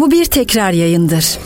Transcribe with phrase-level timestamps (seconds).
[0.00, 1.38] Bu bir tekrar yayındır.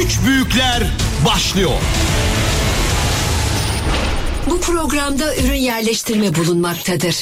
[0.00, 0.82] Üç büyükler
[1.26, 1.70] başlıyor.
[4.50, 7.14] Bu programda ürün yerleştirme bulunmaktadır.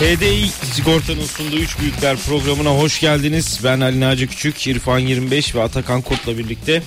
[0.00, 3.60] HDI Sigorta'nın sunduğu 3 Büyükler programına hoş geldiniz.
[3.64, 6.82] Ben Ali Naci Küçük, İrfan 25 ve Atakan Kurt'la birlikte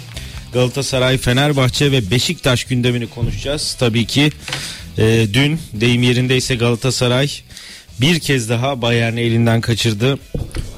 [0.53, 3.75] Galatasaray, Fenerbahçe ve Beşiktaş gündemini konuşacağız.
[3.79, 4.31] Tabii ki
[4.97, 7.29] e, dün deyim yerindeyse Galatasaray
[8.01, 10.19] bir kez daha Bayern'i elinden kaçırdı.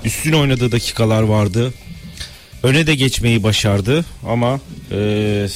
[0.05, 1.73] Üstün oynadığı dakikalar vardı.
[2.64, 4.59] Öne de geçmeyi başardı ama
[4.92, 5.48] e,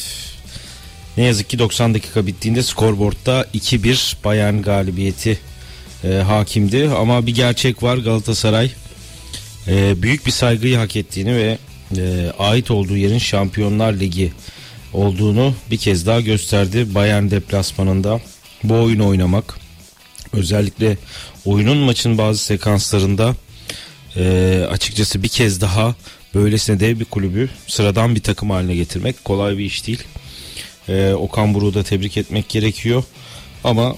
[1.17, 5.39] ne yazık ki 90 dakika bittiğinde skorboardta 2-1 Bayern galibiyeti
[6.03, 6.89] e, hakimdi.
[6.97, 8.71] Ama bir gerçek var Galatasaray
[9.67, 11.57] e, büyük bir saygıyı hak ettiğini ve
[11.97, 14.31] e, ait olduğu yerin Şampiyonlar Ligi
[14.93, 16.95] olduğunu bir kez daha gösterdi.
[16.95, 18.21] Bayern deplasmanında
[18.63, 19.57] bu oyunu oynamak
[20.33, 20.97] özellikle
[21.45, 23.35] oyunun maçın bazı sekanslarında
[24.15, 25.95] e, açıkçası bir kez daha
[26.35, 30.03] böylesine dev bir kulübü sıradan bir takım haline getirmek kolay bir iş değil.
[30.89, 33.03] E, Okan Buruk'u da tebrik etmek gerekiyor.
[33.63, 33.95] Ama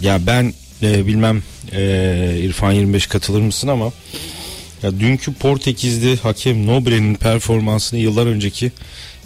[0.00, 3.92] ya ben e, bilmem e, İrfan 25 katılır mısın ama
[4.82, 8.72] ya dünkü Portekizli hakem Nobre'nin performansını yıllar önceki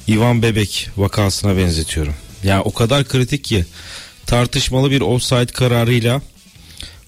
[0.08, 2.14] Ivan Bebek vakasına benzetiyorum.
[2.44, 3.64] Yani o kadar kritik ki
[4.30, 6.22] tartışmalı bir offside kararıyla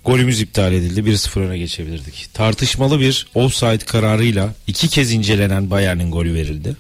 [0.05, 1.01] golümüz iptal edildi.
[1.01, 2.29] 1-0 öne geçebilirdik.
[2.35, 6.77] Tartışmalı bir offside kararıyla iki kez incelenen Bayern'in golü verildi.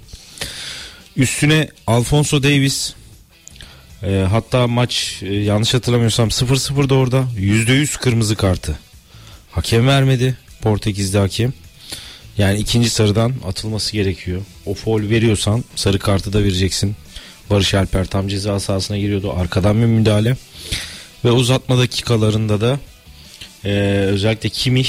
[1.16, 2.94] Üstüne Alfonso Davis
[4.02, 8.78] e, hatta maç e, yanlış hatırlamıyorsam 0-0'da orada %100 kırmızı kartı.
[9.50, 10.36] Hakem vermedi.
[10.62, 11.52] Portekizli hakem.
[12.38, 14.42] Yani ikinci sarıdan atılması gerekiyor.
[14.66, 16.96] O foul veriyorsan sarı kartı da vereceksin.
[17.52, 19.32] Barış Alper tam ceza sahasına giriyordu.
[19.36, 20.36] Arkadan bir müdahale.
[21.24, 22.78] Ve uzatma dakikalarında da
[23.64, 23.70] e,
[24.10, 24.88] özellikle Kimih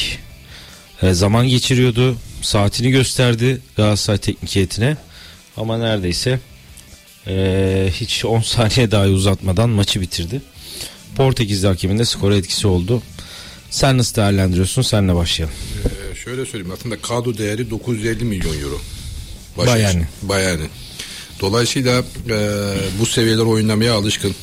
[1.02, 2.18] e, zaman geçiriyordu.
[2.42, 4.98] Saatini gösterdi Galatasaray teknik heyetine.
[5.58, 6.40] Ama neredeyse
[7.28, 10.42] e, hiç 10 saniye daha uzatmadan maçı bitirdi.
[11.16, 13.02] Portekizli hakemin de skora etkisi oldu.
[13.70, 14.82] Sen nasıl değerlendiriyorsun?
[14.82, 15.56] Senle başlayalım.
[15.86, 18.82] Ee, şöyle söyleyeyim aslında kadro değeri 950 milyon euro.
[19.58, 20.06] Bayern'in.
[20.22, 20.70] Bayern'in.
[21.44, 22.38] Dolayısıyla e,
[23.00, 24.36] bu seviyeler oynamaya alışkın.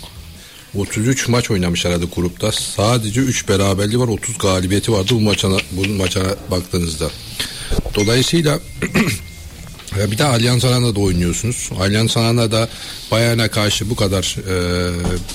[0.75, 2.53] 33 maç oynamış herhalde grupta.
[2.53, 4.09] Sadece 3 beraberliği var.
[4.09, 7.11] 30 galibiyeti vardı bu maçına bu maçına baktığınızda.
[7.95, 8.61] Dolayısıyla
[10.11, 11.71] bir de Allianz Arena'da oynuyorsunuz.
[11.81, 12.69] Allianz Arena'da
[13.11, 14.57] Bayern'e karşı bu kadar e,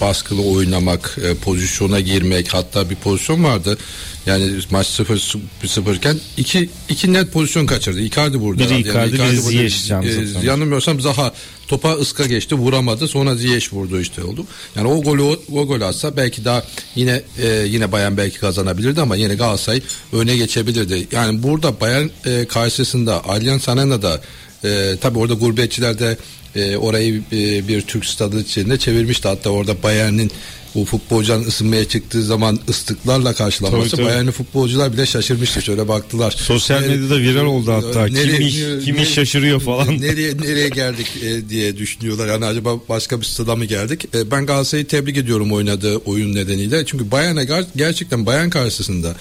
[0.02, 3.78] baskılı oynamak, e, pozisyona girmek hatta bir pozisyon vardı.
[4.26, 8.02] Yani maç 0 0 iken iki, iki net pozisyon kaçırdı.
[8.02, 8.64] Icardi burada.
[8.64, 9.92] Biri Icardi, yani biri Ziyech.
[9.92, 11.34] E, yanılmıyorsam Zaha
[11.68, 14.46] topa ıska geçti vuramadı sonra Ziyech vurdu işte oldu.
[14.76, 16.64] Yani o golü o, o golü atsa belki daha
[16.96, 19.82] yine e, yine Bayern belki kazanabilirdi ama yine Galatasaray
[20.14, 21.08] öne geçebilirdi.
[21.12, 24.22] Yani burada Bayern e, karşısında Allianz Arena'da
[24.64, 26.18] e, tabii orada gurbetçiler de
[26.56, 29.28] e, orayı e, bir Türk stadı içinde çevirmişti.
[29.28, 30.32] Hatta orada Bayern'in
[30.76, 34.06] bu futbolcuların ısınmaya çıktığı zaman ıslıklarla karşılanması Tabii, tabii.
[34.12, 35.62] Bayern'li futbolcular bile şaşırmıştı.
[35.62, 36.32] Şöyle baktılar.
[36.32, 38.08] Sosyal Nereye- medyada viral oldu hatta.
[38.08, 40.02] Nereye- Kim iş, kim iş nereye- şaşırıyor falan.
[40.02, 42.28] Nereye nereye geldik e, diye düşünüyorlar.
[42.28, 44.06] Yani acaba başka bir stada mı geldik?
[44.16, 46.86] E, ben Galatasaray'ı tebrik ediyorum oynadığı oyun nedeniyle.
[46.86, 49.16] Çünkü Bayern'e ger- gerçekten Bayern karşısında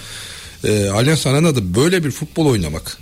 [0.63, 2.97] e, Allianz Arena'da böyle bir futbol oynamak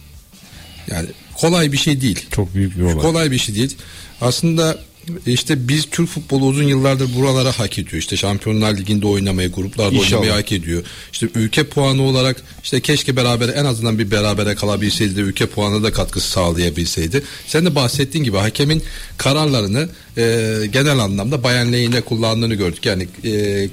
[0.92, 2.26] yani kolay bir şey değil.
[2.32, 2.96] Çok büyük bir olay.
[2.98, 3.76] Kolay bir şey değil.
[4.22, 4.78] Aslında
[5.26, 8.00] işte biz Türk futbolu uzun yıllardır buralara hak ediyor.
[8.00, 10.22] İşte Şampiyonlar Ligi'nde oynamayı, gruplarda İnşallah.
[10.22, 10.84] oynamayı hak ediyor.
[11.12, 15.84] İşte ülke puanı olarak işte keşke beraber en azından bir berabere kalabilseydi de ülke puanına
[15.84, 17.24] da katkısı sağlayabilseydi.
[17.48, 18.84] Sen de bahsettiğin gibi hakemin
[19.18, 20.24] kararlarını e,
[20.72, 22.86] genel anlamda Bayern lehine kullandığını gördük.
[22.86, 23.30] Yani e,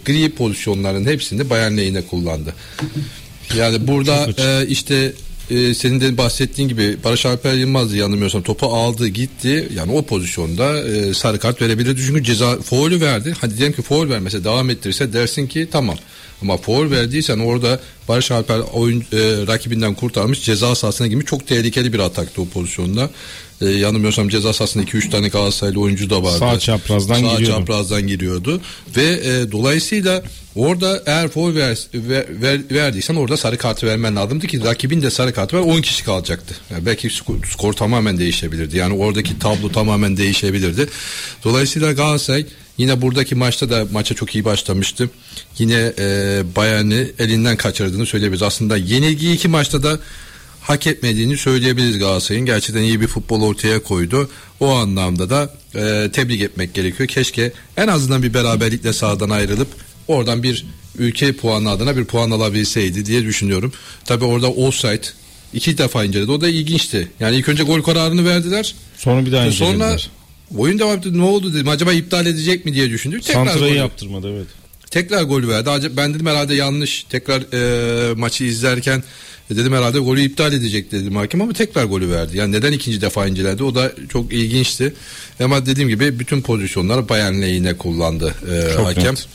[0.07, 2.55] gri pozisyonların hepsini Bayern lehine kullandı.
[3.57, 5.13] Yani burada e, işte
[5.51, 9.69] e, senin de bahsettiğin gibi Barış Alper Yılmaz yanılmıyorsam topu aldı gitti.
[9.75, 12.01] Yani o pozisyonda e, sarı kart verebilirdi.
[12.07, 13.35] Çünkü ceza faulü verdi.
[13.41, 15.97] Hadi diyelim ki faul vermese devam ettirirse dersin ki tamam.
[16.43, 19.07] Ama faul verdiysen orada Barış Alper oyun e,
[19.47, 21.27] rakibinden kurtarmış ceza sahasına girmiş.
[21.27, 23.11] Çok tehlikeli bir ataktı o pozisyonda.
[23.61, 26.39] E, yanılmıyorsam ceza sahasında 2-3 tane Galatasaraylı oyuncu da vardı.
[26.39, 27.45] Sağ çaprazdan Sağ giriyordu.
[27.59, 28.61] çaprazdan giriyordu.
[28.97, 30.23] Ve e, dolayısıyla
[30.57, 35.11] orada eğer foul ver, ver, ver- verdiysen orada sarı kartı vermen lazımdı ki rakibin de
[35.11, 36.55] sarı kartı ver 10 kişi kalacaktı.
[36.71, 38.77] Yani belki skor, skor tamamen değişebilirdi.
[38.77, 40.89] Yani oradaki tablo tamamen değişebilirdi.
[41.45, 42.47] Dolayısıyla Galatasaray
[42.79, 45.11] yine buradaki maçta da maça çok iyi başlamıştı.
[45.59, 48.43] Yine e, Bayern'i elinden kaçırdığını söyleyebiliriz.
[48.43, 49.99] Aslında yenilgiyi iki maçta da
[50.61, 52.47] hak etmediğini söyleyebiliriz Galatasaray'ın.
[52.47, 54.31] Gerçekten iyi bir futbol ortaya koydu.
[54.61, 57.09] O anlamda da e, tebrik etmek gerekiyor.
[57.09, 59.69] Keşke en azından bir beraberlikle sahadan ayrılıp
[60.09, 60.67] oradan bir
[60.99, 63.73] ülke puanı adına bir puan alabilseydi diye düşünüyorum.
[64.05, 65.03] Tabi orada offside
[65.53, 66.31] iki defa inceledi.
[66.31, 67.09] O da ilginçti.
[67.21, 68.75] Yani ilk önce gol kararını verdiler.
[68.97, 70.11] Sonra bir daha Sonra incelediler.
[70.57, 71.19] oyun devam etti.
[71.19, 71.69] Ne oldu dedim.
[71.69, 73.23] Acaba iptal edecek mi diye düşündük.
[73.23, 74.47] Tekrar Santra'yı yaptırmadı evet.
[74.91, 75.71] Tekrar gol verdi.
[75.71, 77.05] Acaba- Ben dedim herhalde yanlış.
[77.11, 79.03] Tekrar e, maçı izlerken
[79.51, 82.37] dedim herhalde golü iptal edecek dedim hakim ama tekrar golü verdi.
[82.37, 84.95] Yani neden ikinci defa inceledi o da çok ilginçti.
[85.45, 89.05] Ama dediğim gibi bütün pozisyonları Bayern lehine kullandı e, Çok hakem.
[89.15, 89.27] net.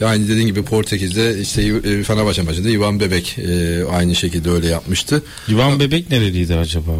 [0.00, 5.22] Yani dediğim gibi Portekiz'de işte e, Fenerbahçe maçında Ivan Bebek e, aynı şekilde öyle yapmıştı.
[5.48, 6.92] Divan Bebek nereliydi acaba?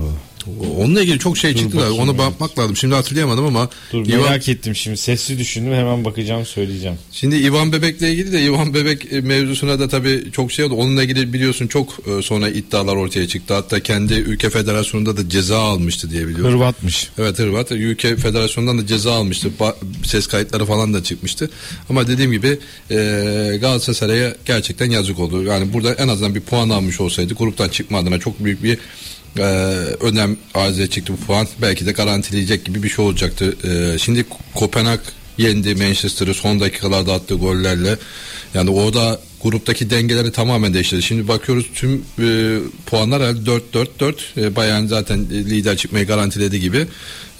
[0.78, 2.18] Onunla ilgili çok şey Dur çıktı da evet.
[2.18, 2.76] bakmak lazım.
[2.76, 4.96] Şimdi hatırlayamadım ama Dur Ivan- merak ettim şimdi.
[4.96, 6.96] Sesli düşündüm hemen bakacağım söyleyeceğim.
[7.12, 10.74] Şimdi İvan Bebek'le ilgili de İvan Bebek e, mevzusuna da tabii çok şey oldu.
[10.74, 13.54] Onunla ilgili biliyorsun çok e, sonra iddialar ortaya çıktı.
[13.54, 16.52] Hatta kendi ülke federasyonunda da ceza almıştı diye biliyorum.
[16.52, 17.08] Hırvatmış.
[17.18, 17.72] Evet Hırvat.
[17.72, 19.50] Ülke federasyonundan da ceza almıştı.
[20.04, 21.50] Ses kayıtları falan da çıkmıştı.
[21.90, 22.58] Ama dediğim gibi
[22.90, 22.96] e,
[23.60, 25.42] Galatasaray'a gerçekten yazık oldu.
[25.44, 28.78] Yani burada en azından bir puan almış olsaydı gruptan çıkma adına çok büyük bir
[29.38, 29.43] e,
[30.00, 31.46] önem arz edecekti bu puan.
[31.62, 33.56] Belki de garantileyecek gibi bir şey olacaktı.
[33.64, 34.25] E, şimdi
[34.55, 35.00] Kopenhag
[35.38, 37.96] yendi Manchester'ı son dakikalarda attığı gollerle.
[38.55, 41.02] Yani orada gruptaki dengeleri tamamen değiştirdi.
[41.02, 44.14] Şimdi bakıyoruz tüm e, puanlar herhalde 4-4-4.
[44.37, 46.87] E, Bayern zaten lider çıkmayı garantiledi gibi.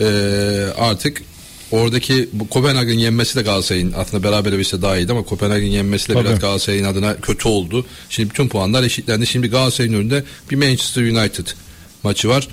[0.01, 0.07] E,
[0.79, 1.23] artık
[1.71, 6.25] oradaki Kopenhag'ın yenmesi de Galatasaray'ın aslında beraber bitse daha iyiydi ama Kopenhag'ın yenmesi de Tabii.
[6.25, 7.87] biraz Galatasaray'ın adına kötü oldu.
[8.11, 9.27] Şimdi bütün puanlar eşitlendi.
[9.27, 11.47] Şimdi Galatasaray'ın önünde bir Manchester United
[12.05, 12.49] maçı var.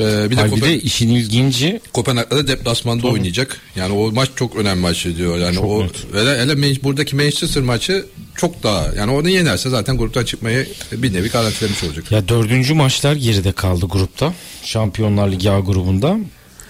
[0.00, 3.60] E, bir de Kopen- de işin ilginci Kopenhag'da da deplasmanda oynayacak.
[3.76, 5.38] Yani o maç çok önemli maç diyor.
[5.38, 5.92] Yani Çok o net.
[6.14, 8.06] hele, hele Man- buradaki Manchester maçı
[8.36, 12.12] çok daha yani onu yenerse zaten gruptan çıkmayı bir nevi garantilemiş olacak.
[12.12, 14.34] ya dördüncü maçlar geride kaldı grupta.
[14.64, 16.18] Şampiyonlar Ligi A grubunda.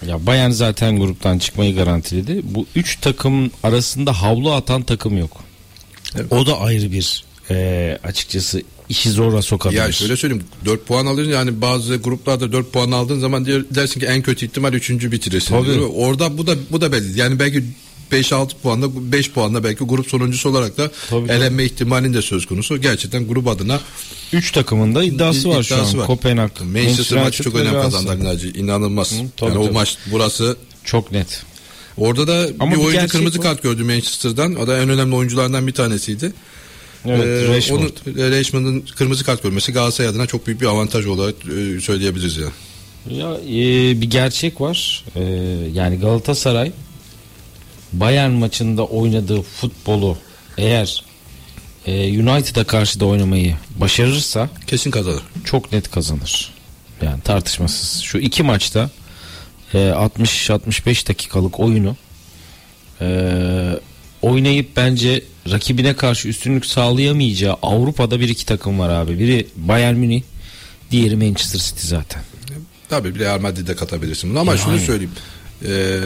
[0.07, 2.41] Ya Bayern zaten gruptan çıkmayı garantiledi.
[2.43, 5.43] Bu üç takım arasında havlu atan takım yok.
[6.15, 6.31] Evet.
[6.31, 9.79] O da ayrı bir e, açıkçası işi zora sokabilir.
[9.79, 13.99] Ya şöyle söyleyeyim 4 puan alır yani bazı gruplarda 4 puan aldığın zaman diyor- dersin
[13.99, 15.11] ki en kötü ihtimal 3.
[15.11, 15.49] bitirirsin.
[15.55, 15.65] Tabii.
[15.73, 15.89] diyor.
[15.95, 17.19] Orada bu da bu da belli.
[17.19, 17.63] Yani belki
[18.11, 21.31] 5-6 puanla 5 puanla belki grup sonuncusu olarak da Tabii, tabii.
[21.37, 22.81] elenme ihtimalin de söz konusu.
[22.81, 23.79] Gerçekten grup adına
[24.33, 25.99] Üç takımın da iddiası var şu iddiası an.
[25.99, 26.07] var.
[26.07, 28.49] Kopenhag, Manchester maçı çok önem kazandı Ali Naci.
[28.49, 29.11] İnanılmaz.
[29.11, 29.73] Hı, tabii, yani o tabii.
[29.73, 31.43] maç burası Çok net.
[31.97, 33.43] Orada da Ama bir oyuncu kırmızı var.
[33.43, 34.55] kart gördü Manchester'dan.
[34.55, 36.33] O da en önemli oyunculardan bir tanesiydi.
[37.05, 37.77] Evet, Ee, Rashford.
[37.79, 42.37] onun e, Rashford'un kırmızı kart görmesi Galatasaray adına çok büyük bir avantaj olarak e, söyleyebiliriz
[42.37, 42.47] ya.
[43.09, 45.05] Ya e, bir gerçek var.
[45.15, 45.21] E,
[45.73, 46.71] yani Galatasaray
[47.93, 50.17] Bayern maçında oynadığı futbolu
[50.57, 51.03] eğer
[51.87, 55.21] e, United'a karşı da oynamayı başarırsa Kesin kazanır.
[55.45, 56.53] çok net kazanır.
[57.01, 58.01] Yani tartışmasız.
[58.01, 58.89] Şu iki maçta
[59.73, 61.95] e, 60-65 dakikalık oyunu
[63.01, 63.07] e,
[64.21, 69.19] oynayıp bence rakibine karşı üstünlük sağlayamayacağı Avrupa'da bir iki takım var abi.
[69.19, 70.21] Biri Bayern Münih,
[70.91, 72.21] diğeri Manchester City zaten.
[72.89, 74.85] Tabii bir Real Madrid'de katabilirsin bunu ama şunu Yani.
[74.85, 75.11] söyleyeyim.
[75.67, 75.99] Ee,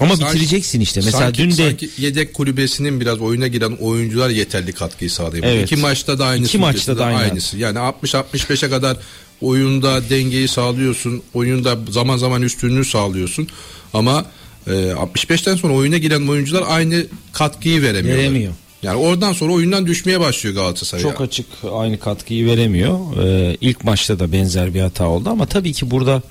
[0.00, 1.00] Ama sanki- bitireceksin işte.
[1.00, 5.52] Mesela sanki, dün de sanki yedek kulübesinin biraz oyuna giren oyuncular yeterli katkıyı sağlayabilir.
[5.52, 5.72] Evet.
[5.72, 6.48] İki maçta da aynısı.
[6.48, 7.18] İki maçta da aynı.
[7.18, 7.58] aynısı.
[7.58, 8.96] Yani 60-65'e kadar
[9.40, 11.22] oyunda dengeyi sağlıyorsun.
[11.34, 13.48] Oyunda zaman zaman üstünlüğü sağlıyorsun.
[13.94, 14.24] Ama
[14.66, 18.18] e, 65'ten sonra oyuna giren oyuncular aynı katkıyı veremiyor.
[18.18, 18.52] Veremiyor.
[18.82, 21.02] Yani oradan sonra oyundan düşmeye başlıyor Galatasaray.
[21.02, 22.98] çok açık aynı katkıyı veremiyor.
[23.24, 26.22] Ee, ilk maçta da benzer bir hata oldu ama tabii ki burada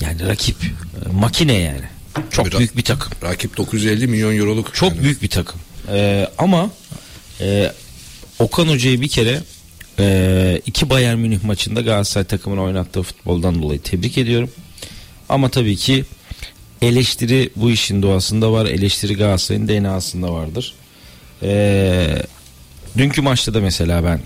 [0.00, 1.84] yani rakip e, makine yani.
[2.30, 3.12] Çok Tabii, büyük bir takım.
[3.22, 4.74] Rakip 950 milyon euroluk.
[4.74, 5.02] Çok yani.
[5.02, 5.60] büyük bir takım.
[5.92, 6.70] Ee, ama
[7.40, 7.72] e,
[8.38, 9.40] Okan Hoca'yı bir kere
[9.98, 14.50] e, iki Bayern Münih maçında Galatasaray takımını oynattığı futboldan dolayı tebrik ediyorum.
[15.28, 16.04] Ama tabii ki
[16.82, 18.66] eleştiri bu işin doğasında var.
[18.66, 20.74] Eleştiri Galatasaray'ın DNA'sında vardır.
[21.42, 22.22] Ee,
[22.98, 24.20] dünkü maçta da mesela ben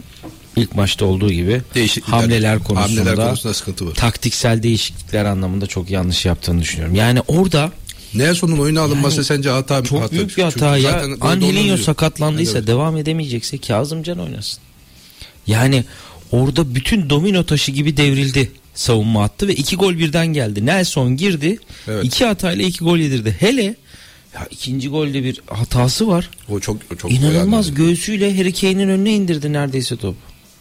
[0.56, 1.62] ilk maçta olduğu gibi
[2.02, 3.94] hamleler konusunda, hamleler konusunda sıkıntı var.
[3.94, 6.94] taktiksel değişiklikler anlamında çok yanlış yaptığını düşünüyorum.
[6.94, 7.72] Yani orada
[8.14, 11.04] Nelson'un oyuna alınması sence hata çok hata- büyük bir hata Çünkü ya.
[11.20, 12.66] Angelinho sakatlandıysa Evet.
[12.68, 14.58] devam edemeyecekse Kazımcan oynasın.
[15.46, 15.84] Yani
[16.30, 20.66] orada bütün domino taşı gibi devrildi savunma attı ve iki gol birden geldi.
[20.66, 21.58] Nelson girdi.
[21.88, 22.04] Evet.
[22.04, 23.36] iki hatayla iki gol yedirdi.
[23.40, 23.74] Hele
[24.34, 26.30] ya ikinci golde bir hatası var.
[26.48, 27.76] O çok çok İnanılmaz önemli.
[27.82, 30.14] göğsüyle Harry Kane'in önüne indirdi neredeyse top.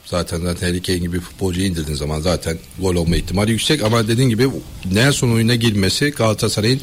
[0.06, 4.08] Zaten zaten Harry Kane gibi bir futbolcuyu indirdiğin zaman zaten gol olma ihtimali yüksek ama
[4.08, 4.48] dediğin gibi
[4.92, 6.82] Nelson oyuna girmesi Galatasaray'ın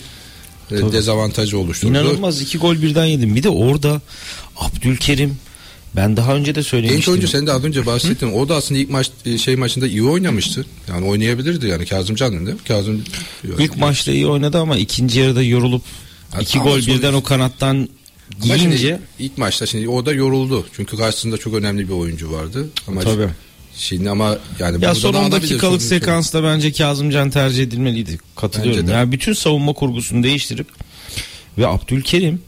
[0.70, 1.90] e, dezavantajı oluşturdu.
[1.90, 3.36] İnanılmaz iki gol birden yedim.
[3.36, 4.00] Bir de orada
[4.56, 5.36] Abdülkerim
[5.96, 7.12] ben daha önce de Genç söylemiştim.
[7.12, 8.32] oyuncu sen de az önce bahsettin.
[8.32, 10.66] O da aslında ilk maç e, şey maçında iyi oynamıştı.
[10.88, 12.56] Yani oynayabilirdi yani Kazımcan değil mi?
[12.68, 13.04] Kazım
[13.58, 15.82] İlk maçta iyi oynadı ama ikinci yarıda yorulup
[16.40, 17.88] İki gol sonra- birden o kanattan
[18.42, 20.66] giyince ilk maçta şimdi o da yoruldu.
[20.72, 22.68] Çünkü karşısında çok önemli bir oyuncu vardı.
[22.88, 23.28] Ama tabii.
[23.76, 28.18] Şimdi ama yani Ya son da 10 alabilir, dakikalık sekansta bence Kazımcan tercih edilmeliydi.
[28.36, 28.88] Katılıyorum.
[28.88, 30.66] Yani bütün savunma kurgusunu değiştirip
[31.58, 32.42] ve Abdülkerim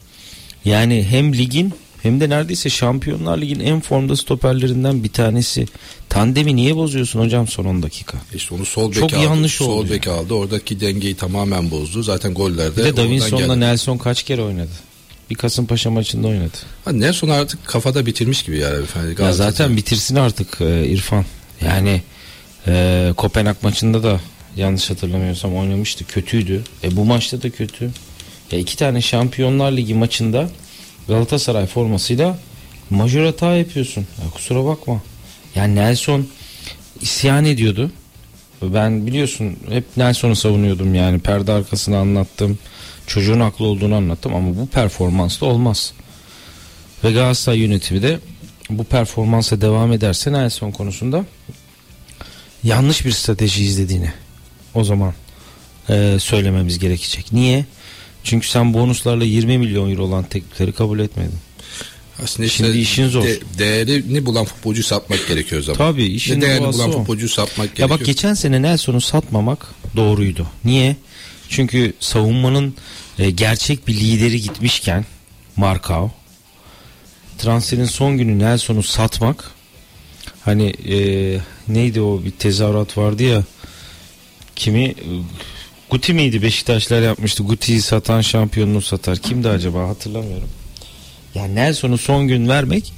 [0.64, 1.75] yani hem ligin
[2.06, 5.66] hem de neredeyse Şampiyonlar Ligi'nin en formda stoperlerinden bir tanesi.
[6.08, 8.18] Tandemi niye bozuyorsun hocam son 10 dakika?
[8.34, 9.22] İşte onu sol bek Çok aldı.
[9.25, 10.34] yanlış sol oldu bek aldı.
[10.34, 12.02] Oradaki dengeyi tamamen bozdu.
[12.02, 13.56] Zaten gollerde Bir de Davinson'la.
[13.56, 14.70] Nelson kaç kere oynadı?
[15.30, 16.56] Bir Kasımpaşa maçında oynadı.
[16.84, 18.84] Ha, Nelson artık kafada bitirmiş gibi yani.
[18.96, 21.25] Yani Ya zaten bitirsin artık e, İrfan.
[21.64, 22.02] Yani
[22.66, 24.20] e, Kopenhag maçında da
[24.56, 26.04] yanlış hatırlamıyorsam oynamıştı.
[26.04, 26.62] Kötüydü.
[26.84, 27.90] E bu maçta da kötü.
[28.52, 30.48] Ya iki tane Şampiyonlar Ligi maçında
[31.08, 32.38] Galatasaray formasıyla
[32.90, 34.06] majör hata yapıyorsun.
[34.25, 35.02] Ya kusura bakma.
[35.54, 36.26] Yani Nelson
[37.00, 37.90] isyan ediyordu.
[38.62, 42.58] Ben biliyorsun hep Nelson'u savunuyordum yani perde arkasını anlattım.
[43.06, 45.92] Çocuğun haklı olduğunu anlattım ama bu performansla olmaz.
[47.04, 48.20] Ve Galatasaray yönetimi de
[48.70, 51.25] bu performansa devam ederse Nelson konusunda
[52.64, 54.12] yanlış bir strateji izlediğini
[54.75, 55.14] o zaman
[55.88, 57.32] e, söylememiz gerekecek.
[57.32, 57.64] Niye?
[58.26, 61.35] Çünkü sen bonuslarla 20 milyon euro olan teklifleri kabul etmedin.
[62.23, 63.25] Aslında Şimdi işin zor.
[63.59, 65.78] değerini bulan futbolcu satmak gerekiyor zaman.
[65.78, 66.92] Tabii, işin Ne değerini bulan o.
[66.92, 67.90] futbolcu satmak Ya gerekiyor.
[67.90, 69.66] bak geçen sene Nelson'u satmamak
[69.97, 70.47] doğruydu.
[70.64, 70.97] Niye?
[71.49, 72.75] Çünkü savunmanın
[73.18, 75.04] e, gerçek bir lideri gitmişken
[75.56, 76.11] Markao
[77.38, 79.50] transferin son günü Nelson'u satmak
[80.45, 80.97] hani e,
[81.68, 83.45] neydi o bir tezahürat vardı ya
[84.56, 84.95] kimi
[85.90, 90.49] Guti miydi Beşiktaşlar yapmıştı Guti'yi satan şampiyonunu satar kimdi acaba hatırlamıyorum
[91.37, 92.93] yani Nelson'u son gün vermek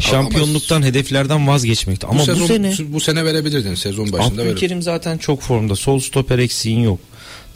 [0.00, 4.42] şampiyonluktan hedeflerden vazgeçmekti ama bu, sezon, sene bu sene verebilirdin sezon başında.
[4.42, 5.76] Abdülkerim zaten çok formda.
[5.76, 6.98] Sol stoper eksiğin yok.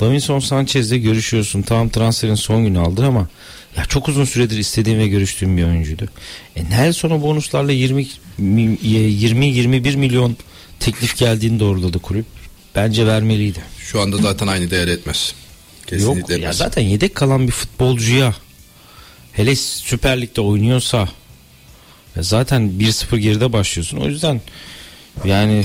[0.01, 1.62] Davinson Sanchez'le görüşüyorsun.
[1.62, 3.29] Tamam transferin son günü aldın ama
[3.77, 6.09] ya çok uzun süredir istediğim ve görüştüğüm bir oyuncuydu.
[6.57, 8.07] E Nelson'a bonuslarla 20
[8.39, 10.37] 20 21 milyon
[10.81, 12.27] teklif geldiğini doğruladı kulüp.
[12.75, 13.59] Bence vermeliydi.
[13.79, 15.35] Şu anda zaten aynı değer etmez.
[15.87, 16.57] Kesinlikle Yok ya etmez.
[16.57, 18.35] zaten yedek kalan bir futbolcuya
[19.33, 21.09] hele Süper Lig'de oynuyorsa
[22.17, 23.97] ya zaten 1-0 geride başlıyorsun.
[23.99, 24.41] O yüzden
[25.25, 25.64] yani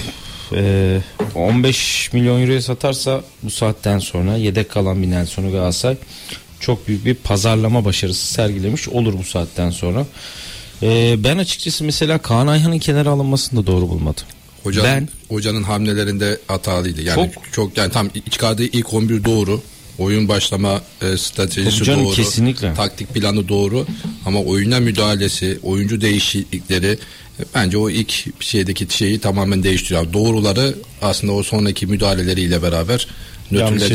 [0.54, 1.00] e,
[1.36, 5.98] 15 milyon euroya satarsa bu saatten sonra yedek kalan bir Nelson'u Galatasaray
[6.60, 10.06] çok büyük bir pazarlama başarısı sergilemiş olur bu saatten sonra.
[10.84, 14.24] E, ben açıkçası mesela Kaan Ayhan'ın kenara alınmasını da doğru bulmadım.
[14.68, 17.02] Hoca, Ben- hocanın hamlelerinde hatalıydı.
[17.02, 19.62] Yani Çok- çok, yani tam çıkardığı ilk 11 doğru.
[20.00, 22.16] Oyun başlama e, stratejisi canım, doğru.
[22.16, 22.74] kesinlikle.
[22.74, 23.86] Taktik planı doğru.
[24.26, 27.00] Ama oyuna müdahalesi, oyuncu değişiklikleri
[27.40, 30.14] e, bence o ilk şeydeki şeyi tamamen değiştiriyor.
[30.14, 33.08] Doğruları aslında o sonraki müdahaleleriyle beraber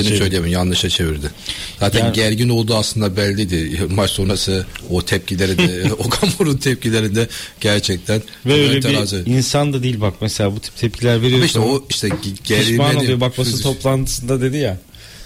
[0.03, 0.17] Çevirdi.
[0.19, 0.51] söyleyemem.
[0.51, 1.31] Yanlışa çevirdi.
[1.81, 3.81] Zaten Yani- gergin olduğu aslında belliydi.
[3.95, 7.29] Maç sonrası o tepkileri de Okan tepkilerinde
[7.61, 9.27] gerçekten Ve öyle terazi.
[9.27, 11.47] bir insan da değil bak mesela bu tip tepkiler Ama veriyorsun.
[11.47, 14.79] işte o işte Pişman gerilmeni oluyor bak basın toplantısında dedi ya.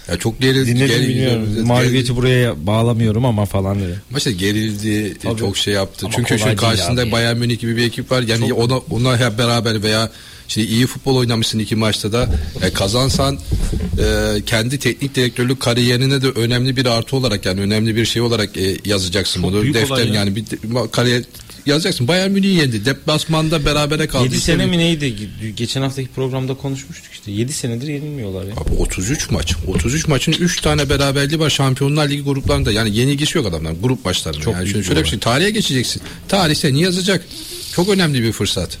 [0.09, 0.75] Ya çok gerildi.
[0.75, 1.67] Dinledim bilmiyorum.
[1.67, 4.01] Mağlubiyeti buraya bağlamıyorum ama falan dedi.
[4.17, 5.39] İşte gerildi, Tabii.
[5.39, 6.05] çok şey yaptı.
[6.05, 7.11] Ama Çünkü şu karşısında abi.
[7.11, 8.21] Bayern Münih gibi bir ekip var.
[8.21, 10.11] Yani Çok- ona ona hep beraber veya
[10.47, 12.29] şimdi iyi futbol oynamışsın iki maçta da
[12.61, 13.39] e, kazansan
[13.99, 18.57] e, kendi teknik direktörlük kariyerine de önemli bir artı olarak yani önemli bir şey olarak
[18.57, 19.73] e, yazacaksın Çok bunu.
[19.73, 20.13] Defter ya.
[20.13, 20.45] yani bir
[20.91, 21.23] kariyer
[21.67, 22.07] yazacaksın.
[22.07, 22.85] Bayern Münih yendi.
[22.85, 24.23] Deplasmanda berabere kaldı.
[24.23, 25.29] 7 sene mi neydi?
[25.57, 27.31] Geçen haftaki programda konuşmuştuk işte.
[27.31, 28.53] 7 senedir yenilmiyorlar ya.
[28.53, 29.55] Abi 33 maç.
[29.67, 32.71] 33 maçın 3 tane beraberliği var Şampiyonlar Ligi gruplarında.
[32.71, 34.41] Yani yenilgisi yok adamlar grup maçlarında.
[34.41, 36.01] Çok yani şöyle, şöyle bir şey tarihe geçeceksin.
[36.27, 37.25] Tarih seni yazacak.
[37.73, 38.77] Çok önemli bir fırsat.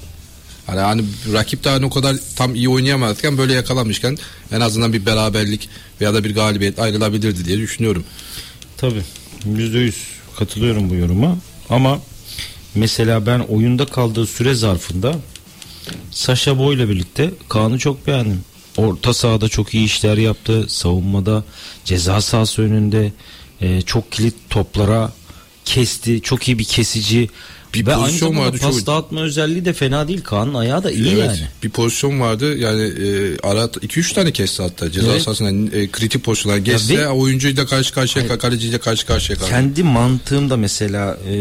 [0.67, 1.03] Hani, hani
[1.33, 4.17] rakip daha o kadar tam iyi oynayamazken böyle yakalamışken
[4.51, 5.69] en azından bir beraberlik
[6.01, 8.03] veya da bir galibiyet ayrılabilirdi diye düşünüyorum.
[8.77, 9.01] Tabii.
[9.45, 9.93] %100
[10.39, 11.37] katılıyorum bu yoruma.
[11.69, 11.99] Ama
[12.77, 15.15] mesela ben oyunda kaldığı süre zarfında
[16.11, 18.41] Sasha Boy'la birlikte Kaan'ı çok beğendim.
[18.77, 20.65] Orta sahada çok iyi işler yaptı.
[20.69, 21.43] Savunmada
[21.85, 23.11] ceza sahası önünde
[23.61, 25.11] e, çok kilit toplara
[25.65, 26.21] kesti.
[26.21, 27.29] Çok iyi bir kesici.
[27.73, 30.21] Bir Ve aynı pozisyon zamanda vardı, pas çok- dağıtma özelliği de fena değil.
[30.23, 31.25] Kaan'ın ayağı da iyi evet.
[31.25, 31.39] yani.
[31.63, 32.57] Bir pozisyon vardı.
[32.57, 35.21] Yani e, ara 2-3 tane kesti hatta ceza Evet.
[35.21, 39.49] sahasında e, kritik pozisyonlar geçse ve- oyuncuyla karşı karşıya kaleciyle karşı karşıya kaldı.
[39.49, 41.35] Kendi mantığımda mesela e,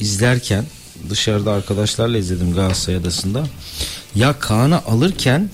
[0.00, 0.64] izlerken
[1.10, 3.46] dışarıda arkadaşlarla izledim Galatasaray Adası'nda.
[4.14, 5.50] Ya Kaan'ı alırken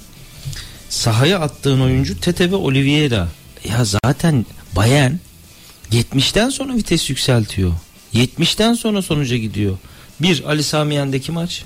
[0.88, 3.28] sahaya attığın oyuncu Tete ve Oliveira.
[3.69, 5.12] Ya zaten Bayern
[5.93, 7.73] 70'ten sonra vites yükseltiyor.
[8.16, 9.78] 70'ten sonra sonuca gidiyor.
[10.20, 11.64] Bir Ali Sami Yen'deki maç.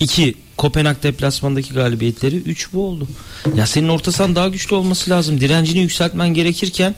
[0.00, 2.36] İki Kopenhag deplasmandaki galibiyetleri.
[2.36, 3.08] Üç bu oldu.
[3.54, 5.40] Ya senin orta sahan daha güçlü olması lazım.
[5.40, 6.94] Direncini yükseltmen gerekirken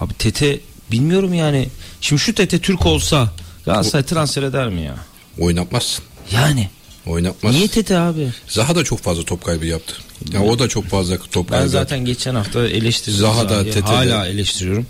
[0.00, 1.68] Abi Tete bilmiyorum yani.
[2.00, 3.32] Şimdi şu Tete Türk olsa
[3.64, 4.96] Galatasaray transfer eder mi ya?
[5.38, 6.04] Oynatmazsın.
[6.32, 6.70] Yani.
[7.06, 7.54] Oynatmaz.
[7.54, 8.28] Niye Tete abi?
[8.48, 9.94] Zaha da çok fazla top kaybı yaptı.
[10.32, 13.20] Ya o da çok fazla top Ben kaybı zaten geçen hafta eleştirdim.
[13.20, 13.64] Zaha da.
[13.64, 13.80] Tete de.
[13.80, 14.86] Hala eleştiriyorum.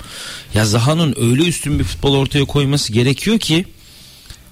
[0.55, 3.65] Ya Zaha'nın öyle üstün bir futbol ortaya koyması gerekiyor ki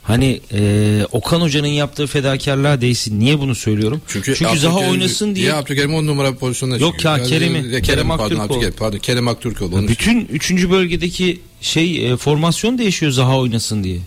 [0.02, 3.20] hani e, Okan Hoca'nın yaptığı fedakarlığa değsin.
[3.20, 4.02] Niye bunu söylüyorum?
[4.08, 5.46] Çünkü, Zaha Abdülkerim- oynasın diye.
[5.46, 7.18] Ya Abdülkerim 10 numara pozisyonda Yok çıkıyor.
[7.18, 8.44] ya, Kerem'i- Kerem, Kerem pardon, Aktürkoğlu.
[8.44, 9.88] Abdülkerim, pardon Kerem Aktürkoğlu.
[9.88, 10.70] Bütün 3.
[10.70, 13.98] bölgedeki şey e, formasyon değişiyor Zaha oynasın diye.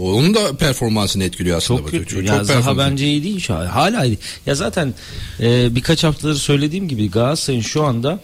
[0.00, 1.80] Onun da performansını etkiliyor aslında.
[1.80, 2.14] Çok kötü.
[2.14, 3.48] Çok, ya çok Zaha bence iyi değil.
[3.48, 4.18] Hala iyi.
[4.46, 4.94] Ya zaten
[5.40, 8.20] e, birkaç haftadır söylediğim gibi Galatasaray'ın şu anda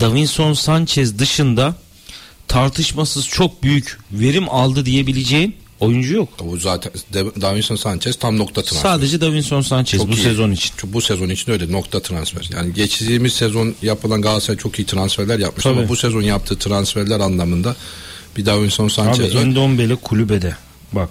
[0.00, 1.74] Davinson Sanchez dışında
[2.48, 6.28] tartışmasız çok büyük verim aldı diyebileceğin oyuncu yok.
[6.44, 8.90] Bu zaten Davinson Sanchez tam nokta transfer.
[8.90, 10.22] Sadece Davinson Sanchez Çok bu iyi.
[10.22, 10.72] sezon için.
[10.84, 12.50] Bu sezon için öyle nokta transfer.
[12.52, 15.78] Yani geçtiğimiz sezon yapılan Galatasaray çok iyi transferler yapmış Tabii.
[15.78, 17.76] ama bu sezon yaptığı transferler anlamında
[18.36, 19.42] bir Davinson Abi Sanchez var.
[19.42, 20.56] Endombele kulübede.
[20.92, 21.08] Bak.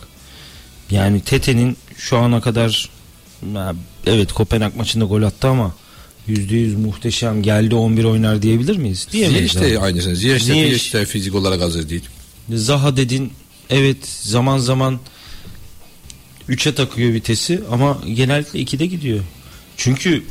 [0.92, 2.90] Yani Tete'nin şu ana kadar
[4.06, 5.76] evet Kopenhag maçında gol attı ama
[6.30, 9.08] %100 muhteşem geldi 11 oynar diyebilir miyiz?
[9.12, 9.52] Diyemeyiz.
[9.52, 9.86] Ziyech de abi.
[9.86, 10.16] aynısını.
[10.16, 10.54] Ziyech de.
[10.54, 12.04] Ziyech de fizik olarak hazır değil.
[12.54, 13.32] Zaha dedin
[13.70, 15.00] evet zaman zaman
[16.50, 19.20] 3'e takıyor vitesi ama genellikle 2'de gidiyor.
[19.78, 20.24] Çünkü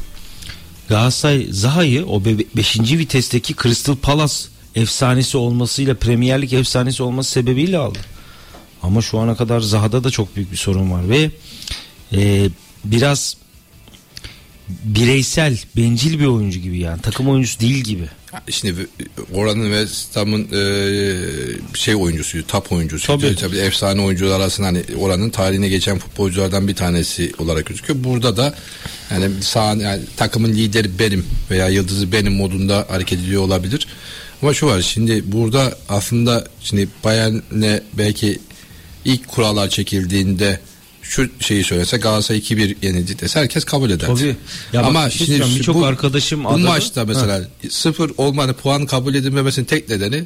[0.88, 2.80] Galatasaray Zaha'yı o 5.
[2.80, 4.34] vitesteki Crystal Palace
[4.76, 7.98] efsanesi olmasıyla Premier Lig efsanesi olması sebebiyle aldı.
[8.82, 11.30] Ama şu ana kadar Zaha'da da çok büyük bir sorun var ve
[12.12, 12.48] e,
[12.84, 13.36] biraz
[14.68, 17.02] bireysel, bencil bir oyuncu gibi yani.
[17.02, 18.08] Takım oyuncusu değil gibi.
[18.50, 18.86] Şimdi
[19.34, 20.66] oranın ve Stam'ın e,
[21.74, 23.06] şey oyuncusu, top oyuncusu.
[23.06, 23.36] Tabii.
[23.36, 23.58] Tabii.
[23.58, 28.04] efsane oyuncular arasında hani oranın tarihine geçen futbolculardan bir tanesi olarak gözüküyor.
[28.04, 28.54] Burada da
[29.10, 33.86] yani, sağ, yani takımın lideri benim veya yıldızı benim modunda hareket ediyor olabilir.
[34.42, 38.38] Ama şu var şimdi burada aslında şimdi Bayern'le belki
[39.04, 40.60] ilk kurallar çekildiğinde
[41.02, 44.06] şu şeyi söylese Galatasaray 2-1 yenildi dese herkes kabul eder.
[44.06, 44.36] Tabii.
[44.72, 48.10] Ya bak Ama bir şey şimdi şu- birçok bu- arkadaşım bu adadı- maçta mesela sıfır
[48.18, 50.24] olmanı puan kabul edilmemesinin tek nedeni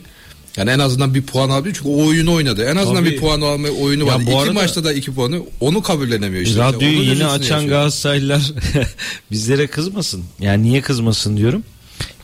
[0.57, 2.65] yani en azından bir puan alabilir çünkü o oyunu oynadı.
[2.65, 3.11] En azından Tabii.
[3.11, 4.21] bir puan alma oyunu Ya var.
[4.21, 6.61] İki arada- maçta da iki puanı onu kabullenemiyor işte.
[6.61, 7.71] Radyoyu Onun yeni açan yaşıyor.
[7.79, 8.53] Galatasaraylılar
[9.31, 10.25] bizlere kızmasın.
[10.41, 11.63] Yani niye kızmasın diyorum.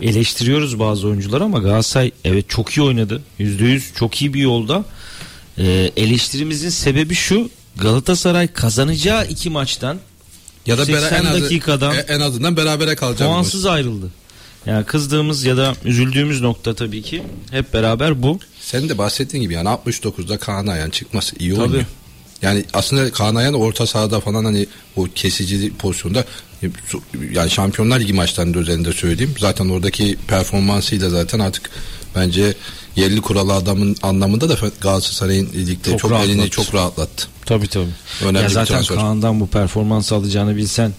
[0.01, 3.23] Eleştiriyoruz bazı oyuncuları ama Galatasaray evet çok iyi oynadı.
[3.41, 4.85] %100 çok iyi bir yolda.
[5.59, 7.51] Ee, eleştirimizin sebebi şu.
[7.77, 9.99] Galatasaray kazanacağı iki maçtan
[10.67, 13.21] ya da 80 bera- en, azı- dakikadan e- en azından berabere kalacak.
[13.29, 13.35] maç.
[13.35, 14.11] puansız ayrıldı.
[14.67, 18.39] Yani kızdığımız ya da üzüldüğümüz nokta tabii ki hep beraber bu.
[18.61, 21.63] Senin de bahsettiğin gibi yani 69'da Kaan Ayhan çıkması iyi Tabii.
[21.63, 21.85] oynuyor.
[22.43, 26.25] Yani aslında Kaan orta sahada falan hani o kesici pozisyonda
[27.33, 29.35] yani Şampiyonlar Ligi maçlarında özelinde söyleyeyim.
[29.39, 31.71] Zaten oradaki performansıyla zaten artık
[32.17, 32.55] bence
[32.97, 37.27] yerli kuralı adamın anlamında da Galatasaray'ın ligde Çok çok, elini çok rahatlattı.
[37.47, 37.91] Tabii tabii.
[38.25, 38.85] Önemli ya zaten.
[38.85, 40.93] Kaan'dan bu performans alacağını bilsen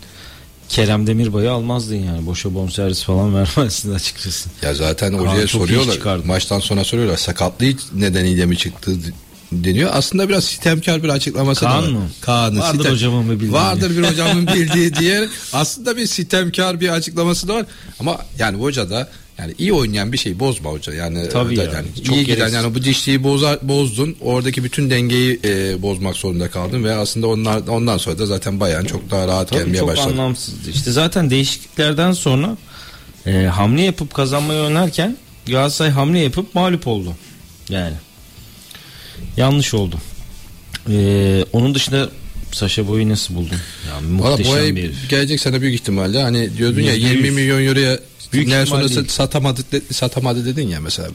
[0.69, 2.25] Kerem Demirbay'ı almazdın yani.
[2.25, 4.49] Boşa bonservis falan vermezdin açıkçası.
[4.61, 6.25] Ya zaten hocaya soruyorlar.
[6.25, 7.17] Maçtan sonra soruyorlar.
[7.17, 8.91] Sakatlığı nedeniyle mi çıktı
[9.63, 9.89] deniyor.
[9.93, 11.91] Aslında biraz sistemkar bir açıklaması Kaan da var.
[11.91, 12.09] mı?
[12.21, 13.53] Kaan'ın Vardır hocamın bir bildiği.
[13.53, 17.65] Vardır bir hocamın bildiği diye aslında bir sistemkar bir açıklaması da var.
[17.99, 20.93] Ama yani hoca da yani iyi oynayan bir şey bozma hoca.
[20.93, 21.71] Yani Tabii da ya.
[21.71, 24.15] yani Çok iyi giden yani bu dişliği bozar, bozdun.
[24.21, 28.85] Oradaki bütün dengeyi e, bozmak zorunda kaldın ve aslında onlar ondan sonra da zaten bayan
[28.85, 30.09] çok daha rahat Tabii gelmeye çok başladı.
[30.09, 30.69] anlamsızdı.
[30.69, 32.57] İşte zaten değişikliklerden sonra
[33.25, 37.13] e, hamle yapıp kazanmayı oynarken Galatasaray hamle yapıp mağlup oldu.
[37.69, 37.93] Yani
[39.37, 39.95] yanlış oldu.
[40.89, 42.09] E, onun dışında
[42.51, 43.57] Saşa Boy'u nasıl buldun?
[43.89, 45.09] Yani muhteşem bu ay bir herif.
[45.09, 47.35] gelecek sene büyük ihtimalle hani diyordun ya Yüzde 20 yüz.
[47.35, 47.99] milyon euroya
[48.33, 49.09] Büyük Nelson'u ihtimal değil.
[49.09, 51.07] satamadı, de- satamadı dedin ya mesela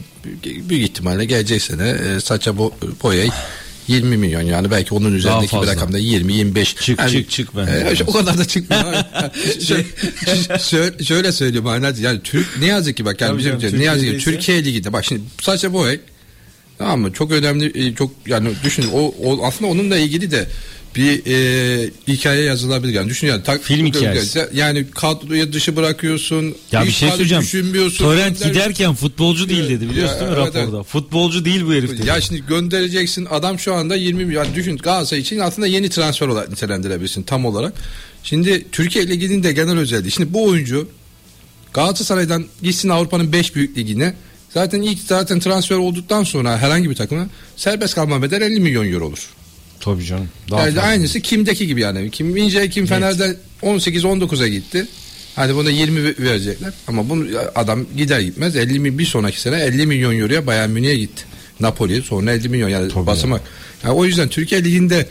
[0.69, 3.29] büyük, ihtimalle gelecek sene e, saça bo, boyayı
[3.87, 8.03] 20 milyon yani belki onun üzerindeki bir rakamda 20 25 Çık, çık, çık bence.
[8.03, 8.83] E, o kadar da çıkmıyor.
[9.67, 9.85] şöyle,
[10.59, 11.65] şöyle, şöyle söyleyeyim
[12.01, 14.93] yani Türk ne yazık ki bak yani Tabii bizim canım, ne yazık ki Türkiye liginde
[14.93, 15.99] bak şimdi saça boy
[16.79, 17.13] Tamam mı?
[17.13, 20.47] Çok önemli e, çok yani düşün o, o aslında onunla ilgili de
[20.95, 24.47] bir e, hikaye yazılabilir yani düşün yani tak- Film hikayesi.
[24.53, 27.43] yani kadroya dışı bırakıyorsun Ya bir şey söyleyeceğim.
[27.43, 30.75] düşünmüyorsun Torrent giderken futbolcu değil dedi biliyorsun Ya, değil mi evet, raporda?
[30.77, 30.85] evet.
[30.87, 32.07] Futbolcu değil bu herif dedi.
[32.07, 36.27] ya şimdi göndereceksin adam şu anda 20 milyon yani düşün Galatasaray için aslında yeni transfer
[36.27, 37.73] olarak nitelendirebilirsin tam olarak.
[38.23, 40.11] Şimdi Türkiye Ligi'nin de genel özelliği.
[40.11, 40.87] Şimdi bu oyuncu
[41.73, 44.13] Galatasaray'dan gitsin Avrupa'nın 5 büyük ligine.
[44.53, 49.05] Zaten ilk zaten transfer olduktan sonra herhangi bir takıma serbest kalma bedel 50 milyon euro
[49.05, 49.27] olur.
[49.79, 50.29] Tabii canım.
[50.51, 50.81] Daha Yani fazla.
[50.87, 52.11] aynısı Kim'deki gibi yani.
[52.11, 54.87] Kim Mince Kim Fener'den 18-19'a gitti.
[55.35, 56.73] Hadi buna 20 verecekler.
[56.87, 60.95] Ama bunu adam gider gitmez 50 mi- bir sonraki sene 50 milyon euroya Bayern Münih'e
[60.97, 61.23] gitti.
[61.59, 63.41] Napoli sonra 50 milyon yani basamak.
[63.83, 65.05] Yani o yüzden Türkiye Ligi'nde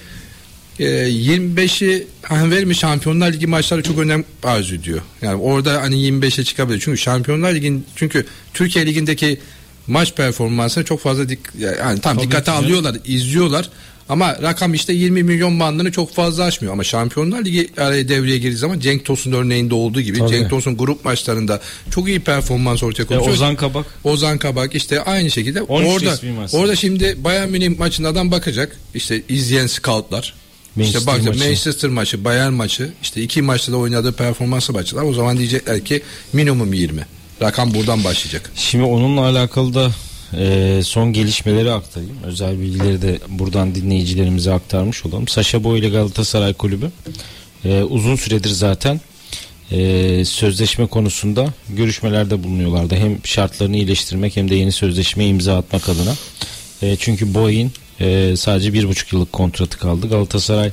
[0.80, 5.00] e, 25'i hani vermiş Şampiyonlar Ligi maçları çok önem arz ediyor.
[5.22, 6.80] Yani orada hani 25'e çıkabilir.
[6.84, 9.40] Çünkü Şampiyonlar Ligi'nin çünkü Türkiye Ligi'ndeki
[9.86, 12.50] maç performansına çok fazla dik, yani tam Tabii dikkate ki.
[12.50, 13.70] alıyorlar, izliyorlar.
[14.08, 16.72] Ama rakam işte 20 milyon bandını çok fazla aşmıyor.
[16.72, 20.28] Ama Şampiyonlar Ligi araya devreye girdiği zaman Cenk Tosun örneğinde olduğu gibi Tabii.
[20.30, 21.60] Cenk Tosun grup maçlarında
[21.90, 23.28] çok iyi performans ortaya E, koyuyor.
[23.28, 26.18] Ozan Kabak Ozan Kabak işte aynı şekilde 13 orada
[26.52, 28.76] orada şimdi Bayern Münih maçına adam bakacak.
[28.94, 30.34] İşte izleyen scoutlar.
[30.78, 31.48] Manchester işte bakacak maçı.
[31.48, 35.02] Manchester maçı, Bayern maçı, işte iki maçta da oynadığı performansı bakacaklar.
[35.02, 37.06] O zaman diyecekler ki minimum 20.
[37.42, 38.52] Rakam buradan başlayacak.
[38.56, 39.90] Şimdi onunla alakalı da
[40.36, 42.16] e, son gelişmeleri aktarayım.
[42.24, 45.28] Özel bilgileri de buradan dinleyicilerimize aktarmış olalım.
[45.28, 46.90] Saşa Boy ile Galatasaray Kulübü
[47.64, 49.00] e, uzun süredir zaten
[49.70, 52.96] e, sözleşme konusunda görüşmelerde bulunuyorlardı.
[52.96, 56.14] Hem şartlarını iyileştirmek hem de yeni sözleşme imza atmak adına.
[56.82, 60.08] E, çünkü Boy'in e, sadece bir buçuk yıllık kontratı kaldı.
[60.08, 60.70] Galatasaray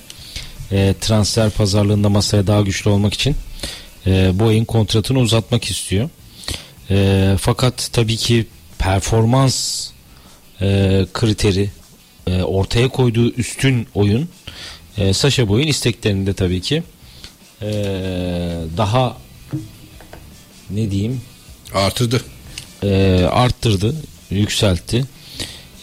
[0.72, 3.36] e, transfer pazarlığında masaya daha güçlü olmak için
[4.08, 6.10] e, Boy'in kontratını uzatmak istiyor.
[6.90, 8.48] E, fakat tabii ki
[8.80, 9.88] performans
[10.62, 10.68] e,
[11.14, 11.70] kriteri
[12.28, 14.30] e, ortaya koyduğu üstün oyun
[14.98, 16.84] e, Sasha Boy'un isteklerinde tabii ki
[17.62, 17.68] e,
[18.78, 19.18] daha
[20.70, 21.22] ne diyeyim
[21.74, 22.22] Artırdı.
[22.84, 23.96] e, arttırdı,
[24.30, 25.06] yükseltti.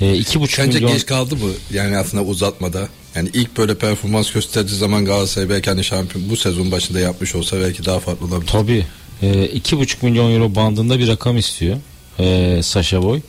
[0.03, 1.51] E, iki buçuk Sence milyon geç kaldı mı?
[1.73, 2.89] Yani aslında uzatmada.
[3.15, 7.61] Yani ilk böyle performans gösterdiği zaman Galatasaray belki hani şampiyon bu sezon başında yapmış olsa
[7.61, 8.51] belki daha farklı olabilir.
[8.51, 8.87] Tabii.
[9.23, 11.77] E, iki buçuk milyon euro bandında bir rakam istiyor
[12.19, 13.21] e, Sasha Boy.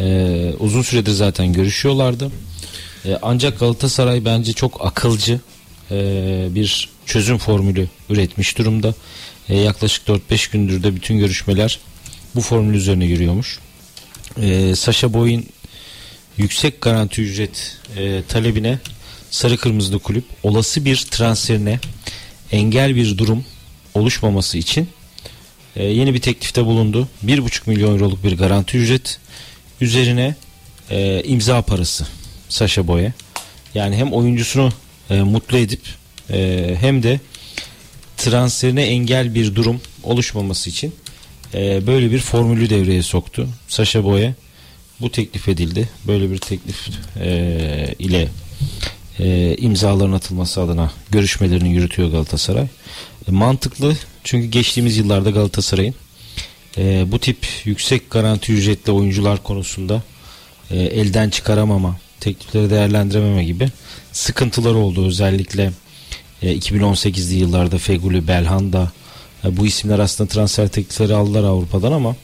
[0.00, 2.30] E, uzun süredir zaten görüşüyorlardı.
[3.04, 5.40] E, ancak Galatasaray bence çok akılcı
[5.90, 5.96] e,
[6.50, 8.94] bir çözüm formülü üretmiş durumda.
[9.48, 11.78] E, yaklaşık 4-5 gündür de bütün görüşmeler
[12.34, 13.58] bu formül üzerine yürüyormuş.
[14.42, 15.46] E, Sasha Boy'un
[16.38, 18.78] yüksek garanti ücret e, talebine
[19.30, 21.78] sarı kırmızılı kulüp olası bir transferine
[22.52, 23.44] engel bir durum
[23.94, 24.88] oluşmaması için
[25.76, 27.08] e, yeni bir teklifte bulundu.
[27.26, 29.18] 1,5 milyon euroluk bir garanti ücret
[29.80, 30.34] üzerine
[30.90, 32.06] e, imza parası
[32.48, 33.12] Sasha Boy'a.
[33.74, 34.72] Yani hem oyuncusunu
[35.10, 35.80] e, mutlu edip
[36.30, 37.20] e, hem de
[38.16, 40.94] transferine engel bir durum oluşmaması için
[41.54, 43.48] e, böyle bir formülü devreye soktu.
[43.68, 44.34] Sasha Boy'a
[45.04, 45.88] bu teklif edildi.
[46.06, 46.88] Böyle bir teklif
[47.20, 48.28] e, ile
[49.18, 52.66] e, imzaların atılması adına görüşmelerini yürütüyor Galatasaray.
[53.28, 55.94] E, mantıklı çünkü geçtiğimiz yıllarda Galatasaray'ın
[56.78, 60.02] e, bu tip yüksek garanti ücretli oyuncular konusunda
[60.70, 63.68] e, elden çıkaramama, teklifleri değerlendirememe gibi
[64.12, 65.06] sıkıntıları oldu.
[65.06, 65.72] Özellikle
[66.42, 68.92] e, 2018'li yıllarda Feguli, Belhanda
[69.44, 72.16] e, bu isimler aslında transfer teklifleri aldılar Avrupa'dan ama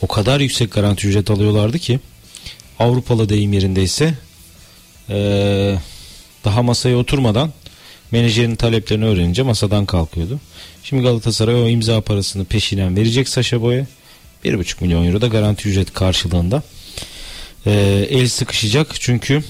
[0.00, 2.00] o kadar yüksek garanti ücret alıyorlardı ki
[2.78, 4.14] Avrupalı deyim yerindeyse
[5.10, 5.78] e,
[6.44, 7.52] daha masaya oturmadan
[8.10, 10.40] menajerin taleplerini öğrenince masadan kalkıyordu.
[10.82, 13.86] Şimdi Galatasaray o imza parasını peşinen verecek Saşa Boy'a.
[14.44, 16.62] 1,5 milyon euro da garanti ücret karşılığında
[17.66, 17.70] e,
[18.10, 19.00] el sıkışacak.
[19.00, 19.42] Çünkü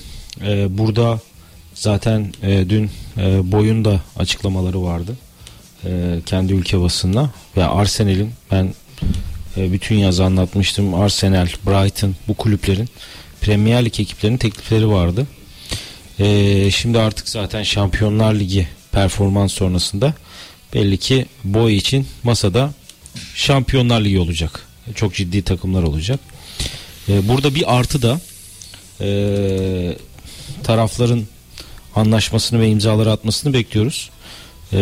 [0.47, 1.21] e, burada
[1.75, 5.17] zaten e, dün e, Boy'un da açıklamaları vardı.
[5.85, 8.75] E, kendi ülke basında ve Arsenal'in ben
[9.57, 10.95] e, bütün yaz anlatmıştım.
[10.95, 12.89] Arsenal, Brighton bu kulüplerin
[13.41, 15.27] Premier Lig ekiplerinin teklifleri vardı.
[16.19, 20.15] E, şimdi artık zaten Şampiyonlar Ligi performans sonrasında
[20.75, 22.73] belli ki boy için masada
[23.35, 24.67] Şampiyonlar Ligi olacak.
[24.95, 26.21] Çok ciddi takımlar olacak.
[27.09, 28.21] E, burada bir artı da
[30.65, 31.27] tarafların
[31.95, 34.11] anlaşmasını ve imzaları atmasını bekliyoruz.
[34.73, 34.79] E,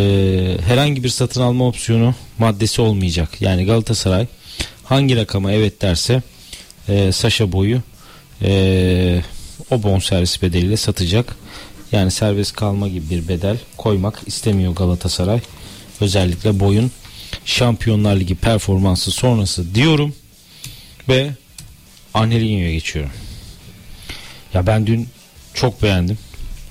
[0.66, 3.40] herhangi bir satın alma opsiyonu maddesi olmayacak.
[3.40, 4.26] Yani Galatasaray
[4.90, 6.22] hangi rakama evet derse
[6.88, 7.82] e, Saşa boyu
[8.42, 9.22] e,
[9.70, 11.36] o bonservis bedeliyle satacak.
[11.92, 15.40] Yani serbest kalma gibi bir bedel koymak istemiyor Galatasaray.
[16.00, 16.90] Özellikle boyun
[17.44, 20.14] Şampiyonlar Ligi performansı sonrası diyorum
[21.08, 21.30] ve
[22.14, 23.12] Angelinho'ya geçiyorum.
[24.54, 25.08] Ya ben dün
[25.54, 26.18] çok beğendim.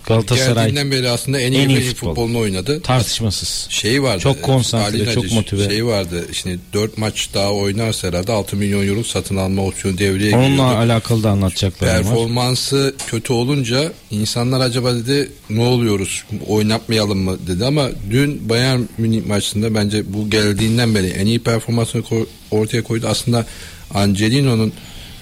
[0.10, 2.08] Galatasaray Geldiğinden beri aslında en iyi, en iyi futbol.
[2.10, 2.82] futbolunu oynadı.
[2.82, 3.68] tartışmasız.
[3.70, 4.20] Şey vardı.
[4.20, 5.70] Çok konsantre, Ali çok motive.
[5.70, 6.26] Şey vardı.
[6.34, 10.76] Şimdi 4 maç daha oynarsa herhalde 6 milyon euro satın alma opsiyonu devreye Onunla giriyordu.
[10.78, 12.04] alakalı da anlatacaklarım var.
[12.04, 19.26] Performansı kötü olunca insanlar acaba dedi ne oluyoruz oynatmayalım mı dedi ama dün Bayern Münih
[19.26, 22.04] maçında bence bu geldiğinden beri en iyi performansını
[22.52, 23.08] ortaya koydu.
[23.10, 23.46] Aslında
[23.94, 24.74] Angelino'nun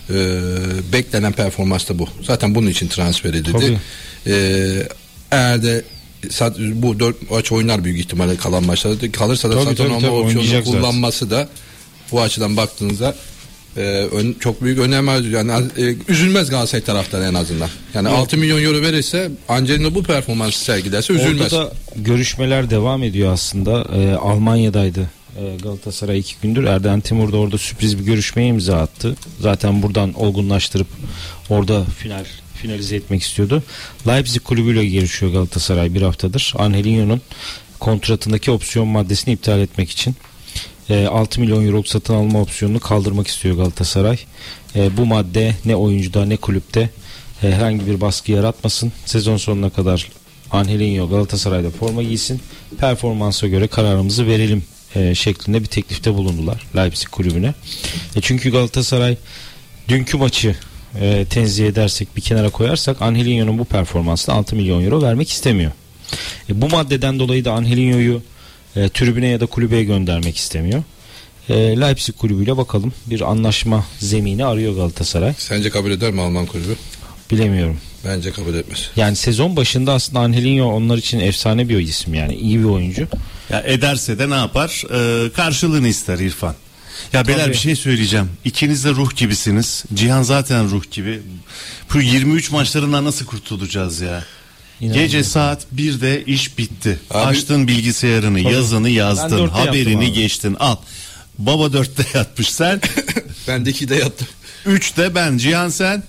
[0.09, 0.13] e,
[0.93, 2.07] beklenen performans da bu.
[2.23, 3.79] Zaten bunun için transfer edildi.
[4.27, 4.33] E,
[5.31, 5.83] eğer de
[6.73, 10.11] bu dört maç oynar büyük ihtimalle kalan maçlarda kalırsa da Tabii, satın tabii, alma tabii,
[10.11, 10.79] opsiyonu oynayacak zaten.
[10.81, 11.49] kullanması da
[12.11, 13.15] bu açıdan baktığınızda
[13.77, 15.19] e, ön- çok büyük önem var.
[15.19, 17.69] Yani e, üzülmez Galatasaray taraftarı en azından.
[17.93, 21.53] Yani 6 milyon euro verirse Angelino bu performansı sergilerse üzülmez.
[21.53, 23.85] Orada da görüşmeler devam ediyor aslında.
[23.95, 25.09] Ee, Almanya'daydı
[25.63, 26.63] Galatasaray iki gündür.
[26.63, 29.15] Erden Timur da orada sürpriz bir görüşmeye imza attı.
[29.39, 30.88] Zaten buradan olgunlaştırıp
[31.50, 32.26] orada final
[32.58, 33.63] finalize etmek istiyordu.
[34.08, 36.54] Leipzig kulübüyle görüşüyor Galatasaray bir haftadır.
[36.58, 37.21] Angelinho'nun
[37.80, 40.15] kontratındaki opsiyon maddesini iptal etmek için.
[40.89, 44.17] Ee, 6 milyon euro satın alma opsiyonunu kaldırmak istiyor Galatasaray.
[44.76, 46.89] Ee, bu madde ne oyuncuda ne kulüpte
[47.43, 48.91] e, herhangi bir baskı yaratmasın.
[49.06, 50.08] Sezon sonuna kadar
[50.52, 52.41] Angelinho Galatasaray'da forma giysin.
[52.80, 54.63] Performansa göre kararımızı verelim
[54.97, 57.53] e, şeklinde bir teklifte bulundular Leipzig kulübüne.
[58.15, 59.17] E, çünkü Galatasaray
[59.88, 60.55] dünkü maçı
[61.01, 65.71] e, tenzih edersek bir kenara koyarsak Angelinho'nun bu performansına 6 milyon euro vermek istemiyor.
[66.49, 68.21] E, bu maddeden dolayı da Angelinho'yu
[68.75, 70.83] e, tribüne ya da kulübeye göndermek istemiyor.
[71.49, 75.33] E, Leipzig kulübüyle bakalım bir anlaşma zemini arıyor Galatasaray.
[75.38, 76.75] Sence kabul eder mi Alman kulübü?
[77.31, 77.77] Bilemiyorum.
[78.07, 78.89] Bence kabul etmez.
[78.95, 83.07] Yani sezon başında aslında Angelinho onlar için efsane bir isim yani iyi bir oyuncu.
[83.49, 84.83] Ya ederse de ne yapar?
[84.93, 86.55] Ee, karşılığını ister İrfan.
[87.13, 87.53] Ya beyler Tabii.
[87.53, 88.29] bir şey söyleyeceğim.
[88.45, 89.85] İkiniz de ruh gibisiniz.
[89.93, 91.21] Cihan zaten ruh gibi.
[91.93, 94.23] Bu 23 maçlarından nasıl kurtulacağız ya?
[94.81, 95.03] İnanılmaz.
[95.03, 96.99] Gece saat 1'de iş bitti.
[97.11, 100.55] Abi- Açtın bilgisayarını, yazını Ben yazdın, haberini geçtin.
[100.59, 100.75] Al.
[101.37, 102.81] Baba 4'te yatmış sen.
[103.47, 104.27] Ben de 2'de yattım.
[104.65, 105.37] 3'te ben.
[105.37, 106.03] Cihan sen.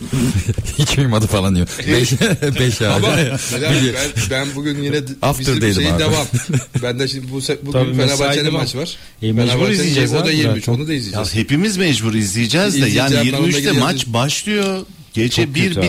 [0.78, 1.68] Hiç uyumadı falan diyor.
[1.88, 2.12] 5
[2.60, 3.20] 5 Ama abi.
[3.20, 6.00] Bilal, ben, ben bugün yine After'daydım bizim şeyin abi.
[6.02, 6.26] devam.
[6.82, 8.96] Ben de şimdi bu bugün Fenerbahçe'nin maçı var.
[9.22, 10.78] E, mecbur izleyeceğiz O da abi 23 zaten.
[10.80, 11.34] onu da Ya izleyeceğiz.
[11.34, 14.86] hepimiz mecbur izleyeceğiz de yani İzleyeceğim, ben onunla 23'te ilgili maç başlıyor.
[15.14, 15.86] Gece Çok bir kötü abi.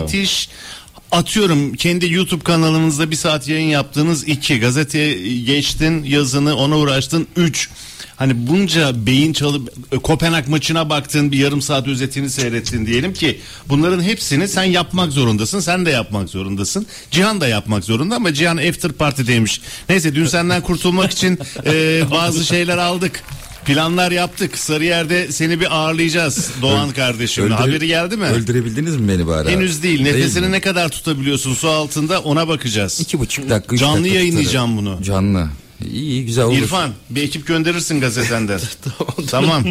[1.12, 7.70] Atıyorum kendi YouTube kanalınızda bir saat yayın yaptığınız iki gazete geçtin yazını ona uğraştın üç.
[8.16, 13.40] Hani bunca beyin çalıp e, Kopenhag maçına baktın bir yarım saat özetini seyrettin diyelim ki
[13.68, 16.86] bunların hepsini sen yapmak zorundasın sen de yapmak zorundasın.
[17.10, 22.44] Cihan da yapmak zorunda ama Cihan after party'deymiş neyse dün senden kurtulmak için e, bazı
[22.44, 23.24] şeyler aldık
[23.66, 24.58] Planlar yaptık.
[24.58, 27.44] Sarıyer'de seni bir ağırlayacağız Doğan kardeşim.
[27.44, 28.24] Öldüre- Haberi geldi mi?
[28.24, 29.50] Öldürebildiniz mi beni bari?
[29.50, 30.02] Henüz değil.
[30.02, 30.52] Nefesini mi?
[30.52, 33.00] ne kadar tutabiliyorsun su altında ona bakacağız.
[33.00, 33.76] İki buçuk dakika.
[33.76, 34.96] Canlı dakika yayınlayacağım tutarım.
[34.96, 35.02] bunu.
[35.04, 35.48] Canlı.
[35.92, 36.56] İyi güzel olur.
[36.58, 38.60] İrfan bir ekip gönderirsin gazetenden.
[39.30, 39.64] tamam.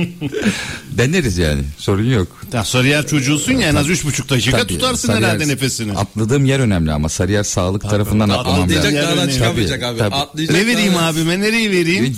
[0.91, 2.27] Deneriz yani sorun yok.
[2.53, 5.93] Ya Sarıyer çocuğusun ya en az üç buçuk dakika Tabii, tutarsın Sarıyer- herhalde nefesini.
[5.93, 8.95] Atladığım yer önemli ama Sarıyer sağlık tarafından atlamam Atlayacak lazım.
[9.09, 9.99] Yer dağdan çıkamayacak Tabii, abi.
[9.99, 10.15] tabii.
[10.15, 12.15] Atlayacak Ne vereyim abime nereyi vereyim?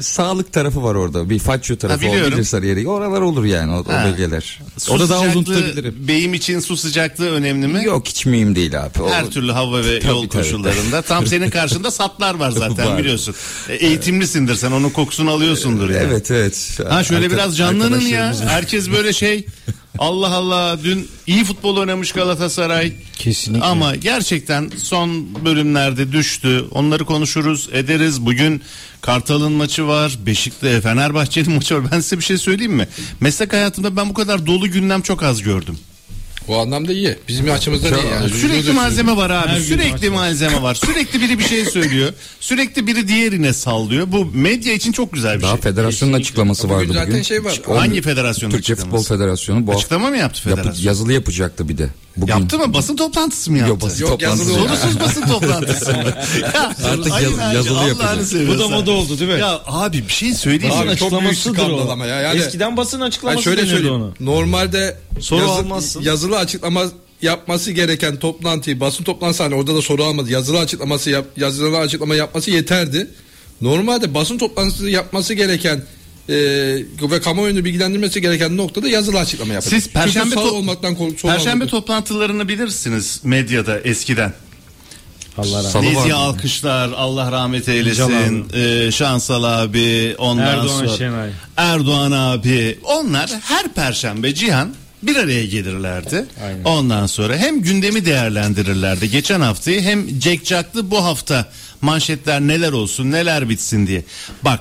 [0.00, 1.30] Sağlık tarafı var orada.
[1.30, 2.22] Bir Faccio tarafı biliyorum.
[2.28, 2.88] olabilir Sarıyer'i.
[2.88, 4.04] Oralar olur yani o, o Ha.
[4.04, 4.60] bölgeler.
[4.78, 5.94] Su Orada daha uzun tutabilirim.
[6.08, 7.84] Beyim için su sıcaklığı önemli mi?
[7.84, 9.02] Yok mühim değil abi.
[9.02, 10.42] O- Her türlü hava ve Tabii, yol tabii.
[10.42, 11.02] koşullarında.
[11.02, 12.98] Tam senin karşında satlar var zaten Var.
[12.98, 13.34] biliyorsun.
[13.68, 16.04] E, Eğitimlisindir sen onun kokusunu alıyorsundur yani.
[16.10, 16.78] Evet evet.
[16.88, 18.34] Ha şöyle Arka- biraz canlanın ya.
[18.46, 19.46] Herkes böyle şey.
[19.98, 22.92] Allah Allah dün iyi futbol oynamış Galatasaray.
[23.18, 23.64] Kesinlikle.
[23.64, 26.64] Ama gerçekten son bölümlerde düştü.
[26.70, 28.26] Onları konuşuruz, ederiz.
[28.26, 28.62] Bugün
[29.00, 30.18] Kartal'ın maçı var.
[30.26, 31.84] Beşiktaş Fenerbahçe'nin maçı var.
[31.92, 32.88] Ben size bir şey söyleyeyim mi?
[33.20, 35.78] Meslek hayatımda ben bu kadar dolu gündem çok az gördüm.
[36.48, 37.16] O anlamda iyi.
[37.28, 38.30] Bizim açımızdan iyi yani.
[38.30, 39.48] Sürekli malzeme var abi.
[39.48, 40.74] Her gün Sürekli malzeme var.
[40.74, 42.12] Sürekli biri bir şey söylüyor.
[42.40, 44.12] Sürekli biri diğerine sallıyor.
[44.12, 45.60] Bu medya için çok güzel bir Daha şey.
[45.60, 47.22] federasyonun açıklaması Bugün vardı zaten bugün.
[47.22, 47.60] şey var.
[47.66, 49.02] Hangi federasyonun Türkiye açıklaması?
[49.04, 50.86] Futbol Federasyonu bu hafta Açıklama mı yaptı yapı- federasyon?
[50.86, 51.88] yazılı yapacaktı bir de.
[52.16, 52.32] Bugün.
[52.32, 52.74] Yaptı mı?
[52.74, 53.70] Basın toplantısı mı yaptı?
[53.70, 54.50] Yok, basın Yok, toplantısı.
[54.50, 55.98] yazılı Sorunsuz basın toplantısı mı?
[56.54, 58.48] Ya, Artık yaz- yazılı Allah'ını yapacak.
[58.48, 59.40] Bu da moda oldu değil mi?
[59.40, 60.78] Ya abi bir şey söyleyeyim mi?
[60.80, 61.90] çok büyük Açıklamasıdır skandal o.
[61.90, 62.20] ama ya.
[62.20, 64.02] Yani- Eskiden basın açıklaması şöyle deniyordu söyleyeyim.
[64.02, 64.14] onu.
[64.20, 66.02] Normalde Soru yazı- almazsın.
[66.02, 66.84] yazılı açıklama
[67.22, 70.32] yapması gereken toplantıyı basın toplantısı hani orada da soru almadı.
[70.32, 73.10] Yazılı açıklaması yap, yazılı açıklama yapması yeterdi.
[73.60, 75.82] Normalde basın toplantısı yapması gereken
[76.28, 76.34] e,
[77.10, 79.82] ve kamuoyunu bilgilendirmesi gereken noktada yazılı açıklama yapacak.
[79.82, 84.32] Siz perşembe, to- olmaktan perşembe toplantılarını bilirsiniz medyada eskiden.
[85.38, 86.14] Allah rahmet vardı.
[86.14, 88.46] alkışlar Allah rahmet eylesin.
[88.54, 91.30] Ee, Şansal abi ondan Erdoğan sonra Şenay.
[91.56, 92.78] Erdoğan abi.
[92.84, 96.26] Onlar her perşembe Cihan bir araya gelirlerdi.
[96.44, 96.64] Aynen.
[96.64, 99.10] Ondan sonra hem gündemi değerlendirirlerdi.
[99.10, 101.48] Geçen haftayı hem Jack Jack'lı bu hafta
[101.80, 104.04] manşetler neler olsun neler bitsin diye.
[104.42, 104.60] Bak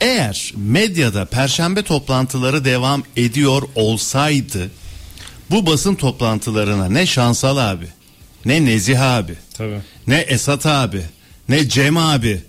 [0.00, 4.70] eğer medyada perşembe toplantıları devam ediyor olsaydı
[5.50, 7.86] bu basın toplantılarına ne Şansal abi
[8.44, 9.78] ne Nezih abi Tabii.
[10.06, 11.02] ne Esat abi
[11.48, 12.40] ne Cem abi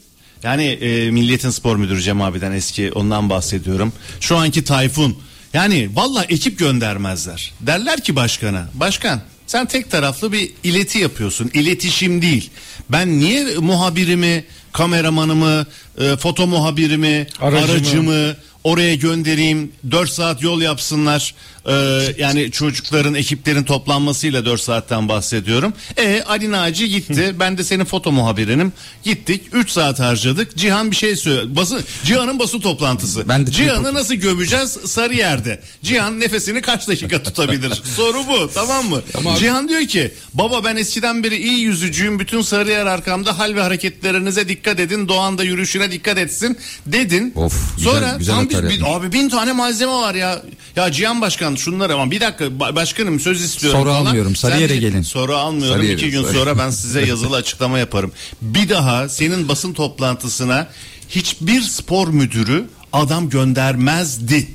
[0.44, 3.94] yani e, Milliyetin Spor Müdürü Cem abiden eski ondan bahsediyorum.
[4.20, 5.18] Şu anki Tayfun
[5.56, 7.54] yani valla ekip göndermezler.
[7.62, 12.50] Derler ki başkana başkan sen tek taraflı bir ileti yapıyorsun iletişim değil.
[12.90, 15.66] Ben niye muhabirimi kameramanımı
[15.98, 17.72] e, foto muhabirimi Aracımı.
[17.72, 21.36] aracımı oraya göndereyim 4 saat yol yapsınlar
[21.70, 21.74] Ee,
[22.18, 25.74] yani çocukların ekiplerin toplanmasıyla 4 saatten bahsediyorum.
[25.98, 27.36] E Ali Naci gitti.
[27.40, 28.74] Ben de senin foto muhabirinim
[29.04, 30.58] gittik 3 saat harcadık.
[30.58, 33.30] Cihan bir şey söyledi basın Cihan'ın basın toplantısı.
[33.30, 34.70] Ben de Cihan'ı nasıl gömeceğiz?
[34.86, 37.82] Sarıyer'de Cihan nefesini kaç dakika tutabilir?
[37.96, 39.02] Soru bu tamam mı?
[39.14, 39.36] Tamam.
[39.36, 42.20] Cihan diyor ki baba ben eskiden beri iyi yüzücüyüm.
[42.20, 43.40] Bütün Sarıyer arkamda.
[43.40, 45.08] Hal ve hareketlerinize dikkat edin.
[45.08, 46.58] Doğan da yürüyüşüne dikkat etsin.
[46.86, 47.34] Dedin.
[47.36, 50.42] Of, güzel- Sonra güzel tam atar bir- abi bin tane malzeme var ya.
[50.76, 54.06] Ya Cihan Başkan şunlar ama bir dakika ba- başkanım söz istiyorum Soru falan.
[54.06, 55.02] almıyorum, Sarıyer'e Sen- gelin.
[55.02, 56.40] Soru almıyorum Sarıyer'e, iki gün Sarıyer.
[56.40, 58.12] sonra ben size yazılı açıklama yaparım.
[58.42, 60.68] Bir daha senin basın toplantısına
[61.10, 64.48] hiçbir spor müdürü adam göndermezdi.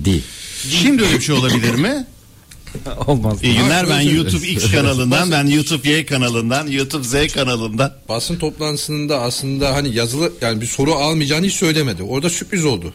[0.00, 0.22] Değil.
[0.70, 2.06] Şimdi öyle bir şey olabilir mi?
[3.06, 3.38] Olmaz.
[3.42, 7.92] İyi günler ben YouTube X kanalından, ben YouTube Y kanalından, YouTube Z kanalından.
[8.08, 12.02] Basın toplantısında aslında hani yazılı yani bir soru almayacağını hiç söylemedi.
[12.02, 12.92] Orada sürpriz oldu.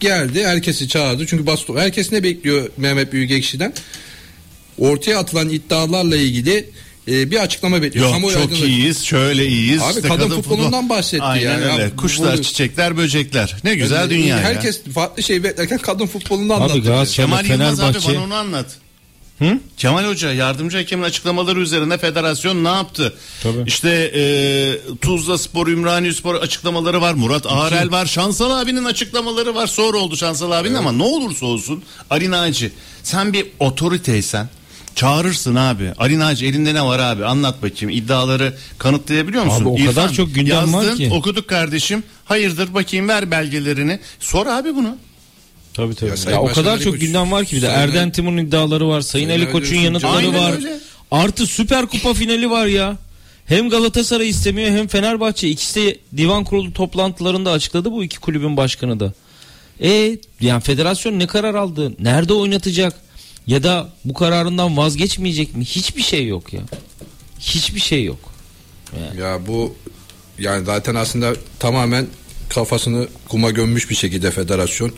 [0.00, 1.26] Geldi herkesi çağırdı.
[1.26, 3.72] Çünkü basın herkes ne bekliyor Mehmet Büyükekşi'den?
[4.78, 6.70] Ortaya atılan iddialarla ilgili
[7.08, 8.04] e, bir açıklama bekliyor.
[8.06, 9.82] Yok Kamuoyu çok aydınlat- iyiyiz şöyle iyiyiz.
[9.82, 11.64] Abi kadın futbolundan bahsetti Aynen yani.
[11.72, 11.82] öyle.
[11.82, 13.56] Ya Kuşlar, bu- çiçekler, böcekler.
[13.64, 14.42] Ne güzel Yani dünya ya.
[14.42, 16.78] Herkes farklı şey beklerken kadın futbolunu Abi anlattı.
[16.80, 18.66] Galatasaray Kemal Yılmaz abi Fenerbahçe bana onu anlat.
[19.38, 19.58] Hı?
[19.76, 23.14] Kemal Hoca yardımcı hakemin açıklamaları üzerine federasyon ne yaptı?
[23.42, 23.64] Tabii.
[23.66, 24.22] İşte e,
[25.00, 27.14] Tuzla Spor, Ümraniye Spor açıklamaları var.
[27.14, 28.06] Murat Ağrel var.
[28.06, 29.66] Şansal abinin açıklamaları var.
[29.66, 32.72] Sonra oldu Şansal abinin ama ne olursa olsun Ali Naci
[33.02, 34.48] sen bir otoriteysen
[34.94, 35.92] çağırırsın abi.
[35.98, 39.62] Ali Naci elinde ne var abi anlat bakayım iddiaları kanıtlayabiliyor musun?
[39.62, 41.10] Abi o kadar çok gündem var yazdın, ki.
[41.12, 42.02] okuduk kardeşim.
[42.24, 44.00] Hayırdır bakayım ver belgelerini.
[44.20, 44.96] Sor abi bunu.
[45.78, 46.08] Tabii tabii.
[46.10, 48.12] Ya Ya, Sayın o kadar Ali çok Koç- gündem var ki bir de Sayın Erden
[48.12, 49.00] Timur'un iddiaları var.
[49.00, 50.52] Sayın, Sayın Ali Koç'un yanıtları Aynen var.
[50.52, 50.78] öyle.
[51.10, 52.96] Artı Süper Kupa finali var ya.
[53.46, 59.00] Hem Galatasaray istemiyor hem Fenerbahçe ikisi de divan kurulu toplantılarında açıkladı bu iki kulübün başkanı
[59.00, 59.12] da.
[59.82, 61.92] E yani federasyon ne karar aldı?
[61.98, 62.94] Nerede oynatacak?
[63.46, 65.64] Ya da bu kararından vazgeçmeyecek mi?
[65.64, 66.60] Hiçbir şey yok ya.
[67.40, 68.18] Hiçbir şey yok.
[69.18, 69.74] Ya bu
[70.38, 72.06] yani zaten aslında tamamen
[72.48, 74.92] kafasını kuma gömmüş bir şekilde federasyon.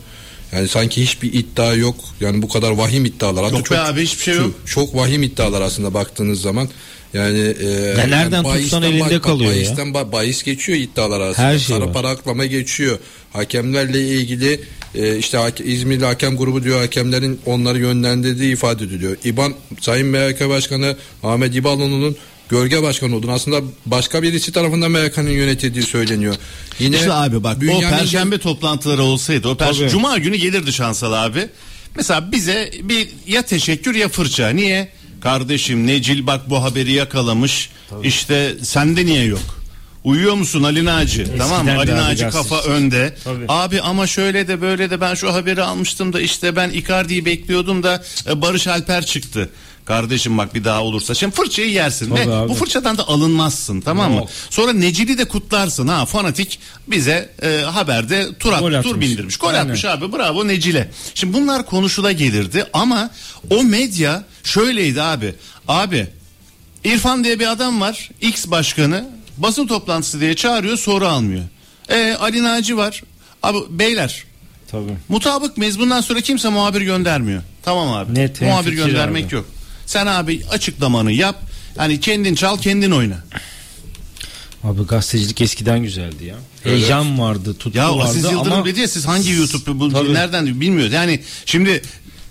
[0.51, 1.95] Yani sanki hiçbir iddia yok.
[2.19, 3.43] Yani bu kadar vahim iddialar.
[3.43, 4.43] Hatta Yok be abi, hiçbir şey yok.
[4.65, 6.69] Çok, çok vahim iddialar aslında baktığınız zaman.
[7.13, 9.57] Yani e, nereden tutsan bahisten elinde bak- kalıyor ya.
[9.57, 11.45] bahisten ba- bahis geçiyor iddialar arasında.
[11.47, 11.93] Her şey Kara var.
[11.93, 12.99] para aklama geçiyor.
[13.33, 14.61] Hakemlerle ilgili
[14.95, 19.17] e, işte hake- İzmirli hakem grubu diyor hakemlerin onları yönlendirdiği ifade ediliyor.
[19.25, 22.15] İban Sayın MHK Başkanı Ahmet İbaloğlu'nun
[22.51, 26.35] gölge başkanı olduğunu aslında başka birisi tarafından MHK'nın yönetildiği söyleniyor.
[26.79, 29.91] Yine İşte abi bak o perşembe toplantıları olsaydı o perşembe Tabii.
[29.91, 31.49] cuma günü gelirdi Şansal abi.
[31.95, 34.49] Mesela bize bir ya teşekkür ya fırça.
[34.49, 34.89] Niye?
[35.21, 37.69] Kardeşim Necil bak bu haberi yakalamış.
[38.03, 39.61] İşte sende niye yok?
[40.03, 41.27] Uyuyor musun Ali Naci?
[41.37, 41.77] tamam mı?
[41.77, 43.15] Ali Naci kafa önde.
[43.23, 43.45] Tabii.
[43.47, 47.83] Abi ama şöyle de böyle de ben şu haberi almıştım da işte ben Icardi'yi bekliyordum
[47.83, 49.49] da e, Barış Alper çıktı.
[49.91, 52.49] Kardeşim bak bir daha olursa şimdi fırçayı yersin Tabii ve abi.
[52.49, 54.17] bu fırçadan da alınmazsın tamam mı?
[54.17, 54.29] Yok.
[54.49, 58.99] Sonra Necil'i de kutlarsın ha fanatik bize e, haberde tur, at, tur atmış.
[59.09, 59.37] bindirmiş.
[59.37, 59.59] Gol Aynen.
[59.59, 60.91] atmış abi bravo Necil'e.
[61.15, 63.09] Şimdi bunlar konuşula gelirdi ama
[63.49, 65.35] o medya şöyleydi abi.
[65.67, 66.07] Abi
[66.83, 71.43] İrfan diye bir adam var X başkanı basın toplantısı diye çağırıyor soru almıyor.
[71.89, 73.03] E, Ali Naci var.
[73.43, 74.23] Abi beyler
[74.71, 74.97] Tabii.
[75.09, 77.41] mutabık mıyız bundan sonra kimse muhabir göndermiyor.
[77.63, 78.15] Tamam abi.
[78.15, 79.35] Net, muhabir göndermek abi.
[79.35, 79.45] yok.
[79.85, 81.41] Sen abi açıklamanı yap.
[81.77, 83.17] Yani kendin çal kendin oyna.
[84.63, 86.35] Abi gazetecilik eskiden güzeldi ya.
[86.63, 90.13] Heyecan vardı, tutku Ya vardı Aziz Yıldırım ama dedi ya siz hangi YouTube bu Tabii.
[90.13, 90.93] nereden bilmiyoruz.
[90.93, 91.81] Yani şimdi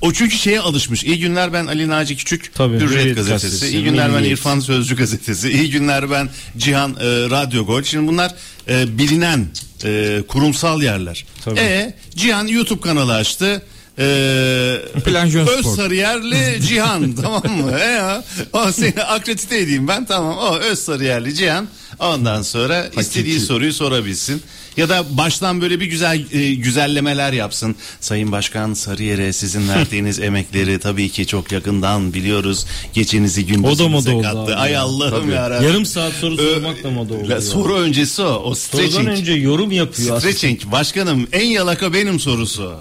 [0.00, 1.04] o çünkü şeye alışmış.
[1.04, 3.46] İyi günler ben Ali Naci Küçük Tabii, Hürriyet, Hürriyet gazetesi.
[3.46, 4.38] gazetesi, İyi günler ben Milliyet.
[4.38, 5.50] İrfan Sözcü gazetesi.
[5.50, 7.82] İyi günler ben Cihan e, Radyo Gol.
[7.82, 8.34] Şimdi bunlar
[8.68, 9.46] e, bilinen
[9.84, 11.24] e, kurumsal yerler.
[11.44, 11.60] Tabii.
[11.60, 13.62] E Cihan YouTube kanalı açtı.
[14.00, 15.66] E, Planjön Öz.
[15.76, 17.78] Sarıyerli Cihan tamam mı?
[17.80, 20.38] E ya, o seni akredite edeyim ben tamam.
[20.38, 21.68] O Öz Sarıyerli Cihan.
[21.98, 24.42] Ondan sonra istediği soruyu sorabilsin.
[24.76, 27.76] Ya da baştan böyle bir güzel e, güzellemeler yapsın.
[28.00, 32.66] Sayın Başkan Sarıyer'e sizin verdiğiniz emekleri tabii ki çok yakından biliyoruz.
[32.94, 34.56] Geçinizi gündüzümüze kattı.
[34.56, 35.68] Ay Allah'ım yarabbim.
[35.68, 37.40] Yarım saat soru Ö- sormak da moda oldu ya.
[37.40, 38.26] Soru öncesi o.
[38.44, 39.08] O Sorudan stretching.
[39.08, 40.20] önce yorum yapıyor aslında.
[40.20, 40.60] Stretching.
[40.72, 42.74] Başkanım en yalaka benim sorusu.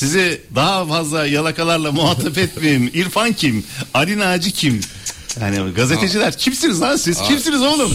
[0.00, 2.90] Sizi daha fazla yalakalarla muhatap etmeyeyim.
[2.94, 3.64] İrfan kim?
[3.94, 4.80] Ali Naci kim?
[5.40, 7.18] Yani gazeteciler kimsiniz lan siz?
[7.22, 7.90] Kimsiniz oğlum?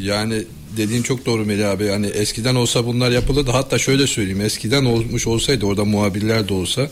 [0.00, 0.42] Yani
[0.76, 1.84] dediğin çok doğru Melih abi.
[1.84, 3.50] Yani eskiden olsa bunlar yapılırdı.
[3.50, 4.40] Hatta şöyle söyleyeyim.
[4.40, 6.88] Eskiden olmuş olsaydı orada muhabirler de olsa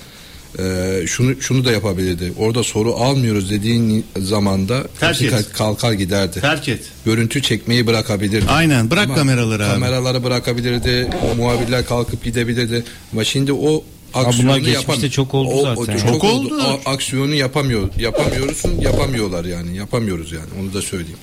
[0.59, 2.33] Ee, şunu şunu da yapabilirdi.
[2.39, 5.53] Orada soru almıyoruz dediğin zamanda Terk et.
[5.53, 6.41] kalkar giderdi.
[6.41, 6.81] Terk et.
[7.05, 8.47] Görüntü çekmeyi bırakabilirdi.
[8.49, 9.73] Aynen bırak Ama kameraları abi.
[9.73, 11.11] Kameraları bırakabilirdi.
[11.37, 12.85] Muhabirler kalkıp gidebilirdi.
[13.13, 13.85] Ama şimdi o
[14.17, 15.95] aksiyonu bunlar geçmişte yapam- çok oldu O- zaten.
[16.09, 16.55] o Çok oldu.
[16.87, 17.89] O aksiyonu yapamıyor.
[17.99, 19.77] Yapamıyorsun, yapamıyorlar yani.
[19.77, 20.47] Yapamıyoruz yani.
[20.61, 21.19] Onu da söyleyeyim.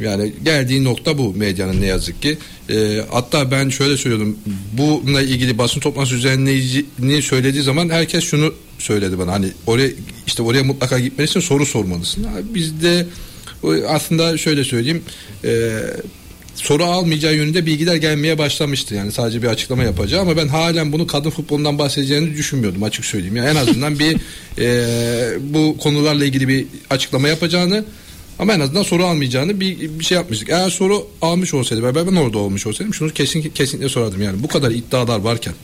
[0.00, 2.38] Yani geldiği nokta bu medyanın ne yazık ki.
[2.70, 4.36] Ee, hatta ben şöyle söylüyordum.
[4.72, 9.32] Bununla ilgili basın toplantısı düzenleyicini söylediği zaman herkes şunu söyledi bana.
[9.32, 9.88] Hani oraya
[10.26, 12.26] işte oraya mutlaka gitmelisin soru sormalısın.
[12.54, 13.06] Bizde
[13.88, 15.02] aslında şöyle söyleyeyim.
[15.44, 15.50] E,
[16.54, 18.94] soru almayacağı yönünde bilgiler gelmeye başlamıştı.
[18.94, 23.36] Yani sadece bir açıklama yapacağı ama ben halen bunu kadın futbolundan bahsedeceğini düşünmüyordum açık söyleyeyim.
[23.36, 24.16] Yani en azından bir
[24.58, 27.84] e, bu konularla ilgili bir açıklama yapacağını
[28.38, 30.48] ama en azından soru almayacağını bir, bir şey yapmıştık.
[30.48, 34.22] Eğer soru almış olsaydı ve ben orada olmuş olsaydım şunu kesin kesinlikle sorardım.
[34.22, 35.54] Yani bu kadar iddialar varken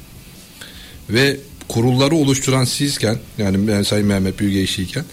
[1.11, 1.37] ve
[1.69, 5.05] kurulları oluşturan sizken yani ben Sayın Mehmet Büyükelçiyken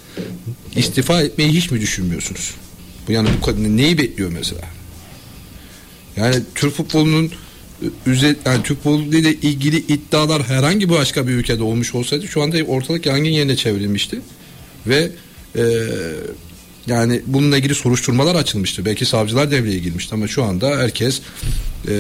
[0.76, 2.54] istifa etmeyi hiç mi düşünmüyorsunuz?
[3.08, 4.77] Bu yani bu neyi bekliyor mesela?
[6.18, 7.32] Yani Türk futbolunun
[8.06, 12.42] üze, yani Türk futbolu ile ilgili iddialar herhangi bir başka bir ülkede olmuş olsaydı şu
[12.42, 14.22] anda ortalık yangın yerine çevrilmişti.
[14.88, 15.10] Ve
[15.56, 15.64] e,
[16.88, 18.86] yani bununla ilgili soruşturmalar açılmıştı.
[18.86, 21.22] Belki savcılar devreye girmişti ama şu anda herkes
[21.88, 21.94] e,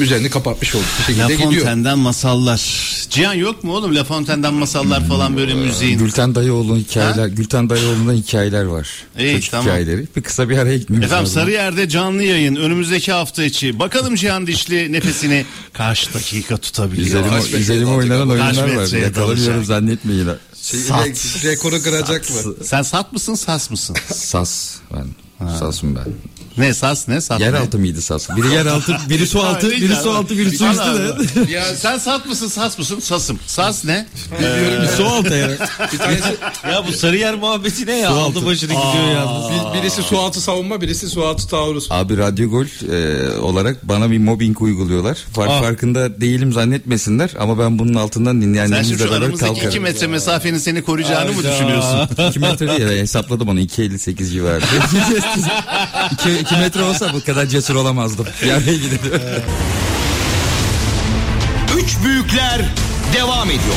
[0.00, 0.84] üzerini kapatmış oldu.
[1.08, 1.62] Bir La şekilde gidiyor.
[1.62, 2.88] Fontaine'den masallar.
[3.10, 5.98] Cihan yok mu oğlum La Fontaine'den masallar falan böyle müziğin?
[5.98, 8.88] Gülten Dayıoğlu'nun hikayeler, Gülten Dayıoğlu'ndan hikayeler var.
[9.18, 9.66] İyi, Çocuk tamam.
[9.66, 10.06] hikayeleri.
[10.16, 11.40] Bir kısa bir araya gitmemiz Efendim lazım.
[11.40, 13.78] Sarıyer'de canlı yayın önümüzdeki hafta içi.
[13.78, 17.06] Bakalım Cihan Dişli nefesini kaç dakika tutabiliyor.
[17.06, 18.98] Üzerime dalacak oynanan oyunlar var.
[19.02, 20.28] Yakalamıyorum zannetmeyin.
[20.62, 21.06] Şey, Sat.
[21.06, 22.54] re- rekoru kıracak mı?
[22.64, 23.96] Sen sat mısın sas mısın?
[24.14, 25.06] Sas ben.
[25.58, 26.04] Sasım ben.
[26.58, 27.40] Ne sas ne sat?
[27.40, 28.28] Yeraltı mıydı sas?
[28.36, 31.58] Biri yeraltı, biri su altı, biri su altı, biri su üstü de.
[31.60, 31.74] Allah.
[31.76, 33.38] Sen sat mısın sas mısın sasım.
[33.46, 34.06] Sas ne?
[34.82, 35.58] Bir su altı.
[35.92, 36.36] Bir tanesi
[36.72, 38.10] Ya bu Sarıyer muhabbeti ne ya?
[38.10, 39.50] Aldı başını gidiyor yalnız.
[39.50, 41.86] bir- birisi su altı savunma, birisi su altı taarruz.
[41.90, 45.18] Abi Radyo Gol e, olarak bana bir mobbing uyguluyorlar.
[45.32, 45.60] Fark Ah.
[45.60, 49.82] farkında değilim zannetmesinler ama ben bunun altından Sen şimdi dinleyenlerimizle şu beraber aramızdaki iki kalkarım.
[49.82, 52.08] metre mesafenin seni koruyacağını mı düşünüyorsun?
[52.30, 54.60] 2 metre değil ya, hesapladım onu 2.58 civarı.
[56.12, 58.26] 2, metre olsa bu kadar cesur olamazdım.
[58.48, 59.22] Yani gidelim.
[61.78, 62.64] Üç büyükler
[63.14, 63.74] devam ediyor.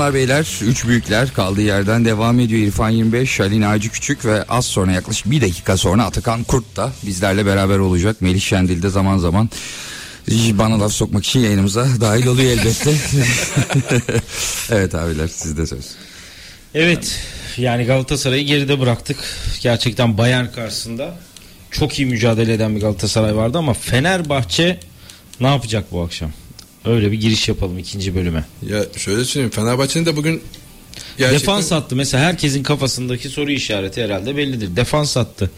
[0.00, 2.62] Hanımlar beyler 3 büyükler kaldığı yerden devam ediyor.
[2.62, 6.92] İrfan 25, Ali Naci Küçük ve az sonra yaklaşık bir dakika sonra Atakan Kurt da
[7.02, 8.20] bizlerle beraber olacak.
[8.20, 9.50] Melih Şendil de zaman zaman
[10.30, 12.94] bana laf sokmak için yayınımıza dahil oluyor elbette.
[14.70, 15.84] evet abiler sizde söz.
[16.74, 17.20] Evet
[17.56, 19.18] yani Galatasaray'ı geride bıraktık.
[19.60, 21.14] Gerçekten Bayern karşısında
[21.70, 24.80] çok iyi mücadele eden bir Galatasaray vardı ama Fenerbahçe
[25.40, 26.32] ne yapacak bu akşam?
[26.84, 28.44] Öyle bir giriş yapalım ikinci bölüme.
[28.70, 30.42] Ya şöyle söyleyeyim Fenerbahçe'nin de bugün
[31.18, 34.76] gerçekten Defans attı mesela herkesin kafasındaki soru işareti herhalde bellidir.
[34.76, 35.50] Defans attı.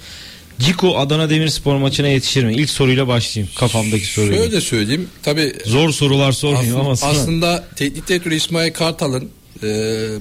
[0.58, 2.54] Ciku Adana Demirspor maçına yetişir mi?
[2.54, 4.36] İlk soruyla başlayayım kafamdaki soruyla.
[4.36, 7.10] şöyle söyleyeyim tabi Zor sorular sormuyor ama sana.
[7.10, 9.30] aslında teknik direktör İsmail Kartal'ın
[9.62, 9.66] e,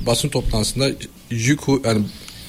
[0.05, 0.89] basın toplantısında
[1.31, 2.01] Jiku yani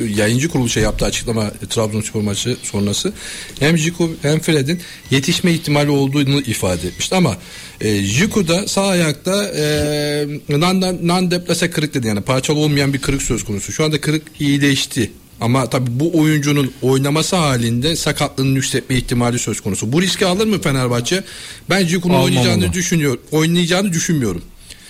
[0.07, 3.13] yayıncı kuruluşa yaptığı açıklama e, Trabzonspor maçı sonrası
[3.61, 4.81] hem Jiku hem Fred'in
[5.11, 7.37] yetişme ihtimali olduğunu ifade etmişti ama
[7.81, 12.99] e, Jiku da sağ ayakta e, non, non deplase kırık dedi yani parçalı olmayan bir
[12.99, 13.73] kırık söz konusu.
[13.73, 15.11] Şu anda kırık iyileşti.
[15.41, 19.93] Ama tabii bu oyuncunun oynaması halinde sakatlığının yükseltme ihtimali söz konusu.
[19.93, 21.25] Bu riski alır mı Fenerbahçe?
[21.71, 22.25] Ben Almamalı.
[22.25, 23.19] oynayacağını düşünüyor.
[23.31, 24.43] Oynayacağını düşünmüyorum.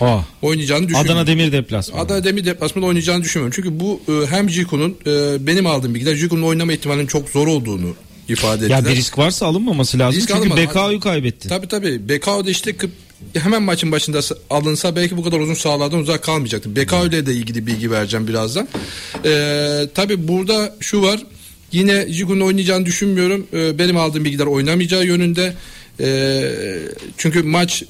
[0.03, 1.11] Aa, Oynayacağını düşünmüyorum.
[1.11, 2.01] Adana Demir deplasmanı.
[2.01, 3.53] Adana Demir deplasmanda oynayacağını düşünmüyorum.
[3.55, 7.95] Çünkü bu e, hem Jiku'nun e, benim aldığım bilgiler Jiku'nun oynama ihtimalinin çok zor olduğunu
[8.29, 8.77] ifade ettiler.
[8.79, 10.21] ya bir risk varsa alınmaması lazım.
[10.21, 10.57] Risk Çünkü.
[10.57, 11.49] BK'yu kaybetti.
[11.49, 12.09] Tabii tabii.
[12.09, 12.75] Bekao da işte
[13.33, 16.75] hemen maçın başında alınsa belki bu kadar uzun sahalardan uzak kalmayacaktı.
[16.75, 18.67] Bekao ile de ilgili bilgi vereceğim birazdan.
[19.25, 21.19] Ee, tabii burada şu var.
[21.71, 23.47] Yine Jigu'nun oynayacağını düşünmüyorum.
[23.53, 25.53] Ee, benim aldığım bilgiler oynamayacağı yönünde.
[25.99, 26.51] Ee,
[27.17, 27.83] çünkü maç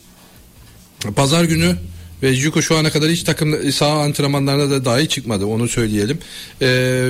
[1.16, 1.76] pazar günü
[2.24, 6.20] ve Juko şu ana kadar hiç takım saha antrenmanlarına da dahi çıkmadı onu söyleyelim.
[6.62, 7.10] Ee,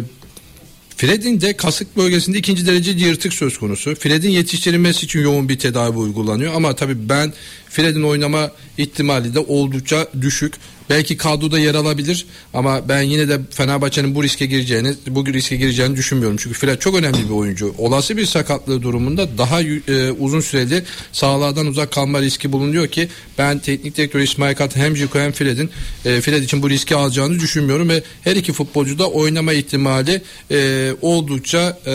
[0.97, 3.95] Fred'in de kasık bölgesinde ikinci derece yırtık söz konusu.
[3.95, 7.33] Fred'in yetiştirilmesi için yoğun bir tedavi uygulanıyor ama tabii ben
[7.73, 10.53] Fred'in oynama ihtimali de oldukça düşük.
[10.89, 15.95] Belki kadroda yer alabilir ama ben yine de Fenerbahçe'nin bu riske gireceğini, bu riske gireceğini
[15.95, 16.37] düşünmüyorum.
[16.37, 17.75] Çünkü Fred çok önemli bir oyuncu.
[17.77, 23.59] Olası bir sakatlığı durumunda daha e, uzun süreli sahalardan uzak kalma riski bulunuyor ki ben
[23.59, 25.69] teknik direktör İsmail Kat hem Jiko hem Fred'in
[26.05, 30.21] e, Fred için bu riski alacağını düşünmüyorum ve her iki futbolcu da oynama ihtimali
[30.51, 31.93] e, oldukça e,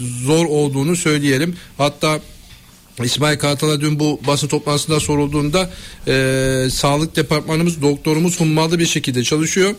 [0.00, 1.56] zor olduğunu söyleyelim.
[1.78, 2.20] Hatta
[3.04, 5.70] İsmail Kartal'a dün bu basın toplantısında sorulduğunda
[6.08, 9.74] e, sağlık departmanımız doktorumuz hummalı bir şekilde çalışıyor.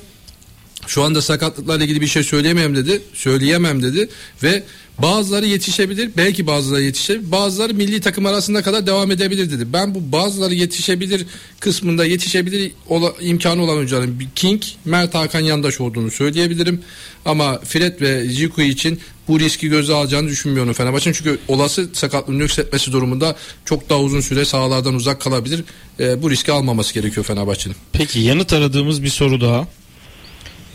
[0.89, 3.01] Şu anda sakatlıklarla ilgili bir şey söyleyemem dedi.
[3.13, 4.09] Söyleyemem dedi
[4.43, 4.63] ve
[4.97, 6.11] bazıları yetişebilir.
[6.17, 7.31] Belki bazıları yetişebilir.
[7.31, 9.73] Bazıları milli takım arasında kadar devam edebilir dedi.
[9.73, 11.25] Ben bu bazıları yetişebilir
[11.59, 16.81] kısmında yetişebilir ola, imkanı olan oyuncuların King, Mert Hakan Yandaş olduğunu söyleyebilirim.
[17.25, 21.13] Ama Fred ve Zico için bu riski göze alacağını düşünmüyorum Fenerbahçe'nin.
[21.13, 23.35] Çünkü olası sakatlığın yükseltmesi durumunda
[23.65, 25.63] çok daha uzun süre sahalardan uzak kalabilir.
[25.99, 27.75] E, bu riski almaması gerekiyor Fenerbahçe'nin.
[27.93, 29.67] Peki yanıt aradığımız bir soru daha.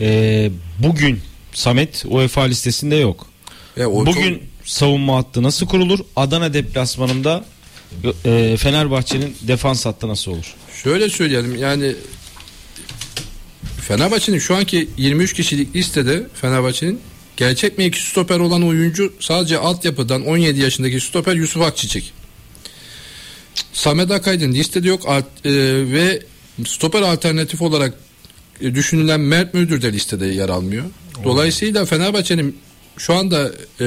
[0.01, 1.19] Ee, bugün
[1.53, 3.27] Samet UEFA listesinde yok.
[3.77, 5.99] E, o Bugün çok- savunma hattı nasıl kurulur?
[6.15, 7.45] Adana deplasmanında
[8.25, 10.53] e, Fenerbahçe'nin defans hattı nasıl olur?
[10.83, 11.95] Şöyle söyleyelim yani
[13.87, 16.99] Fenerbahçe'nin şu anki 23 kişilik listede Fenerbahçe'nin
[17.37, 22.13] gerçek mevki stoper olan oyuncu sadece altyapıdan 17 yaşındaki stoper Yusuf Akçiçek.
[23.73, 25.51] Samet Akaydın listede yok Art- e,
[25.93, 26.23] ve
[26.65, 28.04] stoper alternatif olarak e,
[28.61, 30.83] düşünülen Mert Müldür de listede yer almıyor.
[31.23, 32.57] Dolayısıyla Fenerbahçe'nin
[32.97, 33.85] şu anda e,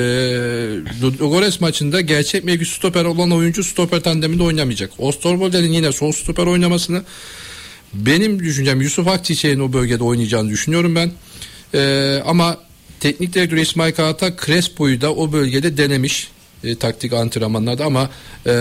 [1.02, 4.90] Ludogorets maçında gerçek mevki stoper olan oyuncu stoper tandeminde oynamayacak.
[4.98, 7.02] Osterwolder'in yine sol stoper oynamasını
[7.94, 11.12] benim düşüncem Yusuf Akçiçek'in o bölgede oynayacağını düşünüyorum ben.
[11.74, 12.58] E, ama
[13.00, 16.28] teknik direktör İsmail Kağat'a Crespo'yu da o bölgede denemiş
[16.64, 18.11] e, taktik antrenmanlarda ama
[18.46, 18.52] e,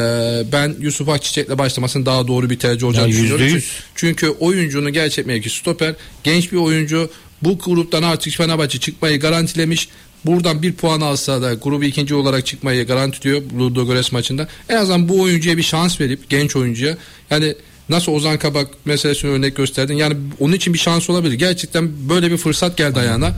[0.52, 3.56] ben Yusuf Akçiçek'le başlamasının daha doğru bir tercih olacağını Ya yüzde düşünüyorum.
[3.56, 3.72] yüz.
[3.96, 5.96] Çünkü oyuncunun gerçek mevki stoper.
[6.24, 7.10] Genç bir oyuncu.
[7.44, 9.90] Bu gruptan artık Fenerbahçe çıkmayı garantilemiş.
[10.26, 14.48] Buradan bir puan alsa da grubu ikinci olarak çıkmayı garantiliyor Ludogorets maçında.
[14.70, 16.98] En azından bu oyuncuya bir şans verip genç oyuncuya
[17.30, 17.56] yani
[17.90, 19.94] nasıl Ozan Kabak meselesini örnek gösterdin.
[19.94, 21.34] Yani onun için bir şans olabilir.
[21.34, 23.34] Gerçekten böyle bir fırsat geldi ayağına.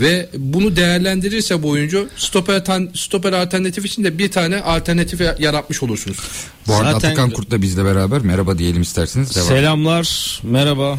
[0.00, 2.62] Ve bunu değerlendirirse bu oyuncu stoper,
[2.94, 6.18] stoper alternatif için de bir tane alternatif yaratmış olursunuz.
[6.66, 8.20] Bu arada Zaten- Atakan Kurt da bizle beraber.
[8.20, 9.36] Merhaba diyelim isterseniz.
[9.36, 9.48] Devam.
[9.48, 10.98] Selamlar, merhaba.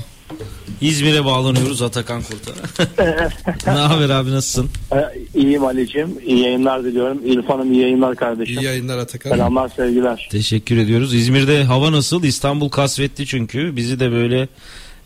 [0.82, 2.52] İzmir'e bağlanıyoruz Atakan Kurt'a.
[3.74, 4.70] ne haber abi nasılsın?
[4.94, 4.98] Ee,
[5.36, 6.10] İyiyim Ali'cim.
[6.26, 7.22] İyi yayınlar diliyorum.
[7.26, 8.58] İrfan'ım iyi yayınlar kardeşim.
[8.60, 9.30] İyi yayınlar Atakan.
[9.30, 10.28] Selamlar sevgiler.
[10.32, 11.14] Teşekkür ediyoruz.
[11.14, 12.24] İzmir'de hava nasıl?
[12.24, 13.76] İstanbul kasvetli çünkü.
[13.76, 14.48] Bizi de böyle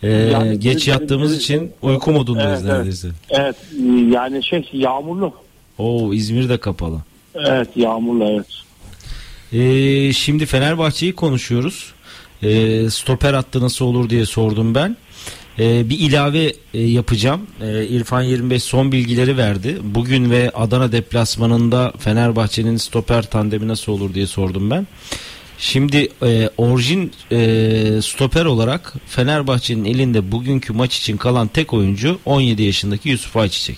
[0.03, 2.73] e, Yani geç yattığımız biz- için uyku modundayız Evet, evet.
[2.77, 3.07] neredeyse.
[3.29, 3.55] Evet
[4.13, 5.33] yani şey yağmurlu.
[5.77, 6.97] Oo İzmir de kapalı.
[7.35, 8.45] Evet yağmurlu evet.
[9.53, 11.93] Ee, şimdi Fenerbahçe'yi konuşuyoruz.
[12.43, 14.97] Ee, stoper hattı nasıl olur diye sordum ben.
[15.59, 17.41] Ee, bir ilave e, yapacağım.
[17.61, 19.77] Ee, İrfan 25 son bilgileri verdi.
[19.83, 24.87] Bugün ve Adana deplasmanında Fenerbahçe'nin stoper tandemi nasıl olur diye sordum ben.
[25.59, 27.37] Şimdi e, orijin e,
[28.01, 33.77] stoper olarak Fenerbahçe'nin elinde bugünkü maç için kalan tek oyuncu 17 yaşındaki Yusuf Ayçiçek.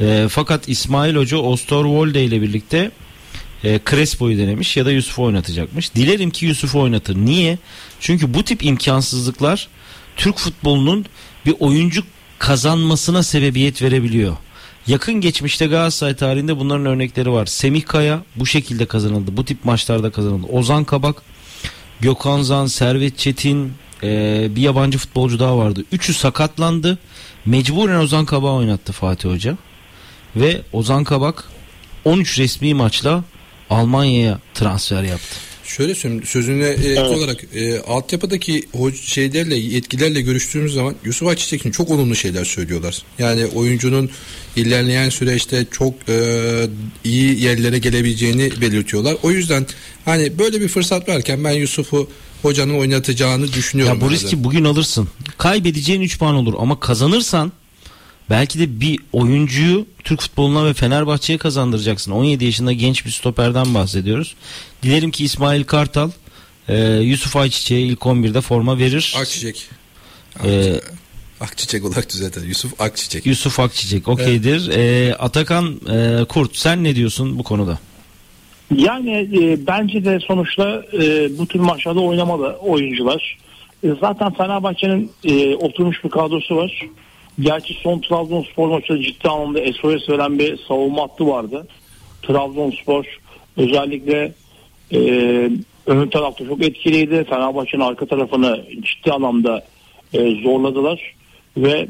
[0.00, 2.90] E, fakat İsmail Hoca Osterwolde ile birlikte
[3.64, 5.94] e, Crespo'yu denemiş ya da Yusuf'u oynatacakmış.
[5.94, 7.16] Dilerim ki Yusuf'u oynatır.
[7.16, 7.58] Niye?
[8.00, 9.68] Çünkü bu tip imkansızlıklar
[10.16, 11.06] Türk futbolunun
[11.46, 12.02] bir oyuncu
[12.38, 14.36] kazanmasına sebebiyet verebiliyor.
[14.86, 17.46] Yakın geçmişte Galatasaray tarihinde bunların örnekleri var.
[17.46, 19.36] Semih Kaya bu şekilde kazanıldı.
[19.36, 20.46] Bu tip maçlarda kazanıldı.
[20.46, 21.22] Ozan Kabak,
[22.00, 23.72] Gökhan Zan, Servet Çetin,
[24.02, 25.84] e, bir yabancı futbolcu daha vardı.
[25.92, 26.98] Üçü sakatlandı.
[27.46, 29.56] Mecburen Ozan Kabak'ı oynattı Fatih Hoca.
[30.36, 31.44] Ve Ozan Kabak
[32.04, 33.24] 13 resmi maçla
[33.70, 35.49] Almanya'ya transfer yaptı.
[35.76, 41.70] Şöyle söyleyeyim sözüne e, ek olarak e, altyapıdaki o şeylerle yetkilerle görüştüğümüz zaman Yusuf Akçiçek'in
[41.70, 43.02] çok olumlu şeyler söylüyorlar.
[43.18, 44.10] Yani oyuncunun
[44.56, 46.66] ilerleyen süreçte çok e,
[47.04, 49.16] iyi yerlere gelebileceğini belirtiyorlar.
[49.22, 49.66] O yüzden
[50.04, 52.10] hani böyle bir fırsat varken ben Yusuf'u
[52.42, 53.94] hocanın oynatacağını düşünüyorum.
[53.94, 55.08] Ya bu riski bugün alırsın.
[55.38, 57.52] Kaybedeceğin 3 puan olur ama kazanırsan
[58.30, 62.12] belki de bir oyuncuyu Türk futboluna ve Fenerbahçe'ye kazandıracaksın.
[62.12, 64.34] 17 yaşında genç bir stoperden bahsediyoruz.
[64.82, 66.10] Dilerim ki İsmail Kartal
[66.68, 69.14] e, Yusuf Ayçiçek'e ilk 11'de forma verir.
[69.18, 69.68] Akçiçek.
[70.44, 70.80] Ee,
[71.40, 72.42] Akçiçek olarak düzeltir.
[72.42, 73.26] Yusuf Akçiçek.
[73.26, 74.68] Yusuf Akçiçek okeydir.
[74.68, 77.78] E, Atakan e, Kurt sen ne diyorsun bu konuda?
[78.76, 83.38] Yani e, bence de sonuçta e, bu tür maçlarda oynamalı oyuncular.
[83.84, 86.88] E, zaten Fenerbahçe'nin e, oturmuş bir kadrosu var.
[87.40, 91.66] Gerçi son Trabzonspor maçında ciddi anlamda SOS veren bir savunma hattı vardı.
[92.22, 93.04] Trabzonspor
[93.56, 94.32] özellikle
[94.92, 95.00] e,
[95.86, 97.24] ön tarafta çok etkiliydi.
[97.24, 99.64] Fenerbahçe'nin arka tarafını ciddi anlamda
[100.12, 101.14] e, zorladılar
[101.56, 101.88] ve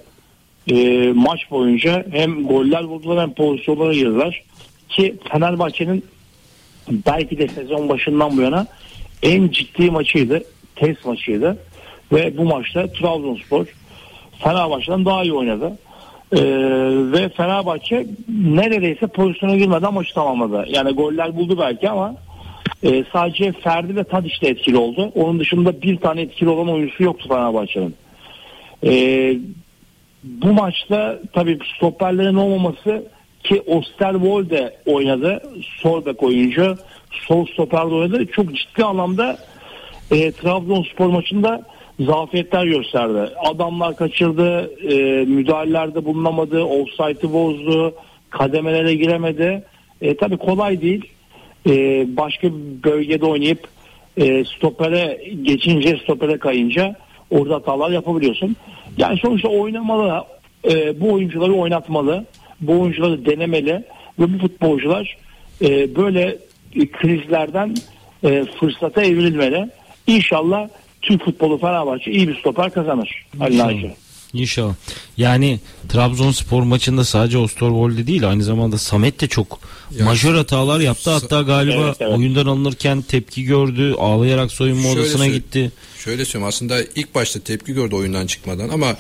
[0.70, 4.42] e, maç boyunca hem goller buldular hem pozisyonlara girdiler
[4.88, 6.05] ki Fenerbahçe'nin
[6.90, 8.66] belki de sezon başından bu yana
[9.22, 10.44] en ciddi maçıydı.
[10.76, 11.59] Test maçıydı.
[12.12, 13.66] Ve bu maçta Trabzonspor
[14.43, 15.78] Fenerbahçe'den daha iyi oynadı.
[16.32, 16.41] Ee,
[17.12, 20.64] ve Fenerbahçe neredeyse pozisyona girmeden maçı tamamladı.
[20.68, 22.14] Yani goller buldu belki ama
[22.82, 25.12] e, sadece Ferdi ve Tadiç de etkili oldu.
[25.14, 27.95] Onun dışında bir tane etkili olan oyuncusu yoktu Fenerbahçe'nin.
[28.84, 29.38] Ee,
[30.24, 33.05] bu maçta tabii stoperlerin olmaması
[33.43, 35.43] ki Osterwolde oynadı.
[35.82, 36.76] Sol bek oyuncu.
[37.11, 38.26] Sol stoperde oynadı.
[38.26, 39.38] Çok ciddi anlamda
[40.11, 41.62] e, Trabzonspor maçında
[42.01, 43.32] zafiyetler gösterdi.
[43.51, 47.94] Adamlar kaçırdı, e, müdahalelerde bulunamadı, offside'ı bozdu,
[48.30, 49.64] kademelere giremedi.
[50.03, 51.05] E, tabii kolay değil.
[51.66, 51.72] E,
[52.16, 53.68] başka bir bölgede oynayıp
[54.16, 56.96] e, stopere geçince, stopere kayınca
[57.30, 58.57] orada hatalar yapabiliyorsun.
[58.96, 60.24] Yani sonuçta oynamalı,
[60.70, 62.24] e, bu oyuncuları oynatmalı,
[62.61, 63.84] bu oyuncuları denemeli
[64.18, 65.16] ve bu futbolcular
[65.62, 66.38] e, böyle
[66.92, 67.74] krizlerden
[68.24, 69.68] e, fırsata evrilmeli.
[70.07, 70.68] İnşallah
[71.03, 73.26] Türk futbolu Fenerbahçe iyi bir stoper kazanır.
[73.40, 73.94] Ali Naci.
[74.32, 74.74] İnşallah.
[75.16, 79.61] Yani Trabzonspor maçında sadece Osterwolde değil aynı zamanda Samet de çok
[79.98, 81.11] Ya, majör hatalar yaptı.
[81.11, 82.18] Hatta galiba Evet, evet.
[82.18, 83.94] oyundan alınırken tepki gördü.
[83.98, 85.72] Ağlayarak soyunma Şöyle odasına gitti.
[85.98, 88.96] Şöyle söyleyeyim aslında ilk başta tepki gördü oyundan çıkmadan ama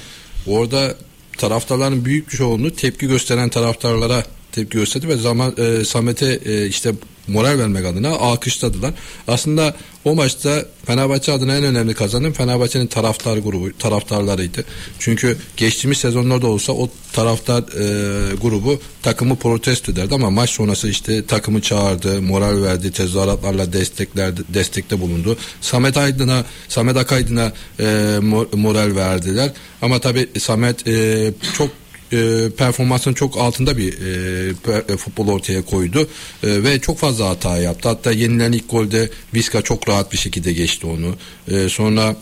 [0.46, 0.94] orada
[1.38, 6.92] taraftarların büyük bir çoğunluğu tepki gösteren taraftarlara tepki gösterdi ve zaman e, Samet'e e, işte
[7.30, 8.92] moral vermek adına alkışladılar.
[9.28, 9.74] Aslında
[10.04, 14.64] o maçta Fenerbahçe adına en önemli kazanan Fenerbahçe'nin taraftar grubu taraftarlarıydı.
[14.98, 21.26] Çünkü geçtiğimiz sezonlarda olsa o taraftar e, grubu takımı protesto ederdi ama maç sonrası işte
[21.26, 25.36] takımı çağırdı, moral verdi, tezahüratlarla destekler destekte bulundu.
[25.60, 27.84] Samet Aydın'a, Samet Akaydın'a e,
[28.20, 29.52] mo- moral verdiler.
[29.82, 31.70] Ama tabii Samet e, çok
[32.12, 36.08] e, performansının çok altında bir e, per- e, futbol ortaya koydu
[36.42, 37.88] E, ve çok fazla hata yaptı.
[37.88, 41.14] Hatta yenilen ilk golde Vizca çok rahat bir şekilde geçti onu.
[41.56, 42.16] E, sonra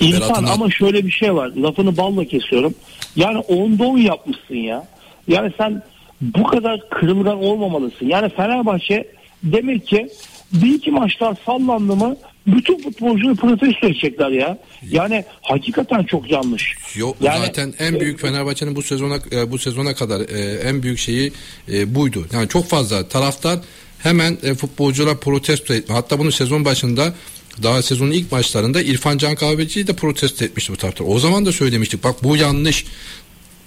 [0.00, 1.48] Berat'ın- ama şöyle bir şey var.
[1.56, 2.74] Lafını balla kesiyorum.
[3.16, 4.88] Yani onda on yapmışsın ya.
[5.28, 5.82] Yani sen
[6.20, 8.06] bu kadar kırılgan olmamalısın.
[8.06, 9.08] Yani Fenerbahçe
[9.42, 10.08] demek ki
[10.52, 14.58] bir iki maçlar sallandı mı bütün futbolcuyu protesto edecekler ya.
[14.90, 16.74] Yani hakikaten çok yanlış.
[16.96, 20.98] Yok Yani- zaten en büyük Fenerbahçe'nin bu sezona e, bu sezona kadar e, en büyük
[20.98, 21.32] şeyi
[21.72, 22.26] e, buydu.
[22.32, 23.58] Yani çok fazla taraftar
[23.98, 25.94] hemen futbolcular protesto etme.
[25.94, 27.14] Hatta bunu sezon başında
[27.62, 31.04] daha sezonun ilk maçlarında İrfan Can Kahveci'yi de protesto etmişti bu taraftar.
[31.08, 32.04] O zaman da söylemiştik.
[32.04, 32.84] Bak bu yanlış.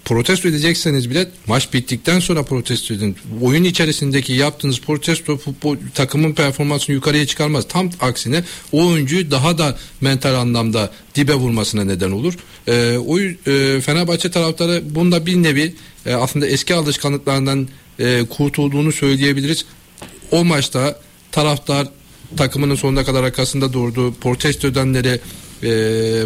[0.05, 3.15] Protesto edecekseniz bile maç bittikten sonra protesto edin.
[3.41, 7.67] Oyun içerisindeki yaptığınız protesto futbol takımın performansını yukarıya çıkarmaz.
[7.67, 12.33] Tam aksine o oyuncuyu daha da mental anlamda dibe vurmasına neden olur.
[12.67, 15.75] Ee, o e, Fenerbahçe taraftarı bunda bir nevi
[16.05, 17.67] e, aslında eski alışkanlıklarından
[17.99, 19.65] e, kurtulduğunu söyleyebiliriz.
[20.31, 20.99] O maçta
[21.31, 21.87] taraftar
[22.37, 24.13] takımının sonuna kadar arkasında durdu.
[24.21, 25.19] Protesto edenleri
[25.63, 25.67] e,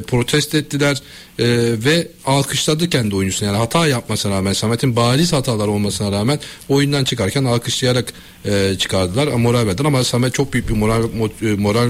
[0.08, 1.02] protesto ettiler
[1.40, 1.46] e,
[1.86, 3.48] ve alkışladı kendi oyuncusunu.
[3.48, 8.14] Yani hata yapmasına rağmen Samet'in bariz hatalar olmasına rağmen oyundan çıkarken alkışlayarak
[8.46, 9.28] e, çıkardılar.
[9.28, 11.90] Moral verdiler ama Samet çok büyük bir moral mo- e, moral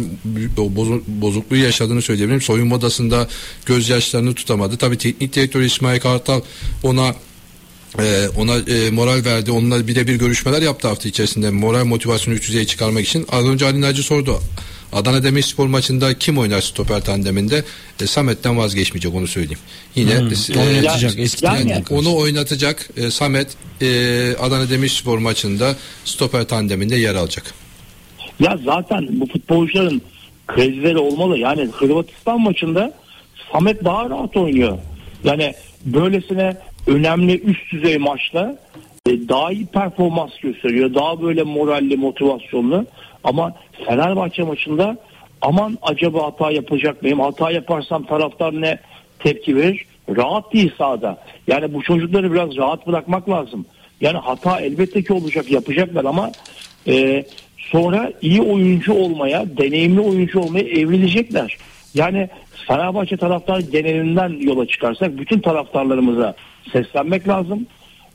[0.57, 2.41] bozu- bozukluğu yaşadığını söyleyebilirim.
[2.41, 3.27] Soyunma odasında
[3.65, 4.77] gözyaşlarını tutamadı.
[4.77, 6.41] Tabii teknik direktör İsmail Kartal
[6.83, 7.15] ona
[7.99, 9.51] ee, ona e, moral verdi.
[9.51, 11.49] Onunla birebir görüşmeler yaptı hafta içerisinde.
[11.49, 13.25] Moral motivasyonu üst düzeye çıkarmak için.
[13.31, 14.39] Az önce Ali Naci sordu.
[14.93, 17.63] Adana Demirspor maçında kim oynar stoper tandeminde?
[18.01, 19.59] E, Samet'ten vazgeçmeyecek onu söyleyeyim.
[19.95, 21.19] Yine e, Oynatacak.
[21.19, 23.47] Eski yani- onu oynatacak e, Samet
[23.81, 23.87] e,
[24.39, 25.75] Adana Demirspor maçında
[26.05, 27.53] stoper tandeminde yer alacak.
[28.39, 30.01] Ya zaten bu futbolcuların
[30.47, 31.37] krizleri olmalı.
[31.37, 32.93] Yani Hırvatistan maçında
[33.53, 34.77] Samet daha rahat oynuyor.
[35.23, 35.53] Yani
[35.85, 38.59] böylesine önemli üst düzey maçta
[39.07, 40.93] e, daha iyi performans gösteriyor.
[40.93, 42.85] Daha böyle moralli, motivasyonlu.
[43.23, 43.53] Ama
[43.87, 44.97] Fenerbahçe maçında
[45.41, 47.19] aman acaba hata yapacak mıyım?
[47.19, 48.79] Hata yaparsam taraftar ne
[49.19, 49.85] tepki verir?
[50.15, 51.17] Rahat değil sahada.
[51.47, 53.65] Yani bu çocukları biraz rahat bırakmak lazım.
[54.01, 56.31] Yani hata elbette ki olacak, yapacaklar ama
[56.87, 57.25] e,
[57.57, 61.57] sonra iyi oyuncu olmaya, deneyimli oyuncu olmaya evrilecekler.
[61.93, 62.29] Yani
[62.67, 66.35] Fenerbahçe taraftar genelinden yola çıkarsak bütün taraftarlarımıza
[66.71, 67.67] seslenmek lazım.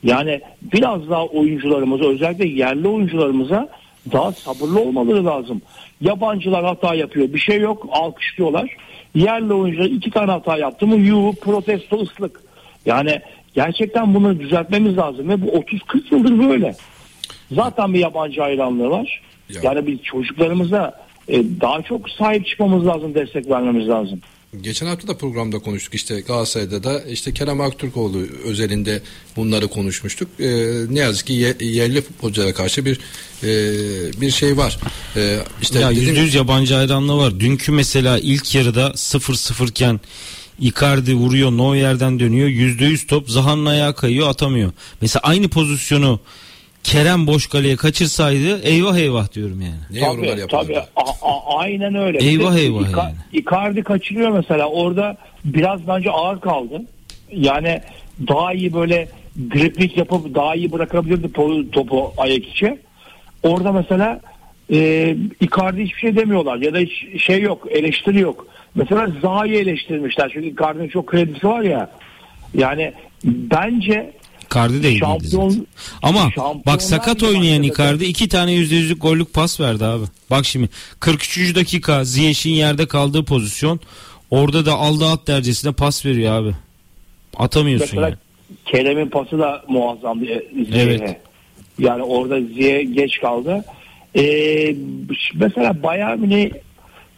[0.03, 3.69] Yani biraz daha oyuncularımıza özellikle yerli oyuncularımıza
[4.13, 5.63] daha sabırlı olmaları lazım.
[6.01, 8.77] Yabancılar hata yapıyor bir şey yok alkışlıyorlar.
[9.15, 12.43] Yerli oyuncular iki tane hata yaptı mı yuh protesto ıslık.
[12.87, 13.21] Yani
[13.55, 16.75] Gerçekten bunu düzeltmemiz lazım ve bu 30-40 yıldır böyle.
[17.53, 19.23] Zaten bir yabancı hayranlığı var.
[19.49, 19.61] Ya.
[19.63, 24.21] Yani biz çocuklarımıza e, daha çok sahip çıkmamız lazım, destek vermemiz lazım.
[24.63, 29.03] Geçen hafta da programda konuştuk işte Galatasaray'da da işte Kerem Aktürkoğlu özelinde
[29.37, 30.29] bunları konuşmuştuk.
[30.41, 30.47] Ee,
[30.91, 32.99] ne yazık ki ye- yerli futbolculara karşı bir
[33.43, 34.79] e, bir şey var.
[35.17, 37.41] Ee, işte ya yüzde yüz yabancı hayranlığı var.
[37.41, 40.01] Dünkü mesela ilk yarıda 0-0 iken
[40.61, 42.49] Icardi vuruyor Neuer'den dönüyor.
[42.49, 44.73] Yüzde yüz top Zaha'nın ayağı kayıyor atamıyor.
[45.01, 46.21] Mesela aynı pozisyonu
[46.85, 49.75] Kerem boş kaleye kaçırsaydı eyvah eyvah diyorum yani.
[50.01, 50.79] ne yorumlar Tabii, tabii.
[50.97, 52.19] A- a- aynen öyle.
[52.19, 53.15] Eyvah eyvah Ica- yani.
[53.33, 54.67] Icardi kaçırıyor mesela.
[54.69, 56.83] Orada biraz bence ağır kaldı.
[57.33, 57.81] Yani
[58.29, 59.09] daha iyi böyle
[59.51, 62.79] griplik yapıp daha iyi bırakabilirdi to- topu ayak içi.
[63.43, 64.21] Orada mesela
[64.73, 68.47] e, Icardi hiçbir şey demiyorlar ya da hiç şey yok eleştiri yok.
[68.75, 71.91] Mesela Zaha'yı eleştirmişler çünkü Icardi'nin çok kredisi var ya.
[72.55, 72.93] Yani
[73.25, 74.13] bence
[74.55, 75.67] Icardi de iyi değildi Şampiyon- zaten.
[76.03, 76.31] Ama
[76.67, 80.05] bak sakat oynayan Icardi iki tane yüzde yüzlük gollük pas verdi abi.
[80.31, 80.69] Bak şimdi
[81.01, 81.55] 43.
[81.55, 83.81] dakika Ziyech'in yerde kaldığı pozisyon.
[84.31, 86.55] Orada da aldı at dercesine pas veriyor abi.
[87.37, 88.17] Atamıyorsun Mesela yani.
[88.67, 90.85] Kerem'in pası da muazzamdı e, Ziye'ye.
[90.85, 91.17] Evet.
[91.79, 93.65] Yani orada Ziye geç kaldı.
[94.17, 94.75] Ee,
[95.35, 96.51] mesela Bayern Münih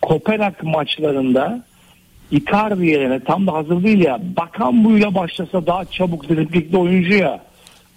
[0.03, 1.65] Kopenhag maçlarında
[2.31, 7.45] Icardi yerine tam da hazır değil ya Bakan buyla başlasa daha çabuk driplikli oyuncu ya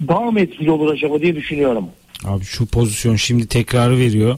[0.07, 1.85] daha mı etkili olur acaba diye düşünüyorum.
[2.25, 4.37] Abi şu pozisyon şimdi tekrarı veriyor.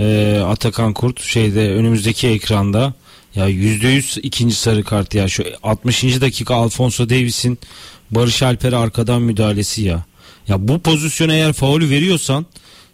[0.00, 2.92] Ee, Atakan Kurt şeyde önümüzdeki ekranda.
[3.34, 5.28] Ya yüzde yüz ikinci sarı kart ya.
[5.28, 6.20] Şu 60.
[6.20, 7.58] dakika Alfonso Davis'in
[8.10, 10.04] Barış Alper'e arkadan müdahalesi ya.
[10.48, 12.46] Ya bu pozisyon eğer faulü veriyorsan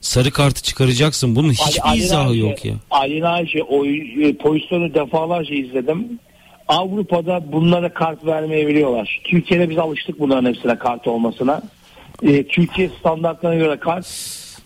[0.04, 1.36] sarı kartı çıkaracaksın.
[1.36, 2.74] Bunun hiçbir Ali izahı Naci- yok ya.
[2.90, 6.18] Ali Naci oy- e, pozisyonu defalarca izledim.
[6.68, 9.20] Avrupa'da bunlara kart vermeyebiliyorlar.
[9.24, 11.62] Türkiye'de biz alıştık bunların hepsine kart olmasına.
[12.22, 14.06] E, Türkiye standartlarına göre kart.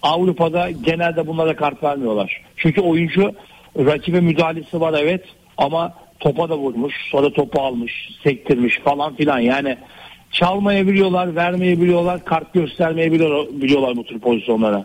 [0.03, 2.43] Avrupa'da genelde bunlara kart vermiyorlar.
[2.57, 3.33] Çünkü oyuncu
[3.79, 5.25] rakibe müdahalesi var evet
[5.57, 9.77] ama topa da vurmuş sonra topu almış sektirmiş falan filan yani
[10.33, 14.85] çalmayabiliyorlar vermeyebiliyorlar kart göstermeyebiliyorlar biliyorlar bu tür pozisyonlara.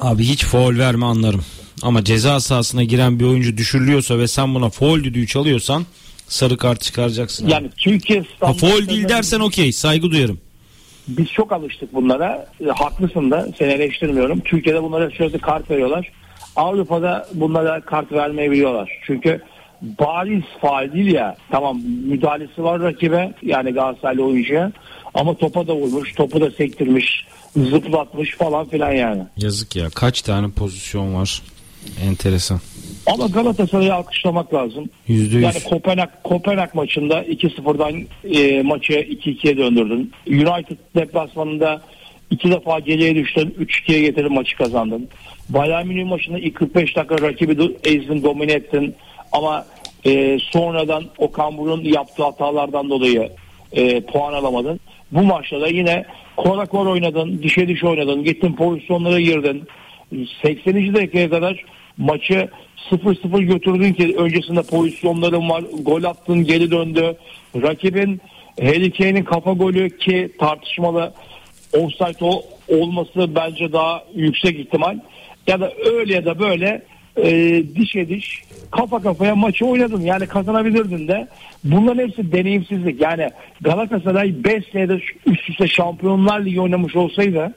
[0.00, 1.44] Abi hiç faul verme anlarım.
[1.82, 5.86] Ama ceza sahasına giren bir oyuncu düşürülüyorsa ve sen buna faul düdüğü çalıyorsan
[6.28, 7.44] sarı kart çıkaracaksın.
[7.44, 7.52] abi.
[7.52, 10.38] Yani Türkiye ha, faul değil dersen okey saygı duyarım.
[11.08, 12.46] biz çok alıştık bunlara.
[12.60, 14.40] E, haklısın da seni eleştirmiyorum.
[14.40, 16.12] Türkiye'de bunlara sürekli kart veriyorlar.
[16.56, 18.90] Avrupa'da bunlara kart vermeyebiliyorlar.
[19.06, 19.42] Çünkü
[19.82, 21.36] bariz faal değil ya.
[21.50, 24.72] Tamam müdahalesi var rakibe yani Galatasaraylı oyuncuya.
[25.14, 27.26] Ama topa da vurmuş, topu da sektirmiş,
[27.56, 29.22] zıplatmış falan filan yani.
[29.36, 31.42] Yazık ya kaç tane pozisyon var.
[32.04, 32.60] Enteresan.
[33.06, 34.90] Ama Galatasaray'ı alkışlamak lazım.
[35.08, 35.64] Yüzde Yani yüz.
[35.64, 40.12] Kopenhag, Kopenhag maçında 2-0'dan e, maçı 2-2'ye döndürdün.
[40.26, 41.82] United deplasmanında
[42.30, 43.54] iki defa geriye düştün.
[43.60, 45.08] 3-2'ye getirdin maçı kazandın.
[45.48, 48.94] Bayern Münih maçında ilk 45 dakika rakibi ezdin, domine ettin.
[49.32, 49.66] Ama
[50.06, 53.30] e, sonradan Okan Buruk'un yaptığı hatalardan dolayı
[53.72, 54.80] e, puan alamadın.
[55.12, 56.04] Bu maçta da yine
[56.36, 59.62] kora kor oynadın, dişe diş oynadın, gittin pozisyonlara girdin.
[60.42, 60.94] 80.
[60.94, 61.64] dakikaya kadar
[61.96, 62.48] maçı
[62.90, 65.64] 0-0 götürdün ki öncesinde pozisyonların var.
[65.80, 67.16] Gol attın geri döndü.
[67.62, 68.20] Rakibin
[68.60, 71.12] Harry Kane'in kafa golü ki tartışmalı
[71.72, 72.24] offside
[72.68, 74.98] olması bence daha yüksek ihtimal.
[75.46, 76.82] Ya da öyle ya da böyle
[77.16, 80.00] e, dişe diş kafa kafaya maçı oynadın.
[80.00, 81.28] Yani kazanabilirdin de.
[81.64, 83.00] Bunların hepsi deneyimsizlik.
[83.00, 87.54] Yani Galatasaray 5 senede üst üste Şampiyonlar Ligi oynamış olsaydı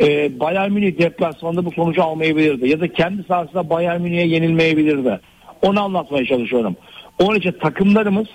[0.00, 2.68] e, Bayern Münih deplasmanda bu sonucu almayabilirdi.
[2.68, 5.20] Ya da kendi sahasında Bayern Münih'e yenilmeyebilirdi.
[5.62, 6.76] Onu anlatmaya çalışıyorum.
[7.18, 8.26] Onun için takımlarımız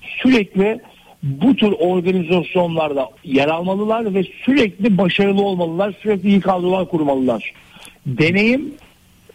[0.00, 0.80] sürekli
[1.22, 5.94] bu tür organizasyonlarda yer almalılar ve sürekli başarılı olmalılar.
[6.02, 7.52] Sürekli iyi kadrolar kurmalılar.
[8.06, 8.74] Deneyim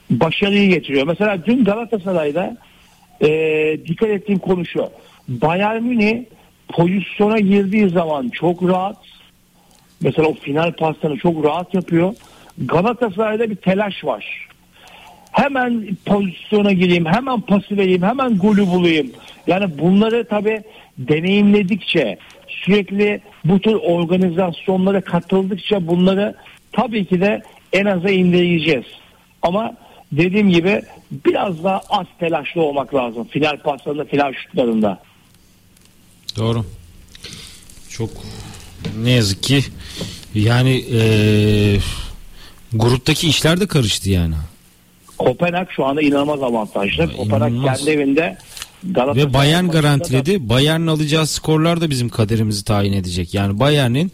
[0.10, 1.08] başarıyı getiriyor.
[1.08, 2.58] Mesela dün Galatasaray'da
[3.22, 3.30] e,
[3.88, 4.90] dikkat ettiğim konu şu.
[5.28, 6.24] Bayern Münih
[6.70, 8.98] pozisyona girdiği zaman çok rahat
[10.02, 12.14] Mesela o final paslarını çok rahat yapıyor.
[12.58, 14.48] Galatasaray'da bir telaş var.
[15.32, 19.12] Hemen pozisyona gireyim, hemen pası vereyim, hemen golü bulayım.
[19.48, 20.62] Yani bunları tabi
[20.98, 26.36] deneyimledikçe, sürekli bu tür organizasyonlara katıldıkça bunları
[26.72, 27.42] tabii ki de
[27.74, 28.86] en aza indireceğiz.
[29.42, 29.76] Ama
[30.12, 30.82] dediğim gibi
[31.12, 33.28] biraz daha az telaşlı olmak lazım.
[33.28, 35.02] Final paslarında, final şutlarında.
[36.38, 36.66] Doğru.
[37.90, 38.10] Çok
[39.04, 39.64] ne yazık ki
[40.36, 41.80] yani eee,
[42.74, 44.36] gruptaki işler de karıştı yani.
[45.18, 47.02] Kopenhag şu anda inanılmaz avantajlı.
[47.04, 47.78] Ya, Kopenhag inanılmaz.
[47.78, 48.38] kendi evinde
[48.84, 50.50] Galatasaray Ve Bayern maçında da- garantiledi.
[50.50, 53.34] Bayern'in alacağı skorlar da bizim kaderimizi tayin edecek.
[53.34, 54.12] Yani Bayern'in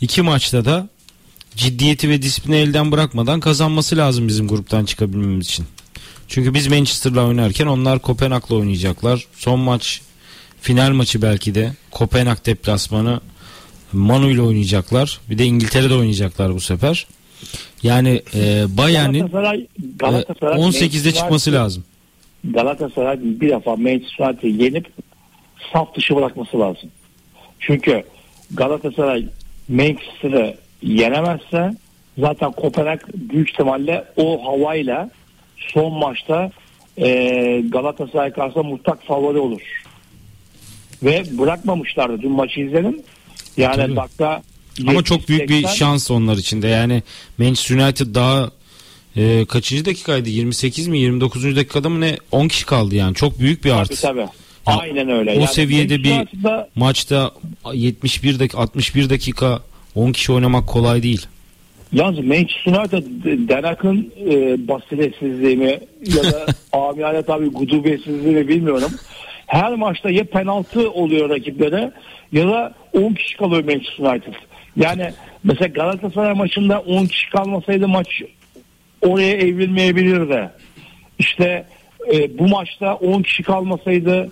[0.00, 0.88] iki maçta da
[1.58, 5.66] ciddiyeti ve disiplini elden bırakmadan kazanması lazım bizim gruptan çıkabilmemiz için.
[6.28, 9.26] Çünkü biz Manchester'la oynarken onlar Kopenhag'la oynayacaklar.
[9.32, 10.02] Son maç
[10.60, 13.20] final maçı belki de Kopenhag deplasmanı
[13.92, 15.20] Manu ile oynayacaklar.
[15.30, 17.06] Bir de İngiltere'de oynayacaklar bu sefer.
[17.82, 19.66] Yani e, Bayern'in Galatasaray, e,
[19.98, 21.84] Galatasaray 18'de Manchester çıkması lazım.
[22.44, 24.86] Galatasaray bir defa Manchester United'ı yenip
[25.72, 26.90] saf dışı bırakması lazım.
[27.60, 28.02] Çünkü
[28.50, 29.26] Galatasaray
[29.68, 31.70] Manchester'ı yenemezse
[32.18, 35.10] zaten Kopenhag büyük ihtimalle o havayla
[35.56, 36.50] son maçta
[36.98, 37.06] e,
[37.68, 39.60] Galatasaray karşısında mutlak favori olur.
[41.02, 42.22] Ve bırakmamışlardı.
[42.22, 43.02] Dün maçı izledim.
[43.56, 43.96] Yani Tabii.
[43.96, 44.42] dakika
[44.88, 46.68] Ama çok büyük bir 70-80 şans onlar için de.
[46.68, 47.02] Yani
[47.38, 48.50] Manchester United daha
[49.16, 50.28] e, kaçıncı dakikaydı?
[50.28, 51.56] 28 mi 29.
[51.56, 52.16] dakikada mı ne?
[52.32, 53.14] 10 kişi kaldı yani.
[53.14, 54.02] Çok büyük bir Tabii artı.
[54.02, 54.26] tabii.
[54.66, 55.30] Aynen öyle.
[55.30, 56.28] o Yani seviyede bir-
[56.74, 57.30] Maçta
[57.74, 59.60] 71 dakika 61 dakika
[59.98, 61.26] 10 kişi oynamak kolay değil.
[61.92, 63.04] Yalnız Manchester United
[63.48, 65.70] Denak'ın e, basiretsizliği mi
[66.16, 68.90] ya da amiyane tabii gudubetsizliği mi bilmiyorum.
[69.46, 71.92] Her maçta ya penaltı oluyor rakiplere
[72.32, 74.34] ya da 10 kişi kalıyor Manchester United.
[74.76, 75.10] Yani
[75.44, 78.22] mesela Galatasaray maçında 10 kişi kalmasaydı maç
[79.02, 80.50] oraya evrilmeyebilirdi.
[81.18, 81.66] İşte
[82.12, 84.28] e, bu maçta 10 kişi kalmasaydı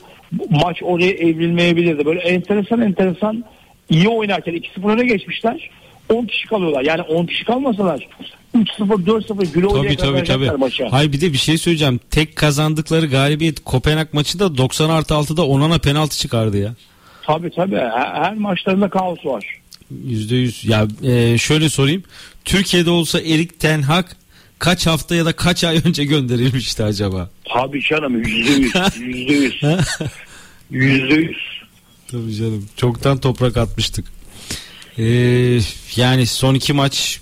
[0.50, 2.06] maç oraya evrilmeyebilirdi.
[2.06, 3.44] Böyle enteresan enteresan
[3.90, 5.70] iyi oynarken 2-0 öne geçmişler.
[6.08, 6.82] 10 kişi kalıyorlar.
[6.82, 8.08] Yani 10 kişi kalmasalar
[8.54, 10.58] 3-0 4-0 güle oynaya Tabii tabii tabii.
[10.58, 10.84] maçı.
[10.84, 12.00] Hayır bir de bir şey söyleyeceğim.
[12.10, 16.74] Tek kazandıkları galibiyet Kopenhag maçında 90 artı 6'da Onana penaltı çıkardı ya.
[17.22, 17.76] Tabii tabii.
[17.76, 19.44] Her, her maçlarında kaos var.
[20.06, 20.70] %100.
[20.70, 22.02] Ya e, şöyle sorayım.
[22.44, 24.04] Türkiye'de olsa Erik Ten Hag
[24.58, 27.30] kaç hafta ya da kaç ay önce gönderilmişti acaba?
[27.44, 28.72] Tabii canım yüzde yüz.
[28.98, 29.62] Yüzde yüz.
[30.70, 31.36] Yüzde yüz.
[32.10, 32.68] Tabii canım.
[32.76, 34.04] Çoktan toprak atmıştık.
[34.98, 35.60] Ee,
[35.96, 37.20] yani son iki maç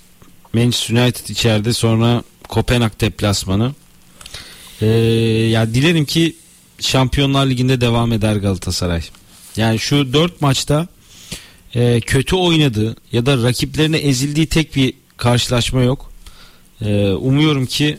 [0.53, 3.75] Manchester United içeride sonra Kopenhag deplasmanı.
[4.81, 4.87] Ee,
[5.51, 6.37] ya dilerim ki
[6.81, 9.03] Şampiyonlar Ligi'nde devam eder Galatasaray.
[9.57, 10.89] Yani şu dört maçta
[11.75, 16.13] e, kötü oynadığı ya da rakiplerine ezildiği tek bir karşılaşma yok.
[16.83, 17.99] Ee, umuyorum ki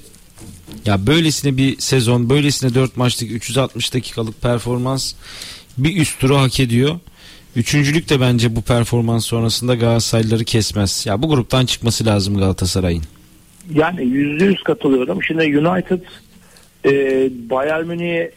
[0.85, 5.13] ya böylesine bir sezon, böylesine 4 maçlık 360 dakikalık performans
[5.77, 6.99] bir üst turu hak ediyor.
[7.55, 11.05] Üçüncülük de bence bu performans sonrasında Galatasaraylıları kesmez.
[11.05, 13.03] Ya bu gruptan çıkması lazım Galatasaray'ın.
[13.73, 15.23] Yani yüzde yüz katılıyorum.
[15.23, 16.01] Şimdi United
[16.85, 16.91] e,
[17.49, 18.31] Bayern Münih'i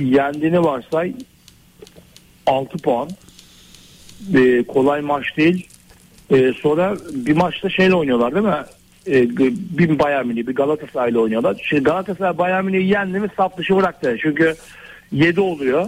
[0.00, 1.14] yendiğini varsay
[2.46, 3.08] 6 puan.
[4.34, 5.68] E, kolay maç değil.
[6.30, 8.64] E, sonra bir maçta şeyle oynuyorlar değil mi?
[9.06, 9.36] E,
[9.78, 11.62] bir Bayern Münih bir Galatasaray'la oynuyorlar.
[11.68, 14.16] Şimdi Galatasaray Bayern Münih'i yendi mi saf dışı bıraktı.
[14.22, 14.54] Çünkü
[15.12, 15.86] 7 oluyor.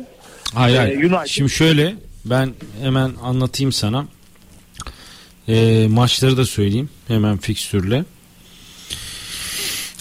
[0.55, 0.99] Hayır, Ee, hayır.
[1.11, 1.95] United- Şimdi şöyle
[2.25, 4.07] ben hemen anlatayım sana.
[5.49, 8.05] Ee, maçları da söyleyeyim hemen fikstürle.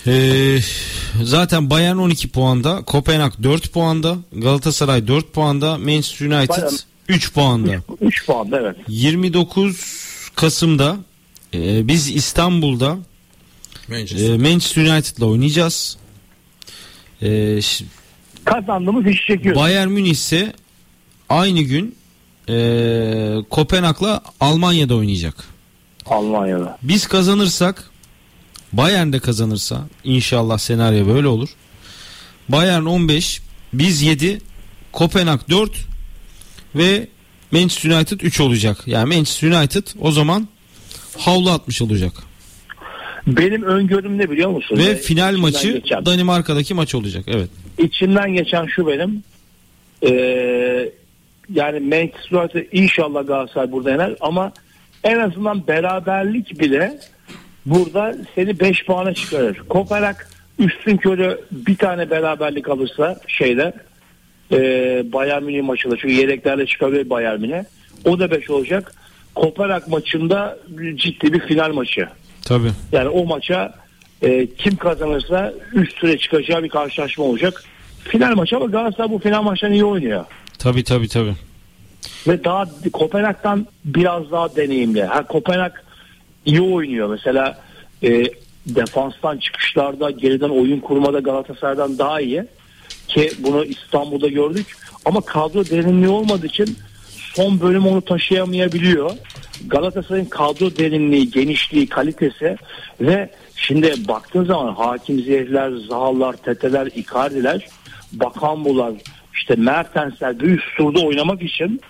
[0.08, 0.60] Ee,
[1.24, 6.80] zaten Bayern 12 puanda, Kopenhag 4 puanda, Galatasaray 4 puanda, Manchester United Bayern-
[7.10, 7.72] 3 puanda.
[8.02, 8.76] 3 puan evet.
[8.88, 9.82] 29
[10.36, 10.98] Kasım'da
[11.54, 12.98] e, biz İstanbul'da
[13.88, 14.30] Manchester.
[14.34, 15.98] e, Manchester United'la oynayacağız.
[17.22, 17.60] E,
[18.46, 19.62] Kazandığımız işi çekiyoruz.
[19.62, 20.54] Bayern Münih ise
[21.30, 21.96] aynı gün
[22.50, 22.56] e,
[23.50, 25.36] Kopenhag'la Almanya'da oynayacak.
[26.06, 26.78] Almanya'da.
[26.84, 27.92] Biz kazanırsak
[28.74, 31.50] Bayern de kazanırsa inşallah senaryo böyle olur.
[32.50, 33.42] Bayern 15,
[33.74, 34.42] biz 7,
[34.92, 35.72] Kopenhag 4
[36.76, 37.08] ve
[37.52, 38.84] Manchester United 3 olacak.
[38.86, 40.48] Yani Manchester United o zaman
[41.18, 42.14] havlu atmış olacak.
[43.28, 44.78] Benim öngörüm ne biliyor musun?
[44.78, 46.06] Ve Ee, final maçı geçen.
[46.06, 47.24] Danimarka'daki maç olacak.
[47.28, 47.50] Evet.
[47.78, 49.24] İçimden geçen şu benim.
[50.04, 50.90] Ee,
[51.54, 54.52] yani Manchester United inşallah Galatasaray burada yener ama
[55.04, 57.00] en azından beraberlik bile
[57.66, 59.58] burada seni 5 puana çıkarır.
[59.70, 60.16] Kopenhag
[60.60, 63.74] üstün körü bir tane beraberlik alırsa şeyde
[64.52, 64.58] e,
[65.14, 67.64] Bayern Münih maçında çünkü yedeklerle çıkabilir Bayern Münih.
[68.06, 68.94] O da 5 olacak.
[69.36, 70.60] Kopenhag maçında
[70.96, 72.08] ciddi bir final maçı.
[72.46, 72.72] Tabii.
[72.92, 73.74] Yani o maça
[74.22, 77.64] e, kim kazanırsa üst süre çıkacağı bir karşılaşma olacak.
[78.04, 80.26] Final maçı ama Galatasaray bu final maçlarını iyi oynuyor.
[80.60, 81.36] Tabii tabii tabii.
[82.28, 85.04] Ve daha Kopenhag'dan biraz daha deneyimli.
[85.04, 85.72] Ha, Kopenhag
[86.46, 87.10] iyi oynuyor.
[87.10, 87.62] Mesela
[88.04, 88.24] e,
[88.66, 92.46] defanstan çıkışlarda geriden oyun kurmada Galatasaray'dan daha iyi.
[93.08, 94.78] Ki bunu İstanbul'da gördük.
[95.06, 96.78] Ama kadro derinliği olmadığı için
[97.34, 99.12] son bölüm onu taşıyamayabiliyor.
[99.68, 102.58] Galatasaray'ın kadro derinliği, genişliği, kalitesi
[103.02, 107.68] ve şimdi baktığın zaman Hakim Ziyehler, Zahallar, Teteler, Icardi'ler,
[108.14, 108.94] Bakanbular,
[109.34, 111.82] işte Mertensler bir üst turda oynamak için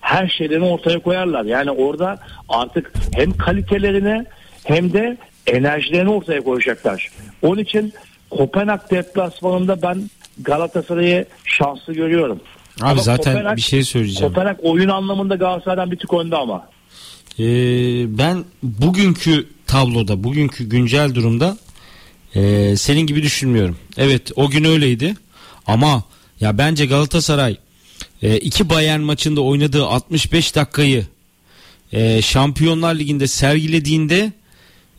[0.00, 1.44] her şeylerini ortaya koyarlar.
[1.44, 2.18] Yani orada
[2.48, 4.24] artık hem kalitelerini
[4.64, 7.08] hem de enerjilerini ortaya koyacaklar.
[7.42, 7.92] Onun için
[8.30, 12.40] Kopenhag deplasmanında ben Galatasaray'ı şanslı görüyorum.
[12.80, 14.34] Abi Ama zaten Kopenhag- bir şey söyleyeceğim.
[14.34, 16.68] Kopenhag oyun anlamında Galatasaray'dan bir tık önde ama.
[17.38, 21.56] Ee, ben bugünkü tabloda, bugünkü güncel durumda
[22.34, 23.76] ee, senin gibi düşünmüyorum.
[23.96, 25.14] Evet o gün öyleydi
[25.66, 26.02] ama
[26.40, 27.56] ya bence Galatasaray
[28.22, 31.06] e, iki Bayern maçında oynadığı 65 dakikayı
[31.92, 34.32] e, Şampiyonlar Ligi'nde sergilediğinde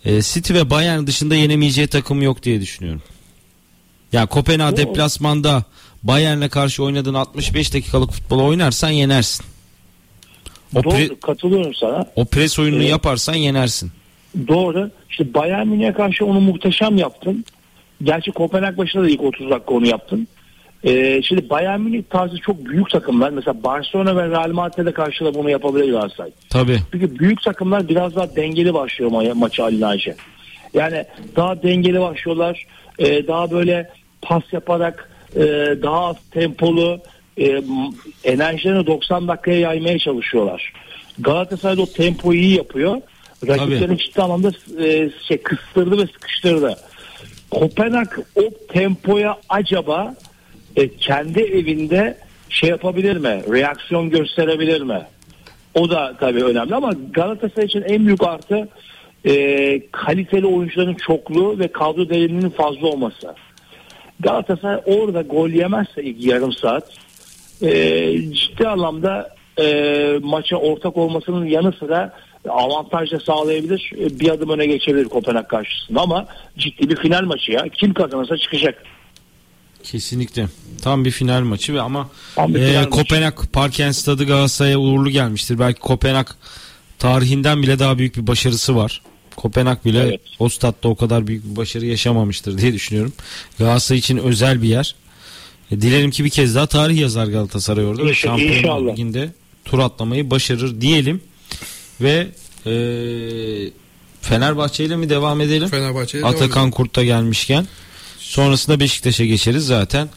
[0.05, 3.01] e, City ve Bayern dışında yenemeyeceği takım yok diye düşünüyorum.
[4.13, 5.63] Ya Kopenhag deplasmanda
[6.03, 9.45] Bayern'le karşı oynadığın 65 dakikalık futbol oynarsan yenersin.
[10.75, 12.05] O, Doğru pre- katılıyorum sana.
[12.15, 12.91] o pres oyununu Evet.
[12.91, 13.91] yaparsan yenersin.
[14.47, 14.91] Doğru.
[15.09, 17.45] İşte Bayern Münih'e karşı onu muhteşem yaptın.
[18.03, 20.27] Gerçi Kopenhag başında da ilk 30 dakika onu yaptın.
[20.83, 23.29] Ee, şimdi Bayern Münih tarzı çok büyük takımlar.
[23.29, 26.31] Mesela Barcelona ve Real Madrid'e karşı da bunu yapabilir Galatasaray.
[26.49, 26.79] Tabii.
[26.91, 30.15] Çünkü büyük takımlar biraz daha dengeli başlıyor ma- maçı Ali Naci.
[30.73, 31.05] Yani
[31.35, 32.65] daha dengeli başlıyorlar.
[32.99, 33.89] Ee, daha böyle
[34.21, 35.39] pas yaparak e,
[35.83, 36.99] daha az tempolu
[37.37, 37.61] e,
[38.23, 40.73] enerjilerini 90 dakikaya yaymaya çalışıyorlar.
[41.19, 43.01] Galatasaray o tempoyu iyi yapıyor.
[43.47, 44.51] Rakiplerini ciddi anlamda
[44.83, 46.75] e, şey, kıstırdı ve sıkıştırdı.
[47.51, 50.15] Kopenhag o tempoya acaba
[50.75, 52.17] e, kendi evinde
[52.49, 53.43] şey yapabilir mi?
[53.51, 55.01] Reaksiyon gösterebilir mi?
[55.73, 58.67] O da tabii önemli ama Galatasaray için en büyük artı
[59.25, 63.35] e, kaliteli oyuncuların çokluğu ve kadro derinliğinin fazla olması.
[64.19, 66.83] Galatasaray orada gol yemezse ilk yarım saat
[67.61, 67.71] e,
[68.33, 72.13] ciddi anlamda e, maça ortak olmasının yanı sıra
[72.49, 73.91] avantaj da sağlayabilir.
[73.97, 76.25] E, Bir adım öne geçebilir Kopenhag karşısında ama
[76.57, 77.65] ciddi bir final maçı ya.
[77.73, 78.83] Kim kazanırsa çıkacak.
[79.83, 80.45] Kesinlikle.
[80.83, 82.89] Tam bir final maçı ve ama Tam e, maçı.
[82.89, 85.59] Kopenhag Parken Stadı Galatasaray'a uğurlu gelmiştir.
[85.59, 86.27] Belki Kopenhag
[86.99, 89.01] tarihinden bile daha büyük bir başarısı var.
[89.39, 90.21] Kopenhag bile Evet.
[90.39, 93.13] o statta o kadar büyük bir başarı yaşamamıştır diye düşünüyorum.
[93.59, 94.95] Galatasaray için özel bir yer.
[95.71, 98.37] E, dilerim ki bir kez daha tarih yazar Galatasaray orada İnşallah.
[98.37, 98.91] Şampiyonlar.
[98.93, 99.33] Ligi'nde
[99.65, 101.21] tur atlamayı başarır diyelim.
[102.01, 102.27] Ve
[102.65, 102.73] e,
[104.21, 105.69] Fenerbahçe ile mi devam edelim?
[105.69, 107.67] Fenerbahçe'ye devam Atakan Kurt'ta gelmişken
[108.19, 110.09] sonrasında Beşiktaş'a geçeriz zaten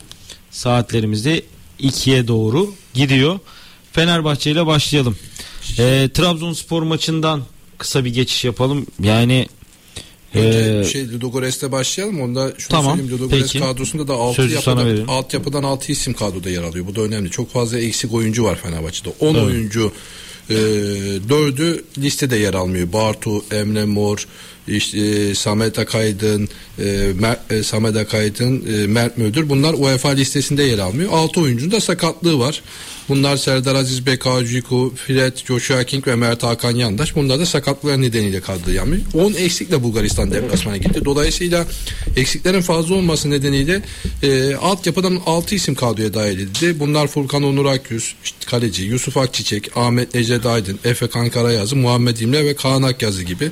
[0.51, 1.43] saatlerimizde
[1.81, 3.39] 2'ye doğru gidiyor.
[3.93, 5.17] Fenerbahçe ile başlayalım.
[5.79, 7.43] Ee, Trabzonspor maçından
[7.83, 8.87] kısa bir geçiş yapalım.
[9.03, 9.47] Yani
[10.35, 12.21] Önce ee, şey Ludogorets'te başlayalım.
[12.21, 13.21] Onda şunu Tamam, söyleyeyim.
[13.21, 13.65] Ludogorets peki.
[13.65, 16.87] kadrosunda da 6 Sözü sana yapıdan, alt yapıdan 6 isim kadroda yer alıyor.
[16.87, 17.31] Bu da önemli.
[17.31, 19.13] Çok fazla eksik oyuncu var Fenerbahçe'de.
[19.21, 19.45] 10 Evet.
[19.45, 19.93] oyuncu
[20.51, 20.55] e,
[21.29, 22.93] 4'ü listede yer almıyor.
[22.93, 24.27] Bartu, Emre Mor,
[24.69, 26.83] işte, e, Samet Akaydın, e,
[27.21, 29.49] Mer- e, Samet Akaydın, e, Mert Müldür.
[29.49, 31.13] Bunlar UEFA listesinde yer almıyor.
[31.13, 32.63] 6 oyuncunun da sakatlığı var.
[33.09, 37.17] Bunlar Serdar Aziz Beka, Ciku, Fred, Joshua King ve Mert Hakan Yandaş.
[37.17, 39.03] Bunlar da sakatlıklar nedeniyle kadroya yanmıyor.
[39.15, 41.05] 10 eksikle Bulgaristan deplasmana gitti.
[41.05, 41.67] Dolayısıyla
[42.17, 43.83] eksiklerin fazla olması nedeniyle
[44.23, 46.81] e, altyapıdan 6 isim kadroya dahil edildi.
[46.81, 48.15] Bunlar Furkan Onur Akyüz,
[48.47, 53.51] kaleci, Yusuf Akçiçek, Ahmet Necdet Aydın, Efe Kankarayazı, Muhammed İmle ve Kaan Akyazı gibi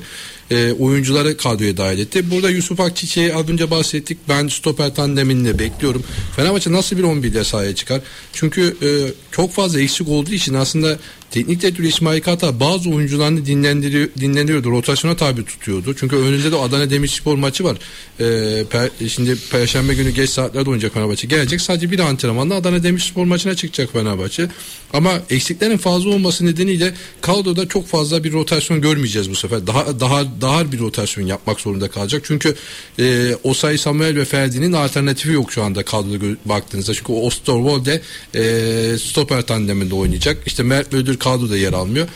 [0.51, 2.31] e, oyuncuları kadroya dahil etti.
[2.31, 4.17] Burada Yusuf Akçiçek'i az önce bahsettik.
[4.29, 6.03] Ben stoper tandemini bekliyorum.
[6.35, 8.01] Fenerbahçe nasıl bir 11 ile sahaya çıkar?
[8.33, 8.89] Çünkü e,
[9.31, 10.97] çok fazla eksik olduğu için aslında
[11.31, 14.71] teknik direktör İsmail Kartal bazı oyuncularını dinlendiriyor, dinleniyordu.
[14.71, 15.95] Rotasyona tabi tutuyordu.
[15.99, 17.77] Çünkü önünde de Adana Demirspor maçı var.
[18.19, 18.23] E,
[18.63, 21.27] per- şimdi Perşembe günü geç saatlerde oynayacak Fenerbahçe.
[21.27, 24.47] Gelecek sadece bir antrenmanla Adana Demirspor maçına çıkacak Fenerbahçe.
[24.93, 29.67] Ama eksiklerin fazla olması nedeniyle kadroda çok fazla bir rotasyon görmeyeceğiz bu sefer.
[29.67, 32.21] Daha daha daha bir rotasyon yapmak zorunda kalacak.
[32.25, 32.55] Çünkü
[32.99, 36.93] e, Osay Samuel ve Ferdi'nin alternatifi yok şu anda kadroda baktığınızda.
[36.93, 38.01] Çünkü Osterwolde
[38.35, 40.37] e, stoper tandeminde oynayacak.
[40.45, 40.91] İşte Mert
[41.21, 42.07] Müldür kadroda yer almıyor.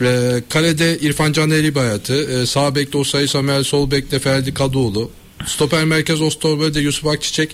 [0.00, 5.10] E, kalede İrfan Can Eribayatı, e, sağ bekte Osay Samuel, sol bekte Ferdi Kadıoğlu.
[5.46, 7.50] Stoper merkez Osterwolde Yusuf Akçiçek.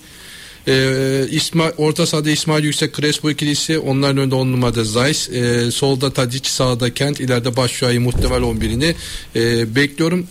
[0.69, 6.13] Ee, İsmail, orta sahada İsmail Yüksek Crespo ikilisi onların önünde on numarada Zeiss ee, solda
[6.13, 8.95] Tadic sağda Kent ileride Başşuay'ı muhtemel 11'ini
[9.37, 10.27] ee, bekliyorum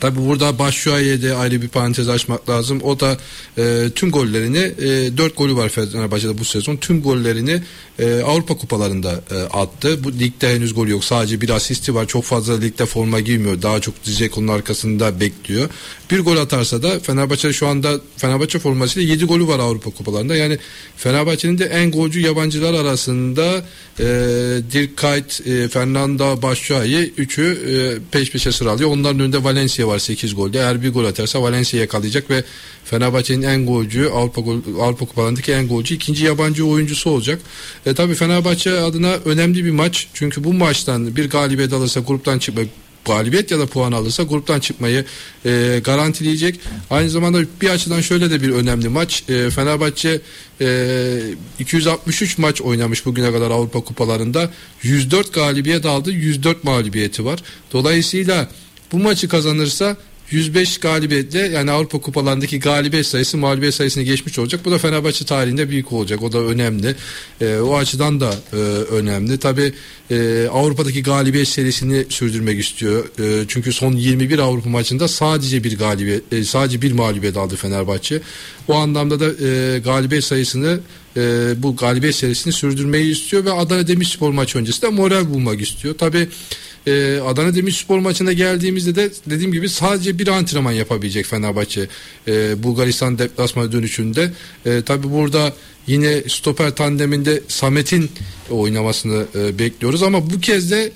[0.00, 2.80] Tabi burada Başşuay'a de ayrı bir parantez açmak lazım.
[2.82, 3.16] O da
[3.58, 6.76] e, tüm gollerini, e, 4 golü var Fenerbahçe'de bu sezon.
[6.76, 7.62] Tüm gollerini
[7.98, 10.04] e, Avrupa kupalarında e, attı.
[10.04, 11.04] Bu ligde henüz gol yok.
[11.04, 12.06] Sadece bir asisti var.
[12.06, 13.62] Çok fazla ligde forma giymiyor.
[13.62, 15.68] Daha çok Zizeko'nun arkasında bekliyor.
[16.10, 20.36] Bir gol atarsa da Fenerbahçe şu anda Fenerbahçe formasıyla 7 golü var Avrupa kupalarında.
[20.36, 20.58] Yani
[20.96, 23.64] Fenerbahçe'nin de en golcü yabancılar arasında
[23.98, 24.04] e,
[24.72, 27.74] Dirk Kuyt, e, Fernando Başşuay'ı üçü e,
[28.10, 28.90] peş peşe sıralıyor.
[28.90, 30.58] Onların önünde Valencia var 8 golde.
[30.58, 32.44] Eğer bir gol atarsa Valencia yakalayacak ve
[32.84, 34.40] Fenerbahçe'nin en golcü Avrupa,
[34.80, 37.40] Avrupa Kupalarındaki en golcü ikinci yabancı oyuncusu olacak.
[37.86, 40.08] E, tabii Fenerbahçe adına önemli bir maç.
[40.14, 42.66] Çünkü bu maçtan bir galibiyet alırsa gruptan çıkmak
[43.04, 45.04] galibiyet ya da puan alırsa gruptan çıkmayı
[45.44, 46.60] e, garantileyecek.
[46.90, 49.24] Aynı zamanda bir açıdan şöyle de bir önemli maç.
[49.28, 50.20] E, Fenerbahçe
[50.60, 51.20] e,
[51.58, 54.50] 263 maç oynamış bugüne kadar Avrupa kupalarında.
[54.82, 56.12] 104 galibiyet aldı.
[56.12, 57.42] 104 mağlubiyeti var.
[57.72, 58.48] Dolayısıyla
[58.92, 59.96] bu maçı kazanırsa
[60.30, 64.60] 105 galibiyetle yani Avrupa kupalarındaki galibiyet sayısı mağlubiyet sayısını geçmiş olacak.
[64.64, 66.22] Bu da Fenerbahçe tarihinde büyük olacak.
[66.22, 66.94] O da önemli.
[67.40, 69.38] E, o açıdan da e, önemli.
[69.38, 69.72] Tabi
[70.10, 73.04] e, Avrupa'daki galibiyet serisini sürdürmek istiyor.
[73.20, 78.20] E, çünkü son 21 Avrupa maçında sadece bir galibiyet e, sadece bir mağlubiyet aldı Fenerbahçe.
[78.68, 80.80] O anlamda da e, galibiyet sayısını
[81.16, 85.98] e, bu galibiyet serisini sürdürmeyi istiyor ve Adana Demirspor maçı öncesi de moral bulmak istiyor.
[85.98, 86.28] Tabi
[86.88, 91.88] e, Adana Demirspor maçına geldiğimizde de dediğim gibi sadece bir antrenman yapabilecek Fenerbahçe
[92.28, 94.32] e, Bulgaristan deplasmanı dönüşünde.
[94.66, 95.52] E, Tabi burada
[95.86, 98.10] yine stoper tandeminde Samet'in
[98.50, 100.92] oynamasını e, bekliyoruz ama bu kez de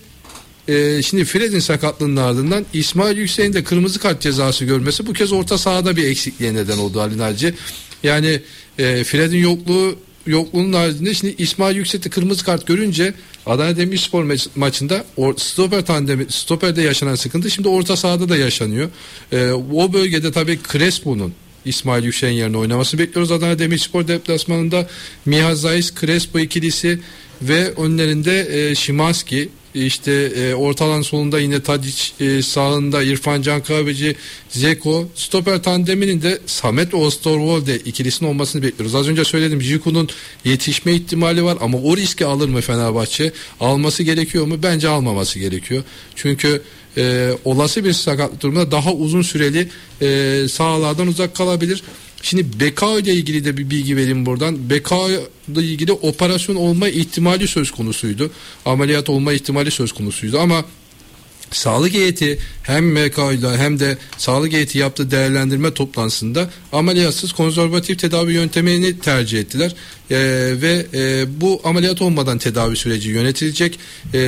[0.68, 5.58] e, şimdi Fred'in sakatlığının ardından İsmail Yüksek'in de kırmızı kart cezası görmesi bu kez orta
[5.58, 7.54] sahada bir eksikliğe neden oldu Ali.
[8.02, 8.40] Yani
[8.78, 13.14] e, Fred'in yokluğu yokluğunun haricinde şimdi İsmail Yüksek'te kırmızı kart görünce
[13.46, 18.90] Adana Demirspor maç, maçında or, stoper tandemi stoperde yaşanan sıkıntı şimdi orta sahada da yaşanıyor.
[19.32, 23.32] Ee, o bölgede tabii Crespo'nun İsmail Yüksek'in yerine oynaması bekliyoruz.
[23.32, 24.88] Adana Demirspor deplasmanında
[25.26, 26.98] Miha Zayis, Crespo ikilisi
[27.42, 34.16] ve önlerinde e, Şimanski işte e, orta solunda yine Tadic e, sağında İrfan Can Kahveci
[34.48, 38.94] Zeko stoper tandeminin de Samet Osterwolde ikilisinin olmasını bekliyoruz.
[38.94, 40.08] Az önce söyledim Jiku'nun
[40.44, 43.32] yetişme ihtimali var ama o riski alır mı Fenerbahçe?
[43.60, 44.56] Alması gerekiyor mu?
[44.62, 45.82] Bence almaması gerekiyor.
[46.16, 46.62] Çünkü
[46.96, 49.68] e, olası bir sakatlık durumunda daha uzun süreli
[50.02, 51.82] e, sahalardan uzak kalabilir.
[52.22, 54.70] Şimdi Beka ile ilgili de bir bilgi vereyim buradan.
[54.70, 55.20] Beka ile
[55.62, 58.30] ilgili operasyon olma ihtimali söz konusuydu.
[58.64, 60.64] Ameliyat olma ihtimali söz konusuydu ama
[61.52, 68.32] Sağlık heyeti hem MK ile hem de sağlık heyeti yaptığı değerlendirme toplantısında ameliyatsız konservatif tedavi
[68.32, 69.74] yöntemini tercih ettiler.
[70.10, 70.16] Ee,
[70.62, 73.78] ve e, bu ameliyat olmadan tedavi süreci yönetilecek
[74.14, 74.20] ee,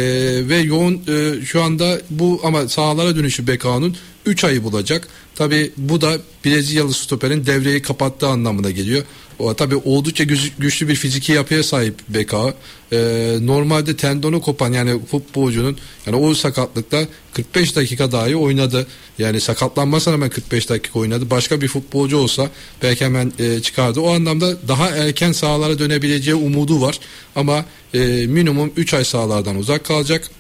[0.49, 3.97] ve yoğun e, şu anda bu ama sahalara dönüşü BK'nın
[4.27, 5.09] 3 ayı bulacak.
[5.35, 9.05] Tabi bu da Brezilyalı stoperin devreyi kapattığı anlamına geliyor.
[9.39, 10.25] O tabi oldukça
[10.59, 12.55] güçlü bir fiziki yapıya sahip Beka.
[12.93, 18.87] Ee, normalde tendonu kopan yani futbolcunun yani o sakatlıkta 45 dakika dahi oynadı.
[19.19, 21.31] Yani sakatlanmasına rağmen 45 dakika oynadı.
[21.31, 22.51] Başka bir futbolcu olsa
[22.83, 24.01] belki hemen e, çıkardı.
[24.01, 27.01] O anlamda daha erken sahalara dönebileceği umudu var.
[27.37, 27.65] Ama
[27.95, 30.31] e, minimum 3 ay sahalardan uzak kalacak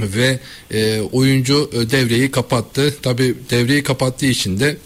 [0.00, 0.38] ve
[0.70, 2.94] e, oyuncu e, devreyi kapattı.
[3.02, 4.76] Tabi devreyi kapattığı için de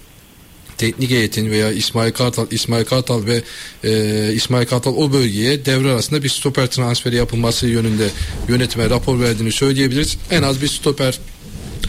[0.78, 3.42] teknik heyetin veya İsmail Kartal, İsmail Kartal ve
[3.84, 8.08] e, İsmail Kartal o bölgeye devre arasında bir stoper transferi yapılması yönünde
[8.48, 10.16] yönetime rapor verdiğini söyleyebiliriz.
[10.30, 11.18] En az bir stoper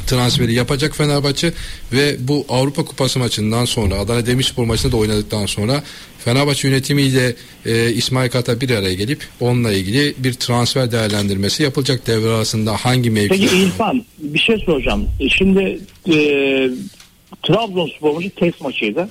[0.08, 1.54] transferi yapacak Fenerbahçe
[1.94, 5.84] ve bu Avrupa Kupası maçından sonra Adana Demirspor maçında da oynadıktan sonra
[6.26, 12.30] Fenerbahçe yönetimiyle e, İsmail Kata bir araya gelip onunla ilgili bir transfer değerlendirmesi yapılacak devre
[12.30, 13.30] arasında hangi mevki?
[13.30, 15.10] Peki İrfan bir şey soracağım.
[15.20, 16.16] E, şimdi e,
[17.44, 19.10] Trabzonspor maçı test maçıydı.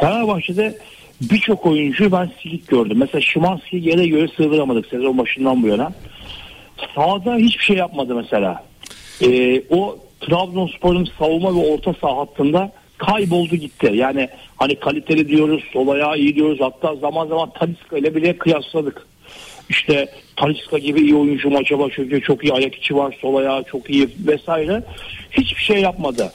[0.00, 0.78] Fenerbahçe'de
[1.20, 2.96] birçok oyuncuyu ben silik gördüm.
[2.98, 5.92] Mesela Şimanski yere göre sığdıramadık sezon başından bu yana.
[6.94, 8.64] Sağda hiçbir şey yapmadı mesela.
[9.22, 12.72] Ee, o Trabzonspor'un savunma ve orta saha hattında
[13.06, 13.90] kayboldu gitti.
[13.94, 16.60] Yani hani kaliteli diyoruz, sol ayağı iyi diyoruz.
[16.60, 19.06] Hatta zaman zaman Taliska ile bile kıyasladık.
[19.68, 22.20] İşte Taliska gibi iyi oyuncu maça başlıyor.
[22.20, 24.82] Çok iyi ayak içi var, sol ayağı çok iyi vesaire.
[25.30, 26.32] Hiçbir şey yapmadı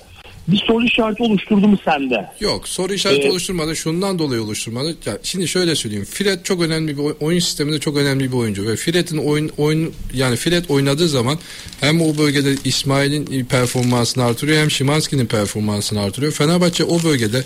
[0.48, 2.30] bir soru işareti oluşturdu mu sende?
[2.40, 3.76] Yok soru işareti ee, oluşturmadı.
[3.76, 4.96] Şundan dolayı oluşturmadı.
[5.06, 6.06] Ya, şimdi şöyle söyleyeyim.
[6.06, 10.36] Fred çok önemli bir oyun sisteminde çok önemli bir oyuncu ve Fred'in oyun oyun yani
[10.36, 11.40] Fred oynadığı zaman
[11.80, 16.32] hem o bölgede İsmail'in performansını artırıyor hem Şimanski'nin performansını artırıyor.
[16.32, 17.38] Fenerbahçe o bölgede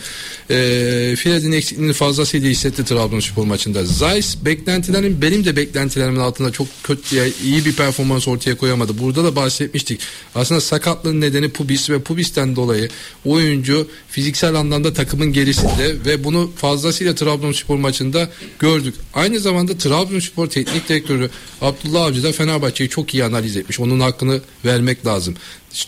[0.50, 0.56] e,
[1.16, 3.86] Fred'in eksikliğini fazlasıyla hissetti Trabzonspor maçında.
[3.86, 9.00] Zeiss beklentilerin benim de beklentilerimin altında çok kötü yani iyi bir performans ortaya koyamadı.
[9.00, 10.00] Burada da bahsetmiştik.
[10.36, 12.91] Aslında sakatlığın nedeni Pubis ve Pubis'ten dolayı
[13.26, 18.96] oyuncu fiziksel anlamda takımın gerisinde ve bunu fazlasıyla Trabzonspor maçında gördük.
[19.14, 21.30] Aynı zamanda Trabzonspor teknik direktörü
[21.62, 23.80] Abdullah Avcı da Fenerbahçe'yi çok iyi analiz etmiş.
[23.80, 25.36] Onun hakkını vermek lazım.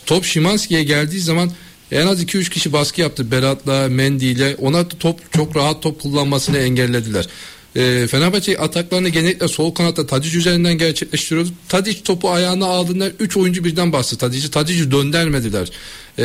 [0.06, 1.50] Top Şimanski'ye geldiği zaman
[1.92, 4.56] en az 2-3 kişi baskı yaptı Berat'la, Mendy ile.
[4.60, 7.28] Ona top çok rahat top kullanmasını engellediler.
[7.76, 11.50] E, Fenerbahçe ataklarını genellikle sol kanatta Tadic üzerinden gerçekleştiriyordu.
[11.68, 14.50] Tadic topu ayağına aldığında 3 oyuncu birden bastı Tadic'i.
[14.50, 15.70] Tadic'i döndermediler.
[16.18, 16.24] E,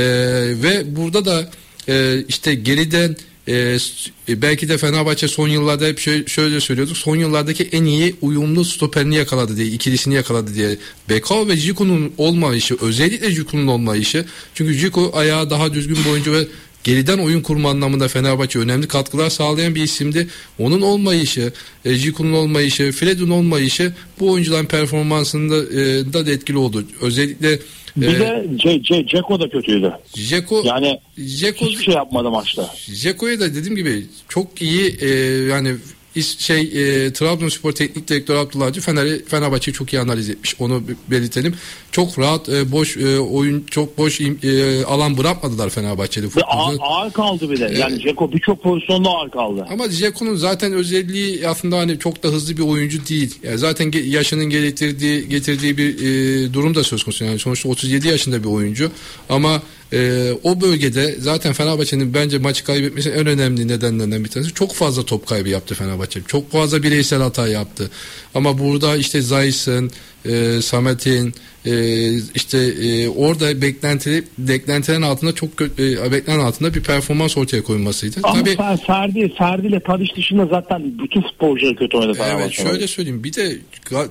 [0.64, 1.49] ve burada da
[1.90, 3.16] e, işte geriden
[3.48, 4.11] e, s-
[4.41, 6.98] belki de Fenerbahçe son yıllarda hep şöyle, şöyle söylüyorduk.
[6.98, 10.78] Son yıllardaki en iyi uyumlu stoperini yakaladı diye, ikilisini yakaladı diye.
[11.10, 14.26] Bekao ve Jiku'nun olmayışı, özellikle Jiku'nun olmayışı.
[14.53, 16.48] Çünkü Jiku ayağı daha düzgün bir oyuncu ve
[16.84, 20.28] geriden oyun kurma anlamında Fenerbahçe önemli katkılar sağlayan bir isimdi.
[20.60, 21.53] Onun olmayışı,
[21.86, 26.84] e, Jiku'nun olmayışı, Fred'in olmayışı bu oyuncuların performansında e, da etkili oldu.
[27.02, 27.60] Özellikle
[27.98, 29.94] Bir e, de C- C- Ceko da kötüydü.
[30.16, 32.76] Jeko Yani Jeko hiçbir şey yapmadı maçta.
[32.88, 35.07] Jeko'ya da dediğim gibi çok iyi e,
[35.49, 35.76] yani
[36.15, 40.56] şey e, Trabzonspor Teknik Direktörü Abdullah Avcı Fener, Fenerbahçe'yi çok iyi analiz etmiş.
[40.60, 41.56] Onu belirtelim.
[41.91, 46.84] Çok rahat e, boş e, oyun çok boş e, alan bırakmadılar Fenerbahçeli futbolcu.
[46.84, 47.73] ağır, kaldı bir de.
[47.80, 49.68] Yani Ceko birçok pozisyonda ağır kaldı.
[49.72, 53.36] Ama Jeko'nun zaten özelliği aslında hani çok da hızlı bir oyuncu değil.
[53.44, 57.26] Yani zaten yaşının getirdiği getirdiği bir e, durum da söz konusu.
[57.26, 58.91] Yani sonuçta 37 yaşında bir oyuncu.
[59.30, 59.61] Ama
[59.94, 65.06] e, o bölgede zaten Fenerbahçe'nin bence maçı kaybetmesinin en önemli nedenlerinden bir tanesi çok fazla
[65.06, 66.22] top kaybı yaptı Fenerbahçe.
[66.28, 67.91] Çok fazla bireysel hata yaptı.
[68.36, 69.91] Ama burada işte Zayis'in,
[70.26, 71.34] e, Samet'in
[71.66, 78.20] e, işte e, orada beklenti beklentilerin altında çok e, beklenen altında bir performans ortaya koymasıydı.
[78.24, 82.88] Ama Tabii Fer- Ferdi, Ferdi ile Tadiş dışında zaten bütün futbolcular kötü oynadı Evet şöyle
[82.88, 83.58] söyleyeyim bir de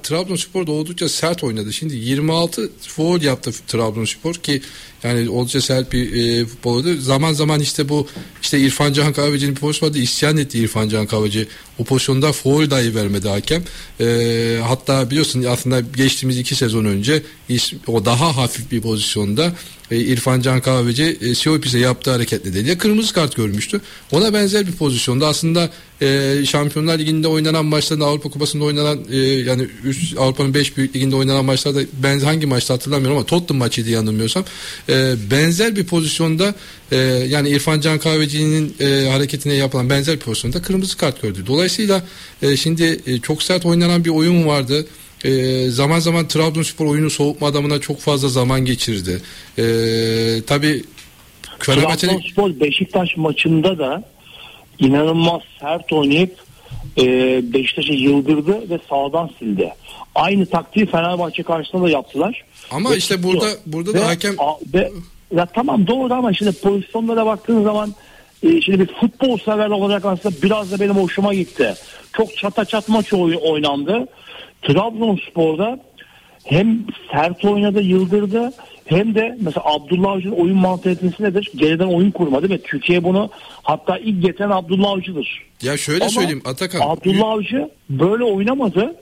[0.03, 1.73] Trabzonspor da oldukça sert oynadı.
[1.73, 4.61] Şimdi 26 foul yaptı Trabzonspor ki
[5.03, 7.01] yani oldukça sert bir e, futbol oynadı.
[7.01, 8.07] Zaman zaman işte bu
[8.43, 9.99] işte İrfan Can Kahveci'nin bir pozisyonu vardı.
[9.99, 11.47] İsyan etti İrfan Can Kahveci.
[11.79, 13.63] O pozisyonda foul dahi vermedi hakem.
[14.01, 17.23] E, hatta biliyorsun aslında geçtiğimiz iki sezon önce
[17.87, 19.53] o daha hafif bir pozisyonda
[19.91, 23.81] e, İrfan Can Kahveci e, Siopis'e yaptığı hareket nedeniyle kırmızı kart görmüştü.
[24.13, 25.71] Ona benzer bir pozisyonda aslında
[26.03, 31.17] e, Şampiyonlar Ligi'nde oynanan maçlarda Avrupa Kupası'nda oynanan e, yani üst, Avrupa'nın 5 büyük liginde
[31.17, 34.45] oynanan maçlarda ben hangi maçta hatırlamıyorum ama Tottenham maçıydı yanılmıyorsam
[34.89, 36.55] e, benzer bir pozisyonda
[36.93, 36.97] e,
[37.29, 41.45] yani İrfan Can Kahveci'nin e, hareketine yapılan benzer bir pozisyonda kırmızı kart gördü.
[41.47, 42.03] Dolayısıyla
[42.43, 44.87] e, şimdi e, çok sert oynanan bir oyun vardı.
[45.25, 49.21] E, zaman zaman Trabzonspor oyunu soğutma adamına çok fazla zaman geçirdi.
[49.59, 49.63] E,
[50.47, 50.85] tabii
[51.59, 54.03] Fenerbahçe'nin Trabzonspor Beşiktaş maçında da
[54.79, 56.37] inanılmaz sert oynayıp
[56.99, 57.05] e,
[57.53, 59.75] Beşiktaş'ı yıldırdı ve sağdan sildi.
[60.15, 62.45] Aynı taktiği Fenerbahçe karşısında da yaptılar.
[62.71, 63.29] Ama Ve işte tuttu.
[63.29, 64.91] burada burada da Ve- hakem a- ve,
[65.37, 67.95] ya tamam doğru ama şimdi pozisyonlara baktığın zaman
[68.43, 71.75] e, şimdi bir futbol sever olarak aslında biraz da benim hoşuma gitti.
[72.13, 74.07] Çok çata çat maç oy- oynandı.
[74.63, 75.79] Trabzonspor'da
[76.45, 78.53] hem sert oynadı, yıldırdı
[78.87, 81.51] hem de mesela Abdullah Avcı'nın oyun mantalitesi nedir?
[81.57, 83.31] Geriden oyun kurmadı ve Türkiye bunu
[83.63, 85.43] hatta ilk getiren Abdullah Avcı'dır.
[85.63, 88.95] ya şöyle Ama söyleyeyim Atakan Abdullah Avcı böyle oynamadı.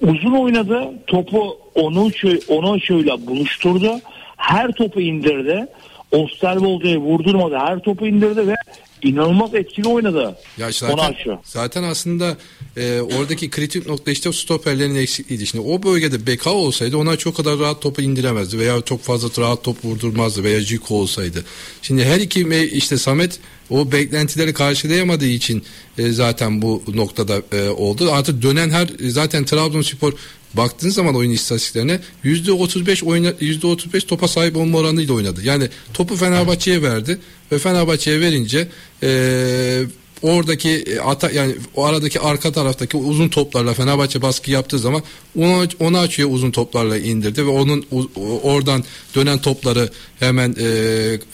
[0.00, 0.90] Uzun oynadı.
[1.06, 2.12] Topu onun
[2.48, 4.00] Onoçu'yla buluşturdu.
[4.36, 5.66] Her topu indirdi.
[6.12, 7.58] Osterwolde'ye vurdurmadı.
[7.58, 8.54] Her topu indirdi ve
[9.02, 10.36] inanılmaz etkili oynadı.
[10.58, 11.14] Ya zaten,
[11.44, 12.36] zaten aslında
[12.76, 15.46] e, oradaki kritik nokta işte stoperlerin eksikliğiydi.
[15.46, 19.64] Şimdi o bölgede Beka olsaydı ona çok kadar rahat topu indiremezdi veya çok fazla rahat
[19.64, 21.44] top vurdurmazdı veya Ciko olsaydı.
[21.82, 22.40] Şimdi her iki
[22.72, 23.40] işte Samet
[23.70, 25.62] o beklentileri karşılayamadığı için
[25.98, 28.12] e, zaten bu noktada e, oldu.
[28.12, 30.12] Artık dönen her zaten Trabzonspor
[30.54, 35.40] baktığın zaman oyun istatistiklerine %35 oyna %35 topa sahip olma oranıyla oynadı.
[35.44, 37.18] Yani topu Fenerbahçe'ye verdi
[37.52, 38.68] ve Fenerbahçe'ye verince
[39.02, 39.86] eee
[40.22, 45.02] oradaki e, ata yani o aradaki arka taraftaki uzun toplarla Fenerbahçe baskı yaptığı zaman
[45.38, 47.86] onu onu açıyor uzun toplarla indirdi ve onun
[48.42, 49.90] oradan dönen topları
[50.20, 50.66] hemen e,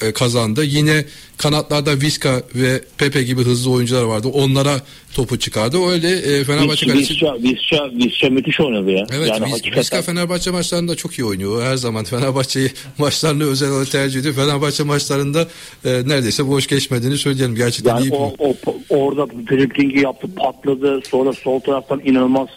[0.07, 0.65] e, kazandı.
[0.65, 1.05] Yine
[1.37, 4.29] kanatlarda Viska ve Pepe gibi hızlı oyuncular vardı.
[4.29, 4.81] Onlara
[5.15, 5.77] topu çıkardı.
[5.91, 9.07] Öyle e, Fenerbahçe kalesi Visca, Visca, Visca müthiş oynadı ya.
[9.13, 9.81] Evet, yani Vis- hakikaten.
[9.81, 11.63] Viska Fenerbahçe maçlarında çok iyi oynuyor.
[11.63, 14.35] Her zaman Fenerbahçe'yi maçlarını özel olarak tercih ediyor.
[14.35, 15.47] Fenerbahçe maçlarında
[15.85, 17.55] e, neredeyse boş geçmediğini söyleyelim.
[17.55, 18.57] Gerçekten Yani iyi o, o,
[18.89, 22.49] orada driblingi yaptı patladı sonra sol taraftan inanılmaz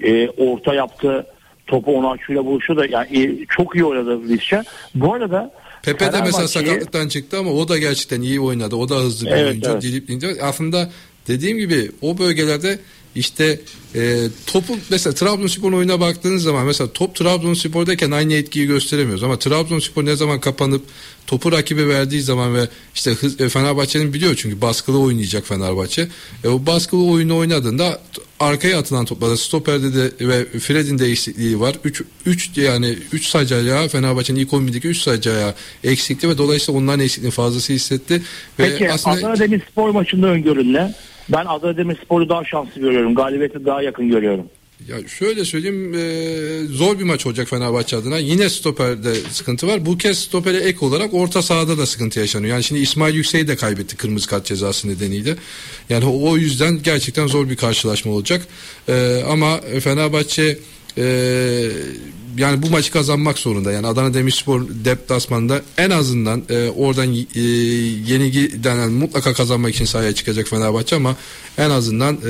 [0.00, 1.26] e, orta yaptı
[1.66, 4.64] topu Onaçu'yla buluştu da yani e, çok iyi oynadı Visca.
[4.94, 5.52] Bu arada
[5.84, 8.76] Pepe de mesela sakatlıktan çıktı ama o da gerçekten iyi oynadı.
[8.76, 9.70] O da hızlı bir Evet, oyuncu.
[9.70, 9.82] evet.
[9.82, 10.38] Driblingde.
[10.42, 10.90] Aslında
[11.28, 12.78] dediğim gibi o bölgelerde
[13.14, 13.60] işte
[13.94, 20.04] e, topu mesela Trabzonspor'un oyuna baktığınız zaman mesela top Trabzonspor'dayken aynı etkiyi gösteremiyoruz ama Trabzonspor
[20.04, 20.82] ne zaman kapanıp
[21.26, 26.08] topu rakibe verdiği zaman ve işte hız, e, Fenerbahçe'nin biliyor çünkü baskılı oynayacak Fenerbahçe.
[26.44, 28.00] E, o baskılı oyunu oynadığında
[28.40, 31.76] arkaya atılan toplarda stoperde de ve Fred'in de eksikliği var.
[31.84, 35.54] 3 3 yani 3 sayıcı ayağı Fenerbahçe'nin ilk 11'deki 3 sayıcı ayağı
[35.84, 38.14] eksikti ve dolayısıyla onların eksikliğini fazlası hissetti.
[38.14, 40.94] Ve Peki aslında Adana Demirspor maçında öngörün ne?
[41.28, 43.14] Ben Adana Demirspor'u daha şanslı görüyorum.
[43.14, 44.46] Galibiyeti daha yakın görüyorum.
[44.88, 48.18] Ya şöyle söyleyeyim e, zor bir maç olacak Fenerbahçe adına.
[48.18, 49.86] Yine stoperde sıkıntı var.
[49.86, 52.52] Bu kez stopere ek olarak orta sahada da sıkıntı yaşanıyor.
[52.52, 55.36] Yani şimdi İsmail Yüksek'i de kaybetti kırmızı kart cezası nedeniyle.
[55.90, 58.46] Yani o, yüzden gerçekten zor bir karşılaşma olacak.
[58.88, 60.58] E, ama Fenerbahçe
[60.98, 61.04] e,
[62.38, 63.72] yani bu maçı kazanmak zorunda.
[63.72, 67.40] Yani Adana Demirspor deplasmanında en azından e, oradan e,
[68.12, 71.16] yenilgiden yani mutlaka kazanmak için sahaya çıkacak Fenerbahçe ama
[71.58, 72.24] en azından e,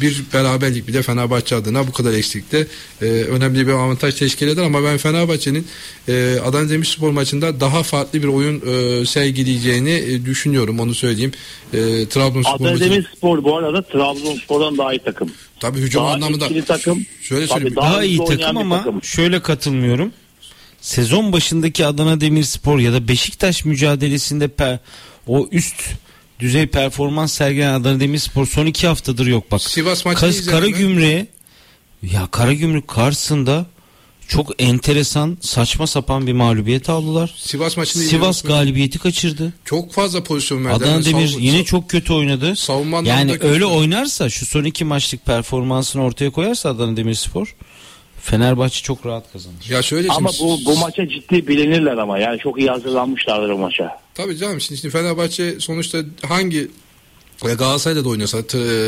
[0.00, 2.66] bir beraberlik bir de Fenerbahçe adına bu kadar eksiklikte
[3.02, 5.66] e, önemli bir avantaj teşkil eder ama ben Fenerbahçe'nin
[6.08, 11.32] e, Adana Demirspor maçında daha farklı bir oyun e, sergileyeceğini e, düşünüyorum onu söyleyeyim.
[11.72, 15.30] E, Trabzonspor Adana maçı- Demirspor bu arada Trabzonspor'dan daha iyi takım.
[15.60, 17.06] Tabii hücum Daha anlamında etkili takım.
[17.22, 17.76] şöyle Tabii söyleyeyim.
[17.76, 19.02] daha Daha iyi takım ama takım.
[19.02, 20.12] şöyle katılmıyorum.
[20.80, 24.78] Sezon başındaki Adana Demirspor ya da Beşiktaş mücadelesinde pe-
[25.26, 25.82] o üst
[26.40, 29.62] düzey performans sergileyen Adana Demirspor son iki haftadır yok bak.
[29.62, 30.50] Sivas izledin mi?
[30.50, 31.26] Karagümrük'e
[32.02, 33.66] ya Karagümrük karşısında
[34.30, 37.34] çok enteresan saçma sapan bir mağlubiyet aldılar.
[37.36, 38.58] Sivas maçını Sivas izledin mi?
[38.60, 39.52] galibiyeti kaçırdı.
[39.64, 40.74] çok fazla pozisyon verdi.
[40.76, 42.56] Adana Yani Demir savun- yine çok kötü oynadı.
[42.56, 43.46] savunma Yani anlamında kötü.
[43.46, 47.54] öyle oynarsa şu son iki maçlık performansını ortaya koyarsa Adana Demirspor
[48.22, 49.56] Fenerbahçe çok rahat kazanır.
[49.70, 53.58] Ya şöyle Ama şimdi- bu, bu maça ciddi bilinirler ama yani çok iyi hazırlanmışlardır o
[53.58, 54.00] maça.
[54.14, 55.98] Tabii canım şimdi, şimdi Fenerbahçe sonuçta
[56.28, 56.68] hangi
[57.40, 58.42] Galatasaray'da da oynasa,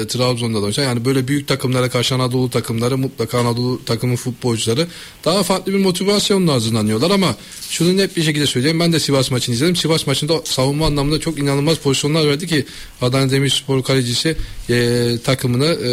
[0.09, 4.87] Trabzon'da da oynasa yani böyle büyük takımlara karşı Anadolu takımları mutlaka Anadolu takımın futbolcuları
[5.24, 7.37] daha farklı bir motivasyonla hazırlanıyorlar ama
[7.70, 9.77] şunu net bir şekilde söyleyeyim ben de Sivas maçını izledim.
[9.77, 12.66] Sivas maçında savunma anlamında çok inanılmaz pozisyonlar verdi ki
[13.03, 14.37] Adana Demirspor kalecisi
[14.70, 15.91] e, takımını e,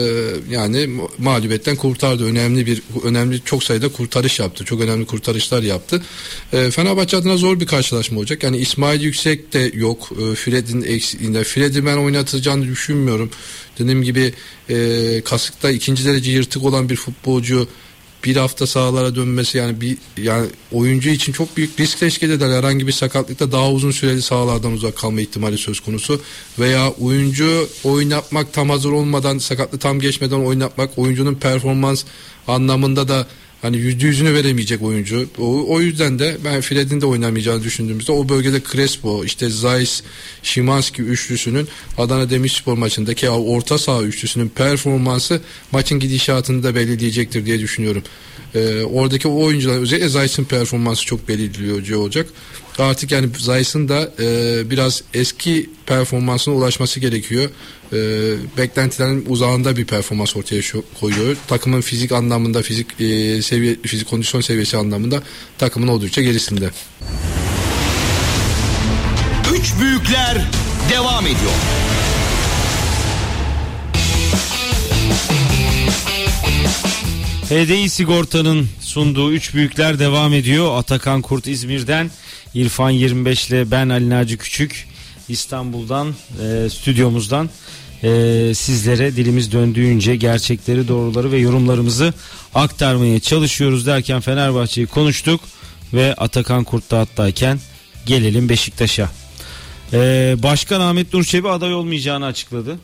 [0.54, 2.26] yani ma- mağlubiyetten kurtardı.
[2.26, 4.66] Önemli bir önemli çok sayıda kurtarış yaptı.
[4.66, 6.02] Çok önemli kurtarışlar yaptı.
[6.54, 8.44] E, Fenerbahçe adına zor bir karşılaşma olacak.
[8.44, 10.10] Yani İsmail Yüksek de yok.
[10.12, 11.44] E, Fred'in eksiğinde.
[11.44, 11.98] Fred'i ben
[12.50, 13.30] oynatacağını düşünmüyorum.
[13.80, 14.34] Dediğim gibi
[14.70, 17.68] e, kasıkta ikinci derece yırtık olan bir futbolcu
[18.24, 22.58] bir hafta sahalara dönmesi yani bir yani oyuncu için çok büyük risk teşkil eder.
[22.58, 26.22] Herhangi bir sakatlıkta daha uzun süreli sahalardan uzak kalma ihtimali söz konusu.
[26.60, 32.04] Veya oyuncu oynatmak tam hazır olmadan sakatlı tam geçmeden oynatmak oyuncunun performans
[32.48, 33.28] anlamında da
[33.62, 35.30] hani yüzde yüzünü veremeyecek oyuncu.
[35.38, 40.02] O, o yüzden de ben Fred'in de oynamayacağını düşündüğümüzde o bölgede Crespo, işte Zeiss,
[40.44, 41.68] Şimanski üçlüsünün
[41.98, 45.42] Adana Demirspor maçındaki orta saha üçlüsünün performansı
[45.72, 48.04] maçın gidişatını da belirleyecektir diye düşünüyorum.
[48.56, 52.28] Ee, oradaki o oyuncular özellikle Zeiss'in performansı çok belirleyici olacak.
[52.80, 57.50] Artık yani Zeiss'in da e, biraz eski performansına ulaşması gerekiyor.
[57.94, 57.98] E,
[58.58, 60.62] beklentilerin uzağında bir performans ortaya
[61.00, 61.38] koyuyor.
[61.48, 65.24] Takımın fizik anlamında, fizik e, seviye, fizik kondisyon seviyesi anlamında
[65.58, 66.70] takımın oldukça gerisinde.
[69.54, 70.48] Üç büyükler
[70.92, 71.52] devam ediyor.
[77.50, 80.78] HDI Sigorta'nın sunduğu 3 büyükler devam ediyor.
[80.78, 82.12] Atakan Kurt İzmir'den,
[82.54, 84.88] İrfan 25 ile ben Ali Naci Küçük
[85.30, 87.50] İstanbul'dan, e, stüdyomuzdan
[88.04, 88.10] e,
[88.56, 92.14] sizlere dilimiz döndüğünce gerçekleri, doğruları ve yorumlarımızı
[92.56, 95.42] aktarmaya çalışıyoruz derken Fenerbahçe'yi konuştuk
[95.94, 97.60] ve Atakan Kurt'ta hattayken
[98.06, 99.10] gelelim Beşiktaş'a.
[99.94, 102.80] E, Başkan Ahmet Nur Çebi aday olmayacağını açıkladı.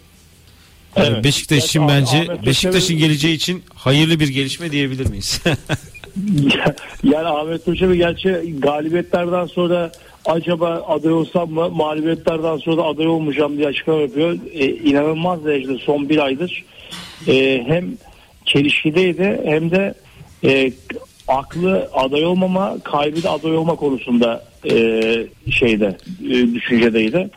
[0.96, 1.24] Evet.
[1.24, 5.42] Beşiktaş için Evet, bence Ahmet Beşiktaş'ın geleceği için hayırlı bir gelişme diyebilir miyiz?
[7.04, 9.92] yani Ahmet Hoca gerçi galibiyetlerden sonra
[10.26, 14.38] acaba aday olsam mı mağlubiyetlerden sonra da aday olmayacağım diye açıklama yapıyor.
[14.54, 16.64] E, inanılmaz derecede son bir aydır
[17.28, 17.86] e, hem
[18.46, 19.94] çelişkideydi hem de
[20.44, 20.72] e,
[21.28, 24.74] aklı aday olmama kaybı da aday olma konusunda e,
[25.52, 25.98] şeyde
[26.30, 27.30] e, düşüncedeydi.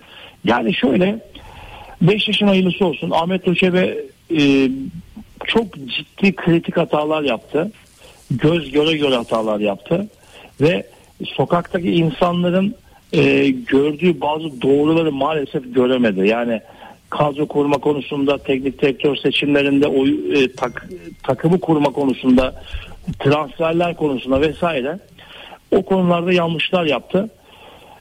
[0.44, 1.27] Yani şöyle
[2.02, 3.10] Beşiktaş'ın hayırlısı olsun.
[3.10, 3.98] Ahmet Turçebe
[4.38, 4.70] e,
[5.46, 7.72] çok ciddi kritik hatalar yaptı.
[8.30, 10.08] Göz göre göre hatalar yaptı.
[10.60, 10.86] Ve
[11.24, 12.74] sokaktaki insanların
[13.12, 16.28] e, gördüğü bazı doğruları maalesef göremedi.
[16.28, 16.60] Yani
[17.10, 20.88] kadro kurma konusunda, teknik direktör seçimlerinde, oy, e, tak,
[21.22, 22.62] takımı kurma konusunda,
[23.18, 24.98] transferler konusunda vesaire
[25.70, 27.30] o konularda yanlışlar yaptı.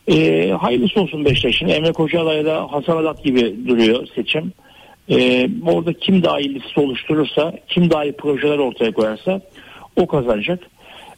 [0.08, 1.68] E, hayırlısı olsun Beşiktaş'ın.
[1.68, 4.54] Emre Kocalay'la Hasan Alat gibi duruyor seçim.
[5.10, 9.42] E, orada kim daha iyi liste oluşturursa, kim daha iyi projeler ortaya koyarsa
[9.96, 10.60] o kazanacak.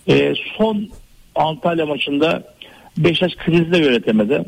[0.09, 0.89] E, son
[1.35, 2.43] Antalya maçında
[2.97, 4.43] Beşiktaş krizde yönetemedi.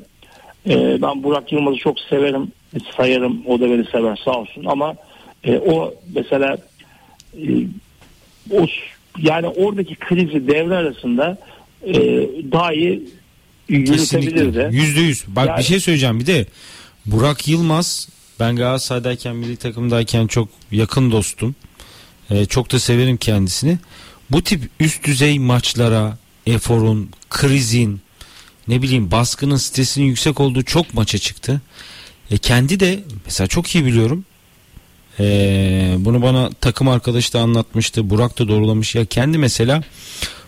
[0.69, 2.51] E, ben Burak Yılmaz'ı çok severim,
[2.97, 3.43] sayarım.
[3.47, 4.95] O da beni sever sağ olsun ama
[5.43, 6.57] e, o mesela
[7.37, 7.47] e,
[8.51, 8.65] o
[9.17, 11.37] yani oradaki krizi devre arasında
[11.87, 11.93] e,
[12.51, 13.03] daha iyi
[13.77, 14.75] yürütebilirdi.
[14.75, 15.23] Yüzde yüz.
[15.27, 16.45] Bak Yani- bir şey söyleyeceğim bir de
[17.05, 18.07] Burak Yılmaz
[18.39, 21.55] ben Galatasaray'dayken milli takımdayken çok yakın dostum.
[22.29, 23.77] E, çok da severim kendisini.
[24.31, 26.17] Bu tip üst düzey maçlara
[26.47, 28.01] eforun, krizin,
[28.67, 31.61] ne bileyim baskının, stresinin yüksek olduğu çok maça çıktı.
[32.31, 34.25] E, kendi de mesela çok iyi biliyorum.
[35.19, 38.09] E, bunu bana takım arkadaş da anlatmıştı.
[38.09, 38.95] Burak da doğrulamış.
[38.95, 39.83] Ya kendi mesela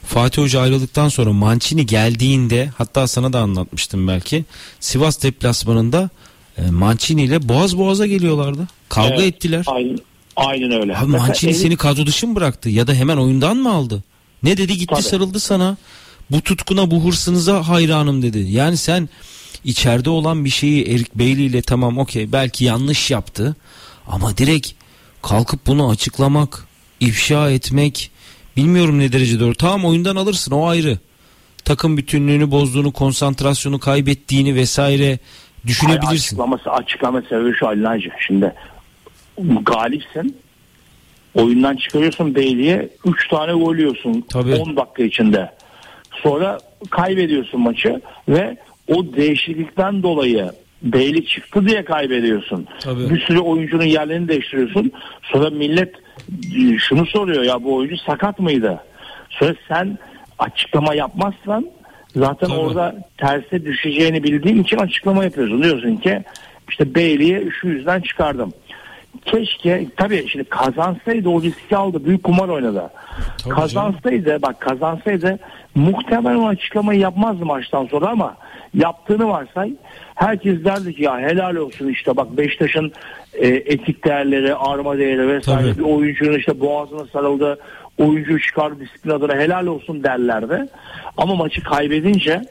[0.05, 4.45] Fatih Hoca ayrıldıktan sonra Mancini geldiğinde hatta sana da anlatmıştım belki.
[4.79, 6.09] Sivas deplasmanında
[6.57, 8.67] e, Mancini ile boğaz boğaza geliyorlardı.
[8.89, 9.63] Kavga Evet, ettiler.
[9.67, 9.97] Aynen,
[10.35, 10.97] aynen öyle.
[10.97, 14.03] Abi Mesela Mancini Elif- seni kadro dışı mı bıraktı ya da hemen oyundan mı aldı?
[14.43, 15.03] Ne dedi gitti Tabii.
[15.03, 15.77] sarıldı sana.
[16.31, 18.39] Bu tutkuna bu hırsınıza hayranım dedi.
[18.39, 19.09] Yani sen
[19.65, 23.55] içeride olan bir şeyi Erik Bailey ile tamam okey belki yanlış yaptı.
[24.07, 24.71] Ama direkt
[25.21, 26.67] kalkıp bunu açıklamak,
[26.99, 28.11] ifşa etmek
[28.57, 29.55] bilmiyorum ne derece doğru.
[29.55, 30.97] Tamam oyundan alırsın o ayrı.
[31.65, 35.19] Takım bütünlüğünü bozduğunu, konsantrasyonu kaybettiğini vesaire Hayır,
[35.67, 36.13] düşünebilirsin.
[36.13, 38.09] açıklaması, açıklama sebebi şu Ali Naci.
[38.27, 38.53] Şimdi
[39.65, 40.37] galipsin.
[41.35, 44.55] Oyundan çıkarıyorsun Beyli'ye 3 tane gol yiyorsun Tabii.
[44.55, 45.51] 10 dakika içinde.
[46.11, 46.59] Sonra
[46.89, 48.57] kaybediyorsun maçı ve
[48.87, 50.51] o değişiklikten dolayı
[50.83, 52.67] Beyli çıktı diye kaybediyorsun.
[52.79, 53.09] Tabii.
[53.09, 54.91] Bir sürü oyuncunun yerlerini değiştiriyorsun.
[55.21, 55.95] Sonra millet
[56.79, 58.83] şunu soruyor ya bu oyuncu sakat mıydı?
[59.29, 59.97] Sonra sen
[60.39, 61.65] açıklama yapmazsan
[62.15, 62.59] zaten Tabii.
[62.59, 65.63] orada terse düşeceğini bildiğin için açıklama yapıyorsun.
[65.63, 66.23] Diyorsun ki
[66.69, 68.53] işte Bailey'i şu yüzden çıkardım.
[69.25, 72.05] Keşke tabii şimdi kazansaydı o riski aldı.
[72.05, 72.89] Büyük kumar oynadı.
[73.43, 75.39] Tabii kazansaydı bak kazansaydı
[75.75, 78.37] muhtemelen o açıklamayı yapmazdı maçtan sonra ama
[78.73, 79.73] yaptığını varsay
[80.15, 82.91] herkes derdi ki ya helal olsun işte bak Beşiktaş'ın
[83.33, 85.77] e, etik değerleri, arma değeri vesaire Tabii.
[85.77, 87.59] bir oyuncunun işte boğazına sarıldı
[87.97, 90.65] oyuncu çıkardı disiplin adına helal olsun derlerdi.
[91.17, 92.41] Ama maçı kaybedince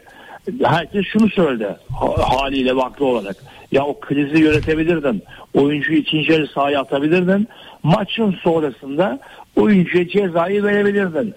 [0.64, 3.36] herkes şunu söyledi ha- haliyle haklı olarak.
[3.72, 5.22] Ya o krizi yönetebilirdin.
[5.54, 7.48] Oyuncuyu ikinci yarı sahaya atabilirdin.
[7.82, 9.20] Maçın sonrasında
[9.56, 11.34] oyuncuya cezayı verebilirdin.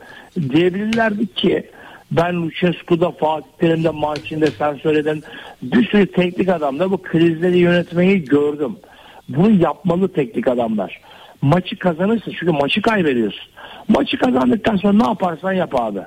[0.50, 1.70] Diyebilirlerdi ki
[2.18, 5.24] ben Lucescu'da, Fatih Terim'de, Mancini'de sen söyledin.
[5.62, 8.76] Bir sürü teknik adamda bu krizleri yönetmeyi gördüm.
[9.30, 11.02] Bunu yapmalı teknik adamlar.
[11.42, 13.50] Maçı kazanırsın çünkü maçı kaybediyorsun.
[13.88, 16.00] Maçı kazandıktan sonra ne yaparsan yap abi.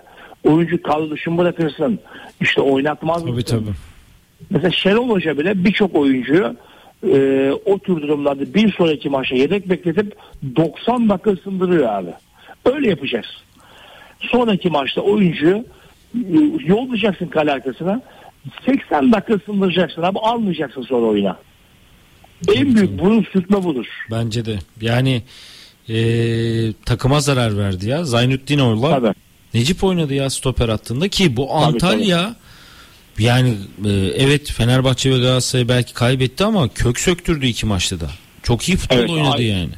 [0.45, 1.99] Oyuncu kadro dışı mı bırakırsın.
[2.41, 3.59] İşte oynatmaz Tabii mısın?
[3.59, 3.77] tabii.
[4.51, 6.57] Mesela Şenol Hoca bile birçok oyuncuyu
[7.13, 10.17] e, o tür durumlarda bir sonraki maça yedek bekletip
[10.57, 12.11] 90 dakika ısındırıyor abi.
[12.65, 13.37] Öyle yapacaksın.
[14.21, 15.65] Sonraki maçta oyuncuyu e,
[16.65, 18.03] yollayacaksın kale arkasına
[18.67, 21.37] 80 dakika ısındıracaksın abi almayacaksın sonra oyuna.
[22.55, 23.87] En büyük burun sürtme budur.
[24.11, 24.59] Bence de.
[24.81, 25.23] Yani
[25.89, 28.05] eee, takıma zarar verdi ya.
[28.05, 29.15] Zaynutdinov'la Tabii.
[29.55, 32.35] Necip oynadı ya stoper hattında ki bu Antalya
[33.19, 33.55] yani
[33.85, 38.11] e, evet Fenerbahçe ve Galatasaray belki kaybetti ama kök söktürdü iki maçta da.
[38.43, 39.73] Çok iyi futbol Evet, oynadı ay- yani.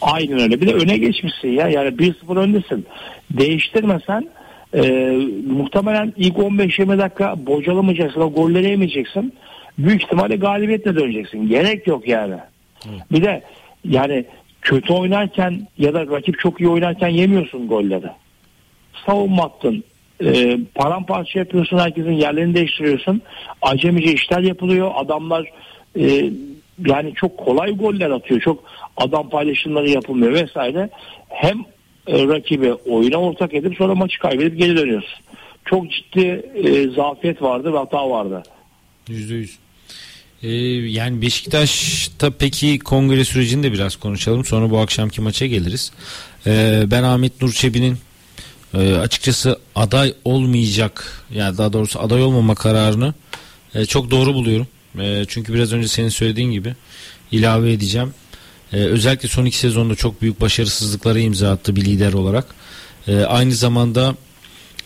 [0.00, 0.60] Aynen öyle.
[0.60, 1.68] Bir de öne geçmişsin ya.
[1.68, 2.86] Yani 1-0 öndesin.
[3.30, 4.28] Değiştirmesen
[4.74, 4.80] e,
[5.46, 8.20] muhtemelen ilk 15-20 dakika bocalamayacaksın.
[8.20, 9.34] O golleri yemeyeceksin.
[9.78, 11.48] Büyük ihtimalle galibiyetle döneceksin.
[11.48, 12.36] Gerek yok yani.
[13.12, 13.42] Bir de
[13.84, 14.24] yani
[14.62, 18.10] kötü oynarken ya da rakip çok iyi oynarken yemiyorsun golleri.
[19.06, 19.84] Savunma attın.
[20.24, 21.78] E, paramparça yapıyorsun.
[21.78, 23.22] Herkesin yerlerini değiştiriyorsun.
[23.62, 24.90] Acemice işler yapılıyor.
[24.94, 25.52] Adamlar
[25.98, 26.30] e,
[26.86, 28.40] yani çok kolay goller atıyor.
[28.40, 28.64] Çok
[28.96, 30.90] adam paylaşımları yapılmıyor vesaire.
[31.28, 31.64] Hem
[32.10, 35.18] e, rakibi oyuna ortak edip sonra maçı kaybedip geri dönüyorsun.
[35.64, 38.42] Çok ciddi e, zafiyet vardı ve hata vardı.
[39.08, 39.58] Yüzde yüz.
[40.42, 40.48] Ee,
[40.90, 44.44] yani Beşiktaş'ta peki kongre sürecini de biraz konuşalım.
[44.44, 45.92] Sonra bu akşamki maça geliriz.
[46.46, 47.98] Ee, ben Ahmet Nur Çebi'nin
[48.74, 53.14] e, açıkçası aday olmayacak yani daha doğrusu aday olmama kararını
[53.74, 54.68] e, çok doğru buluyorum.
[55.00, 56.74] E, çünkü biraz önce senin söylediğin gibi
[57.32, 58.14] ilave edeceğim.
[58.72, 62.46] E, özellikle son iki sezonda çok büyük başarısızlıklara imza attı bir lider olarak.
[63.08, 64.14] E, aynı zamanda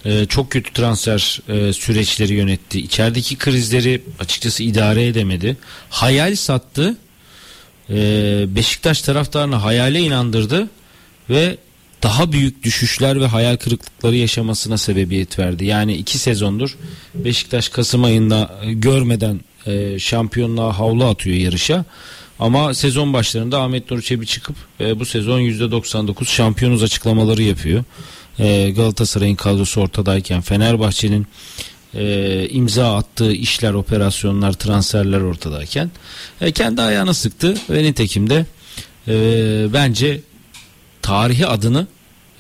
[0.05, 2.81] e, çok kötü transfer e, süreçleri yönetti.
[2.81, 5.57] İçerideki krizleri açıkçası idare edemedi.
[5.91, 6.97] Hayal sattı.
[7.91, 7.97] E,
[8.49, 10.69] Beşiktaş taraftarını hayale inandırdı
[11.31, 11.57] ve
[12.03, 15.65] daha büyük düşüşler ve hayal kırıklıkları yaşamasına sebebiyet verdi.
[15.65, 16.77] Yani iki sezondur
[17.15, 21.85] Beşiktaş Kasım ayında e, görmeden e, şampiyonluğa havlu atıyor yarışa.
[22.39, 27.85] Ama sezon başlarında Ahmet Nur Çebi çıkıp e, bu sezon %99 şampiyonuz açıklamaları yapıyor.
[28.39, 31.27] E, Galatasaray'ın kadrosu ortadayken Fenerbahçe'nin
[31.95, 35.91] e, imza attığı işler, operasyonlar, transferler ortadayken
[36.41, 38.47] e, kendi ayağına sıktı ve nitekim de
[39.09, 39.15] e,
[39.73, 40.21] bence
[41.03, 41.87] tarihi adını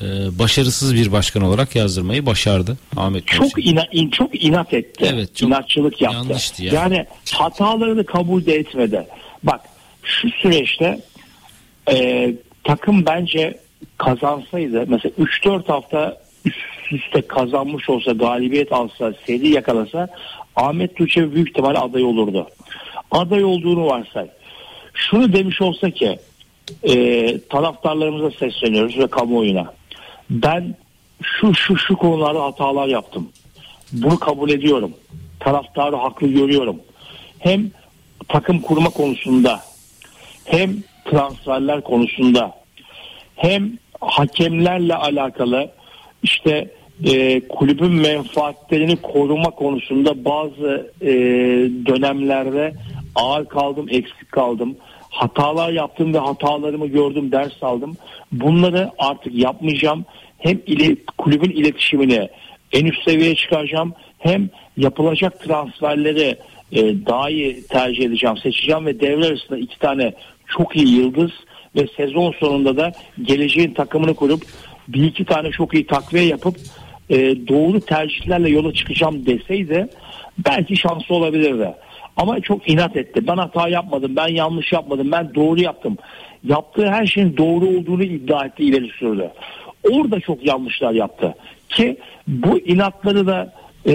[0.00, 5.10] e, başarısız bir başkan olarak yazdırmayı başardı Ahmet Nur Çok ina, in, çok inat etti.
[5.14, 6.16] Evet, çok İnatçılık yaptı.
[6.18, 6.74] yanlıştı ya.
[6.74, 9.06] Yani hatalarını kabul de etmedi.
[9.42, 9.60] Bak
[10.04, 11.00] şu süreçte
[11.90, 12.30] e,
[12.64, 13.60] takım bence
[13.98, 20.08] kazansaydı mesela 3-4 hafta üst üste kazanmış olsa galibiyet alsa seri yakalasa
[20.56, 22.48] Ahmet Tuğçe büyük ihtimalle aday olurdu.
[23.10, 24.28] Aday olduğunu varsay.
[24.94, 26.18] Şunu demiş olsa ki
[26.82, 29.74] e, taraftarlarımıza sesleniyoruz ve kamuoyuna.
[30.30, 30.74] Ben
[31.22, 33.28] şu şu şu konularda hatalar yaptım.
[33.92, 34.92] Bunu kabul ediyorum.
[35.40, 36.76] Taraftarı haklı görüyorum.
[37.38, 37.70] Hem
[38.28, 39.60] takım kurma konusunda
[40.44, 42.54] hem transferler konusunda
[43.36, 45.70] hem hakemlerle alakalı
[46.22, 46.70] işte
[47.04, 51.12] e, kulübün menfaatlerini koruma konusunda bazı e,
[51.86, 52.74] dönemlerde
[53.14, 54.76] ağır kaldım, eksik kaldım.
[55.10, 57.96] Hatalar yaptım ve hatalarımı gördüm, ders aldım.
[58.32, 60.04] Bunları artık yapmayacağım.
[60.38, 62.28] Hem ile, kulübün iletişimini
[62.72, 63.94] en üst seviyeye çıkaracağım.
[64.18, 66.36] Hem yapılacak transferleri
[66.72, 70.12] e, daha iyi tercih edeceğim, seçeceğim ve devre arasında iki tane
[70.56, 71.30] çok iyi yıldız
[71.76, 74.42] ve sezon sonunda da geleceğin takımını kurup
[74.88, 76.56] bir iki tane çok iyi takviye yapıp
[77.10, 77.16] e,
[77.48, 79.88] doğru tercihlerle yola çıkacağım deseydi
[80.38, 81.74] belki şansı olabilirdi.
[82.16, 83.26] Ama çok inat etti.
[83.26, 85.96] Ben hata yapmadım, ben yanlış yapmadım, ben doğru yaptım.
[86.44, 89.30] Yaptığı her şeyin doğru olduğunu iddia etti, ileri sürdü.
[89.90, 91.34] Orada çok yanlışlar yaptı.
[91.68, 91.96] Ki
[92.28, 93.52] bu inatları da
[93.86, 93.94] e,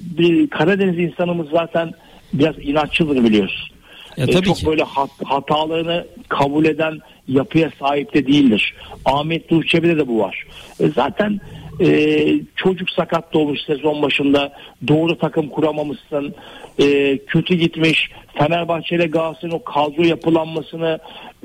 [0.00, 1.92] bir Karadeniz insanımız zaten
[2.32, 3.77] biraz inatçıdır biliyorsun.
[4.18, 4.66] Ya E, tabii çok ki.
[4.66, 8.74] böyle hat- hatalarını kabul eden yapıya sahip de değildir.
[9.04, 10.46] Ahmet Durçebi'de de bu var.
[10.80, 11.40] E, zaten
[11.80, 11.86] e,
[12.56, 14.52] çocuk sakat olmuş sezon başında.
[14.88, 16.34] Doğru takım kuramamışsın.
[16.80, 18.10] E, kötü gitmiş.
[18.38, 20.98] Fenerbahçe ile Galatasaray'ın o kadro yapılanmasını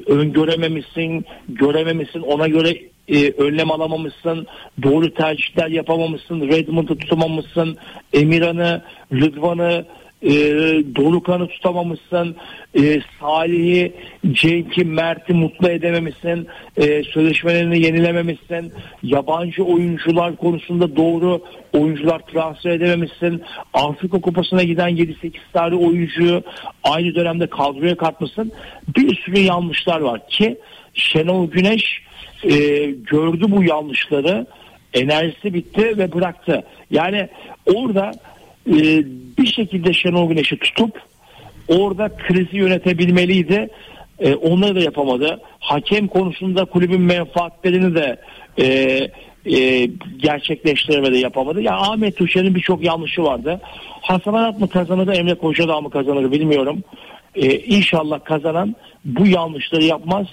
[0.08, 2.20] öngörememişsin görememişsin.
[2.22, 2.78] Ona göre
[3.08, 4.48] e, önlem alamamışsın.
[4.84, 6.42] Doğru tercihler yapamamışsın.
[6.48, 7.78] Redmond'u tutamamışsın.
[8.14, 8.82] Emirhan'ı
[9.14, 9.86] Rıdvan'ı
[10.24, 10.34] e,
[10.96, 12.36] Dorukan'ı tutamamışsın.
[12.76, 13.94] E, Salih'i
[14.32, 16.48] Cenk'i Mert'i mutlu edememişsin.
[16.78, 18.74] E, sözleşmelerini yenilememişsin.
[19.04, 21.42] Yabancı oyuncular konusunda doğru
[21.74, 23.44] oyuncular transfer edememişsin.
[23.74, 26.44] Afrika kupasına giden 7-8 tane oyuncuyu
[26.84, 28.52] aynı dönemde kadroya katmışsın.
[28.98, 30.58] Bir sürü yanlışlar var ki
[30.94, 32.02] Şenol Güneş
[32.44, 34.46] e, gördü bu yanlışları.
[34.94, 36.64] Enerjisi bitti ve bıraktı.
[36.92, 37.30] Yani
[37.76, 38.12] orada
[38.68, 39.06] e,
[39.38, 41.02] bir şekilde Şenol Güneş'i tutup
[41.68, 43.70] orada krizi yönetebilmeliydi.
[44.20, 45.40] E, onları da yapamadı.
[45.60, 48.20] Hakem konusunda kulübün menfaatlerini de
[48.60, 48.66] e,
[49.58, 51.62] e, gerçekleştiremedi yapamadı.
[51.62, 53.62] Ya Ahmet Tuşer'in birçok yanlışı vardı.
[54.02, 56.84] Hasan Arat mı kazanır Emre Kocadağ mı kazanır bilmiyorum.
[57.36, 58.76] E, inşallah kazanan
[59.06, 60.28] bu yanlışları yapmaz.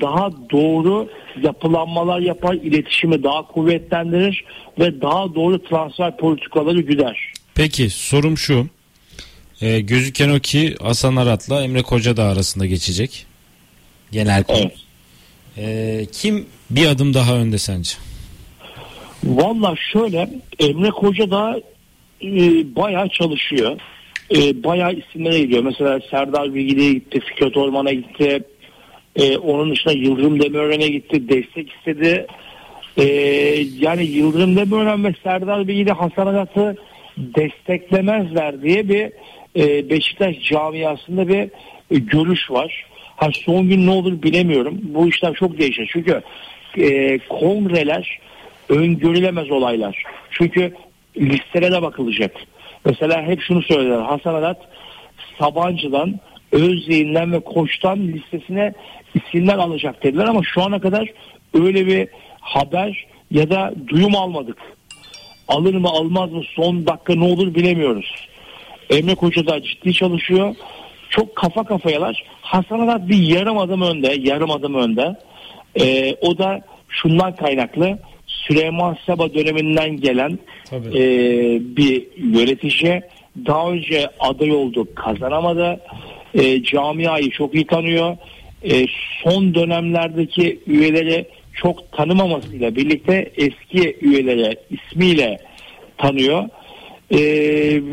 [0.00, 1.08] Daha doğru
[1.42, 4.44] yapılanmalar yapar, iletişimi daha kuvvetlendirir
[4.78, 7.32] ve daha doğru transfer politikaları güder.
[7.54, 8.66] Peki sorum şu.
[9.60, 13.26] Ee, gözüken o ki Hasan Arat'la Emre Kocadağ arasında geçecek.
[14.12, 14.58] Genel konu.
[14.58, 14.76] Evet.
[15.58, 17.90] Ee, kim bir adım daha önde sence?
[19.24, 21.60] Valla şöyle Emre Koca da
[22.22, 22.36] e,
[22.76, 23.80] bayağı çalışıyor.
[24.36, 25.62] E, bayağı isimlere gidiyor.
[25.62, 28.42] Mesela Serdar Bilgili'ye gitti, Fikret Orman'a gitti.
[29.16, 32.26] E, onun dışında Yıldırım Demirören'e gitti, destek istedi.
[32.96, 33.04] E,
[33.78, 36.76] yani Yıldırım Demirören ve Serdar Bilgili Hasan Arat'ı
[37.16, 39.12] desteklemezler diye bir
[39.56, 41.50] e, Beşiktaş camiasında bir
[41.90, 42.84] e, görüş var.
[43.16, 44.80] Ha son gün ne olur bilemiyorum.
[44.82, 45.90] Bu işler çok değişir.
[45.92, 46.22] Çünkü
[46.78, 48.18] e, kongreler
[48.68, 50.02] öngörülemez olaylar.
[50.30, 50.74] Çünkü
[51.16, 52.36] listelere bakılacak.
[52.84, 54.00] Mesela hep şunu söylediler.
[54.00, 54.58] Hasan Arat
[55.38, 56.20] Sabancı'dan,
[56.52, 58.72] Özyeğin'den ve Koç'tan listesine
[59.14, 61.08] isimler alacak dediler ama şu ana kadar
[61.54, 62.08] öyle bir
[62.40, 64.58] haber ya da duyum almadık.
[65.48, 68.26] Alır mı almaz mı son dakika ne olur bilemiyoruz.
[68.90, 70.54] Emre Koca da ciddi çalışıyor.
[71.10, 72.24] Çok kafa kafayalar.
[72.42, 74.16] Hasan Arat bir yarım adım önde.
[74.20, 75.16] Yarım adım önde.
[75.80, 77.98] Ee, o da şundan kaynaklı.
[78.26, 80.38] Süleyman Seba döneminden gelen
[80.70, 80.88] Tabii.
[80.88, 81.02] e,
[81.76, 83.02] bir yönetici.
[83.46, 85.80] Daha önce aday oldu kazanamadı.
[86.34, 88.16] E, camiayı çok iyi tanıyor.
[88.70, 88.86] E,
[89.22, 95.38] son dönemlerdeki üyeleri çok tanımamasıyla birlikte eski üyeleri ismiyle
[95.98, 96.48] tanıyor.
[97.10, 97.20] E,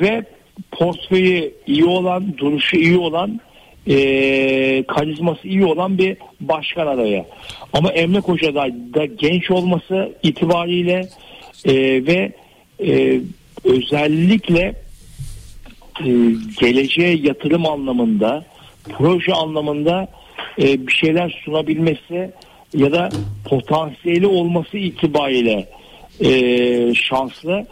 [0.02, 0.26] ve
[0.72, 3.40] portföyü iyi olan, duruşu iyi olan,
[3.88, 7.26] e, karizması iyi olan bir başkan adayı.
[7.74, 11.08] Ama Emre Koca da, da genç olması itibariyle
[11.66, 11.74] e,
[12.06, 12.32] ve
[12.88, 13.22] e,
[13.64, 14.74] özellikle
[16.00, 16.10] e,
[16.60, 18.46] geleceğe yatırım anlamında,
[18.90, 20.08] proje anlamında
[20.62, 22.32] e, bir şeyler sunabilmesi
[22.73, 23.10] ya da
[23.45, 25.69] potansiyeli olması itibariyle
[26.19, 27.65] e, şanslı.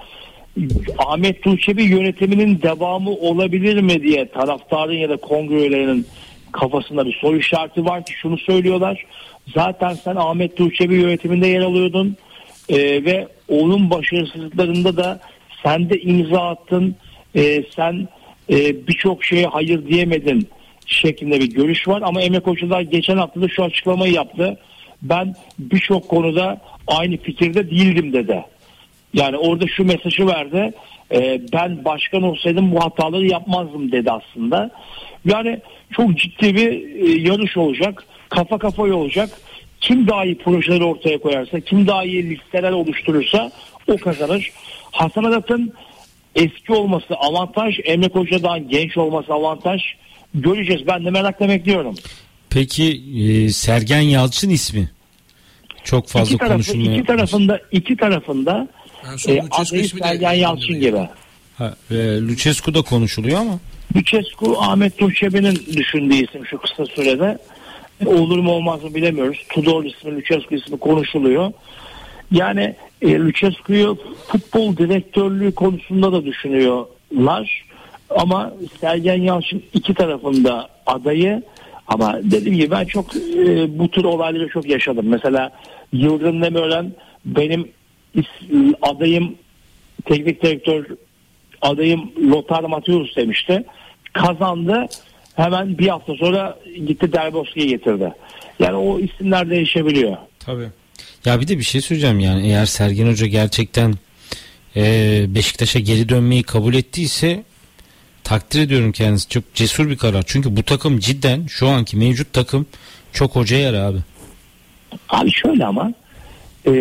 [0.97, 6.05] Ahmet Tuğçebi yönetiminin devamı olabilir mi diye taraftarın ya da kongre üyelerinin
[6.51, 9.05] kafasında bir soru işareti var ki şunu söylüyorlar.
[9.53, 12.17] Zaten sen Ahmet Tuğçebi yönetiminde yer alıyordun
[12.69, 15.19] Ee, ve onun başarısızlıklarında da
[15.63, 16.95] sen de imza attın.
[17.35, 18.07] Ee, sen
[18.49, 20.47] e, birçok şeye hayır diyemedin
[20.85, 22.01] şeklinde bir görüş var.
[22.05, 24.57] Ama Emre Koçular geçen hafta da şu açıklamayı yaptı.
[25.01, 28.45] Ben birçok konuda aynı fikirde değildim dedi.
[29.13, 30.73] Yani orada şu mesajı verdi.
[31.11, 34.71] e, ben başkan olsaydım bu hataları yapmazdım dedi aslında.
[35.25, 35.59] Yani
[35.91, 38.05] çok ciddi bir e, yarış olacak.
[38.29, 39.29] Kafa kafaya olacak.
[39.81, 43.51] Kim daha iyi projeleri ortaya koyarsa, kim daha iyi listeler oluşturursa
[43.87, 44.51] o kazanır.
[44.91, 45.73] Hasan Arat'ın
[46.35, 49.81] eski olması avantaj, Emre Koca'dan genç olması avantaj.
[50.33, 50.87] Göreceğiz.
[50.87, 51.95] Ben de merakla bekliyorum.
[52.49, 54.89] Peki e, Sergen Yalçın ismi
[55.83, 56.93] çok fazla iki, tarafı, konuşulmuyor.
[56.93, 58.67] iki tarafında iki tarafında
[59.17, 61.09] son e, de Sergen Yalçın gibi.
[61.57, 63.59] Ha, e, Lucescu da konuşuluyor ama.
[63.95, 67.37] Lucescu Ahmet Turçebi'nin düşündüğü isim şu kısa sürede.
[68.05, 69.45] E, Olur mu olmaz mı bilemiyoruz.
[69.49, 71.51] Tudor ismi, Lucescu ismi konuşuluyor.
[72.31, 73.97] Yani e, Lucescu'yu
[74.27, 77.65] futbol direktörlüğü konusunda da düşünüyorlar.
[78.09, 81.43] Ama Sergen Yalçın iki tarafında adayı
[81.89, 85.05] ama dediğim gibi ben çok e, bu tür olayları çok yaşadım.
[85.09, 85.51] Mesela
[85.93, 86.93] Yıldırım Demirören
[87.25, 87.67] benim
[88.81, 89.35] adayım
[90.05, 90.85] teknik direktör
[91.61, 93.63] adayım Lothar Matthäus demişti.
[94.13, 94.85] Kazandı.
[95.35, 98.13] Hemen bir hafta sonra gitti Derboski'yi getirdi.
[98.59, 100.17] Yani o isimler değişebiliyor.
[100.39, 100.67] Tabii.
[101.25, 103.93] Ya bir de bir şey söyleyeceğim yani eğer Sergen Hoca gerçekten
[104.75, 107.43] e, Beşiktaş'a geri dönmeyi kabul ettiyse
[108.29, 109.29] takdir ediyorum kendisi.
[109.29, 110.23] Çok cesur bir karar.
[110.27, 112.65] Çünkü bu takım cidden şu anki mevcut takım
[113.13, 113.97] çok hoca yer abi.
[115.09, 115.93] Abi şöyle ama
[116.65, 116.71] e,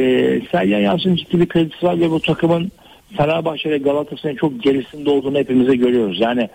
[0.53, 2.73] Sergen Yalçın'ın ciddi bir kredisi var ve bu takımın
[3.16, 6.20] Fenerbahçe ve Galatasaray'ın çok gerisinde olduğunu hepimize görüyoruz.
[6.20, 6.49] Yani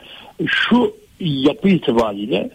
[0.47, 2.49] şu yapı itibariyle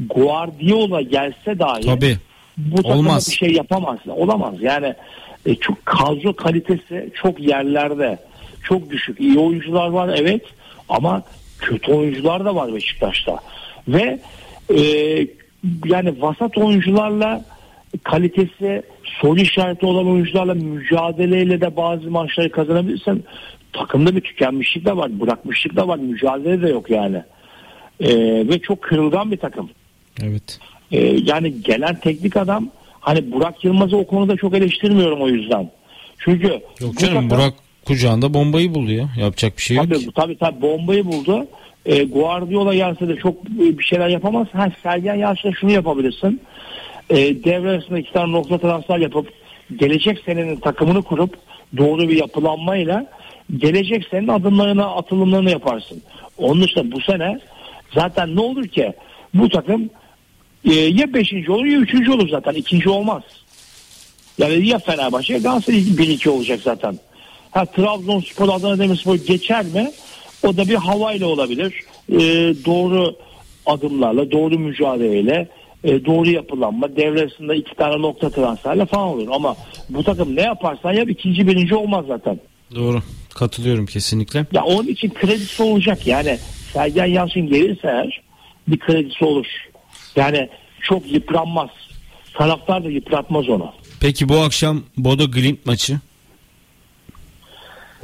[0.00, 2.16] Guardiola gelse dahi Tabii.
[2.56, 3.28] bu takıma Olmaz.
[3.30, 3.98] bir şey yapamaz.
[4.06, 4.54] Olamaz.
[4.60, 4.94] Yani
[5.46, 8.18] e, çok kadro kalitesi çok yerlerde.
[8.62, 9.20] Çok düşük.
[9.20, 10.42] İyi oyuncular var evet
[10.88, 11.22] ama
[11.62, 13.36] kötü oyuncular da var Beşiktaş'ta.
[13.88, 14.18] Ve
[14.76, 14.82] e,
[15.84, 17.44] yani vasat oyuncularla
[18.02, 23.22] kalitesi soru işareti olan oyuncularla mücadeleyle de bazı maçları kazanabilirsen
[23.72, 27.22] takımda bir tükenmişlik de var, bırakmışlık da var, mücadele de yok yani.
[28.00, 28.08] E,
[28.48, 29.70] ve çok kırılgan bir takım.
[30.22, 30.58] Evet.
[30.92, 32.68] Ee, yani gelen teknik adam
[33.00, 35.70] hani Burak Yılmaz'ı o konuda çok eleştirmiyorum o yüzden.
[36.18, 37.54] Çünkü Yok bu canım takım- Burak
[37.86, 39.08] kucağında bombayı buldu ya.
[39.18, 39.86] Yapacak bir şey yok.
[39.86, 39.92] ki.
[39.92, 41.46] tabii, tabii tabii bombayı buldu.
[41.86, 44.46] Ee, Guardiola gelse de çok e, bir şeyler yapamaz.
[44.52, 46.40] Ha Sergen Yalçın'da şunu yapabilirsin.
[47.10, 49.28] Ee, devre arasında iki tane nokta transfer yapıp
[49.76, 51.38] gelecek senenin takımını kurup
[51.76, 53.06] doğru bir yapılanmayla
[53.56, 56.02] gelecek senenin adımlarını atılımlarını yaparsın.
[56.38, 57.40] Onun dışında bu sene
[57.94, 58.92] zaten ne olur ki
[59.34, 59.90] bu takım
[60.64, 61.48] e, ya 5.
[61.48, 62.08] olur ya 3.
[62.08, 62.52] olur zaten.
[62.54, 63.22] ikinci olmaz.
[64.38, 66.98] Yani ya Fenerbahçe ya Galatasaray 1-2 olacak zaten.
[67.52, 69.90] Ha Trabzonspor Adana Demirspor geçer mi?
[70.42, 71.74] O da bir havayla olabilir.
[72.12, 72.18] E,
[72.64, 73.16] doğru
[73.66, 75.48] adımlarla, doğru mücadeleyle,
[75.84, 79.28] e, doğru yapılanma, devresinde iki tane nokta transferle falan olur.
[79.32, 79.56] Ama
[79.88, 82.40] bu takım ne yaparsan yap ikinci birinci olmaz zaten.
[82.74, 83.02] Doğru.
[83.34, 84.46] Katılıyorum kesinlikle.
[84.52, 86.38] Ya onun için kredisi olacak yani.
[86.72, 88.22] Sergen Yalçın gelirse eğer
[88.68, 89.46] bir kredisi olur.
[90.16, 90.48] Yani
[90.82, 91.70] çok yıpranmaz.
[92.34, 93.72] Taraftar da yıpratmaz onu.
[94.00, 96.00] Peki bu akşam Bodo Glimt maçı.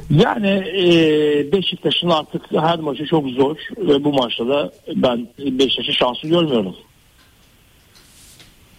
[0.09, 3.57] Yani e, Beşiktaş'ın artık her maçı çok zor.
[3.77, 6.75] Ve bu maçta da ben Beşiktaş'ın şansı görmüyorum.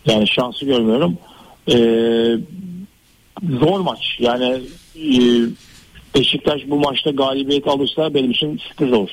[0.07, 1.19] Yani şansı görmüyorum.
[1.69, 1.77] E,
[3.61, 4.17] zor maç.
[4.19, 4.61] Yani
[4.97, 5.19] e,
[6.15, 9.11] Beşiktaş bu maçta galibiyet alırsa benim için sürpriz olur.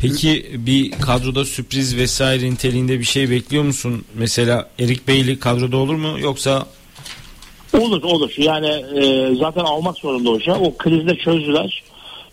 [0.00, 4.04] Peki bir kadroda sürpriz vesaire niteliğinde bir şey bekliyor musun?
[4.14, 6.66] Mesela Erik Beyli kadroda olur mu yoksa
[7.80, 8.34] Olur olur.
[8.38, 10.54] Yani e, zaten almak zorunda hoca.
[10.54, 11.82] O krizde çözdüler.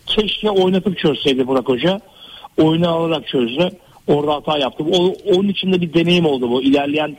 [0.06, 2.00] Keşke oynatıp çözseydi Burak Hoca.
[2.58, 3.70] Oyunu alarak çözdü.
[4.06, 4.84] Orada hata yaptı.
[4.92, 6.62] O, onun için de bir deneyim oldu bu.
[6.62, 7.16] İlerleyen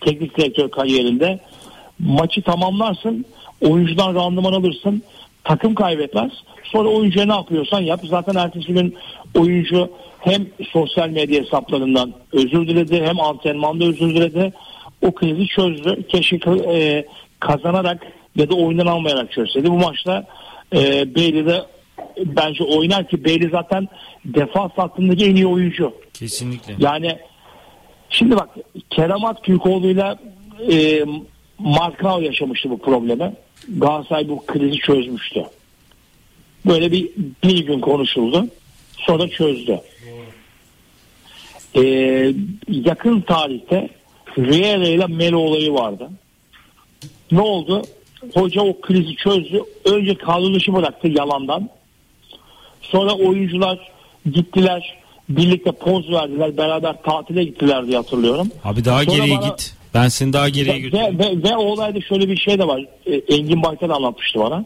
[0.00, 1.40] teknik direktör kariyerinde.
[1.98, 3.24] Maçı tamamlarsın.
[3.60, 5.02] Oyuncudan randıman alırsın.
[5.44, 6.32] Takım kaybetmez.
[6.64, 8.00] Sonra oyuncuya ne yapıyorsan yap.
[8.04, 8.94] Zaten ertesi gün
[9.34, 9.90] oyuncu
[10.20, 14.52] hem sosyal medya hesaplarından özür diledi hem antrenmanda özür diledi.
[15.02, 16.06] O krizi çözdü.
[16.08, 17.06] Keşke e,
[17.40, 18.02] kazanarak
[18.36, 19.70] ya da oyundan almayarak çözseydi.
[19.70, 20.26] Bu maçta
[20.74, 21.62] e, Bailey de
[22.26, 23.88] bence oynar ki Bailey zaten
[24.24, 25.92] defans hattındaki en iyi oyuncu.
[26.14, 26.74] kesinlikle.
[26.78, 27.18] Yani
[28.10, 28.48] şimdi bak
[28.90, 30.18] Kerem Aktürkoğlu'yla
[30.72, 31.04] e,
[31.58, 33.32] Markao yaşamıştı bu problemi.
[33.68, 35.44] Galatasaray bu krizi çözmüştü.
[36.66, 37.10] Böyle bir,
[37.44, 38.46] bir gün konuşuldu.
[38.98, 39.80] Sonra çözdü.
[41.76, 41.82] e,
[42.68, 43.88] yakın tarihte
[44.38, 46.10] Riera ile Melo olayı vardı.
[47.32, 47.82] Ne oldu?
[48.34, 49.62] Hoca o krizi çözdü.
[49.84, 51.68] Önce kadro dışı bıraktı yalandan.
[52.82, 53.78] Sonra oyuncular
[54.32, 54.98] gittiler.
[55.28, 56.56] Birlikte poz verdiler.
[56.56, 58.48] Beraber tatile gittiler diye hatırlıyorum.
[58.64, 59.74] Abi daha Sonra geriye bana- git.
[59.94, 61.18] Ben seni daha geriye Ve, götüreyim.
[61.18, 62.84] ve, ve o olayda şöyle bir şey de var.
[63.06, 64.64] E, Engin Baytar anlatmıştı bana.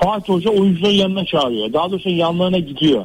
[0.00, 1.72] Fatih Hoca oyuncuların yanına çağırıyor.
[1.72, 3.04] Daha doğrusu yanlarına gidiyor.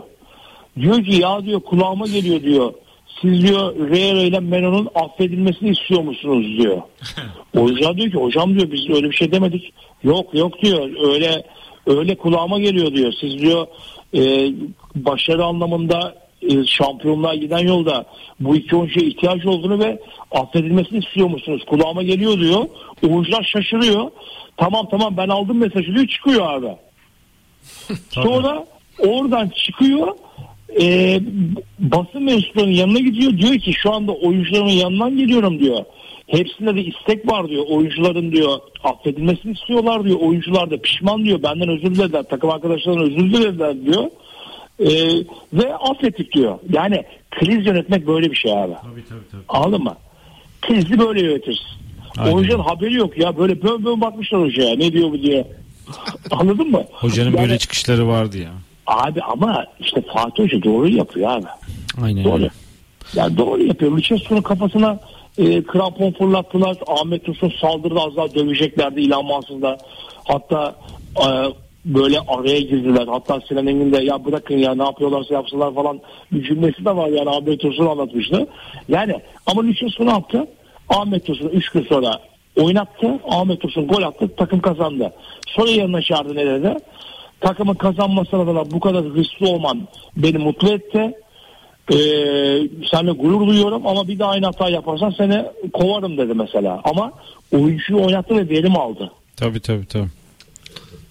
[0.80, 2.74] Diyor ki ya diyor kulağıma geliyor diyor.
[3.22, 6.82] Siz diyor Riera ile Meno'nun affedilmesini istiyor musunuz diyor.
[7.58, 9.74] Oyuncular diyor ki hocam diyor biz öyle bir şey demedik.
[10.04, 11.44] Yok yok diyor öyle
[11.86, 13.14] öyle kulağıma geliyor diyor.
[13.22, 13.68] Siz diyor
[14.14, 14.52] e,
[14.96, 18.06] başarı anlamında e, şampiyonluğa giden yolda
[18.40, 20.00] bu iki oyuncuya ihtiyaç olduğunu ve
[20.32, 21.64] affedilmesini istiyor musunuz?
[21.70, 22.66] Kulağıma geliyor diyor.
[23.04, 24.12] Oyuncular şaşırıyor.
[24.58, 26.76] Tamam tamam ben aldım mesajı diyor çıkıyor abi.
[28.10, 28.66] Sonra
[29.00, 30.08] oradan çıkıyor
[30.82, 31.20] e,
[31.80, 35.84] basın mensuplarının yanına gidiyor diyor ki şu anda oyuncuların yanından geliyorum diyor.
[36.28, 37.66] Hepsinde de istek var diyor.
[37.70, 40.18] Oyuncuların diyor affedilmesini istiyorlar diyor.
[40.20, 41.44] Oyuncular da pişman diyor.
[41.44, 42.24] Benden özür dilediler.
[42.30, 44.04] Takım arkadaşlarından özür dilediler diyor.
[44.80, 44.90] E,
[45.54, 46.60] ve affettik diyor.
[46.74, 48.74] Yani kriz yönetmek böyle bir şey abi.
[48.82, 49.42] Tabii tabii tabii.
[49.50, 49.96] Anladın mı?
[50.62, 51.66] Krizi böyle yönetirsin.
[52.18, 52.34] Aynen.
[52.34, 53.38] Oyuncuların haberi yok ya.
[53.38, 54.76] Böyle bön bön bakmışlar hocaya.
[54.76, 55.48] Ne diyor bu diye.
[56.32, 56.84] Anladın mı?
[56.92, 58.52] Hocanın Yani- böyle çıkışları vardı ya.
[58.90, 61.46] Abi ama işte Fatih Hoca doğru yapıyor abi.
[62.04, 62.34] Aynen Doğru.
[62.34, 62.50] öyle.
[63.16, 63.92] Yani doğru yapıyor.
[63.92, 65.00] Lucescu'nun kafasına
[65.38, 66.78] e, krampon fırlattılar.
[66.88, 69.78] Ahmet Dursun saldırdı az daha döveceklerdi İlhan Mansız'da.
[70.24, 70.76] Hatta
[71.16, 71.28] e,
[71.86, 73.08] böyle araya girdiler.
[73.08, 76.00] Hatta Sinan Engin de ya bırakın ya ne yapıyorlarsa yapsınlar falan
[76.32, 78.48] bir cümlesi de var yani Ahmet Dursun anlatmıştı.
[78.90, 80.48] Yani ama Lucescu ne yaptı?
[80.90, 82.12] Ahmet Dursun'u 3 gün sonra
[82.56, 83.20] oynattı.
[83.30, 84.30] Ahmet Dursun gol attı.
[84.38, 85.14] Takım kazandı.
[85.48, 86.76] Sonra yanına çağırdı ne dedi?
[87.42, 89.88] Takımın kazanmasına da bu kadar hırslı olman
[90.18, 91.14] beni mutlu etti.
[91.92, 91.96] Ee,
[92.92, 96.82] seninle gurur duyuyorum ama bir daha aynı hata yaparsan seni kovarım dedi mesela.
[96.84, 97.12] Ama
[97.52, 99.12] oyuncuyu oynattı ve verim aldı.
[99.36, 100.10] Tabii tabii tabii.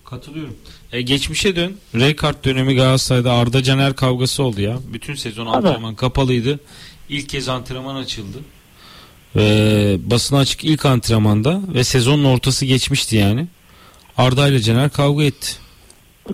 [0.04, 0.56] Katılıyorum.
[0.92, 1.76] E, geçmişe dön.
[1.94, 4.76] Rekart dönemi Galatasaray'da Arda Caner kavgası oldu ya.
[4.92, 6.60] Bütün sezon antrenman kapalıydı.
[7.08, 8.38] İlk kez antrenman açıldı.
[9.36, 13.46] Ve basına açık ilk antrenmanda ve sezonun ortası geçmişti yani.
[14.16, 15.48] Arda ile Caner kavga etti.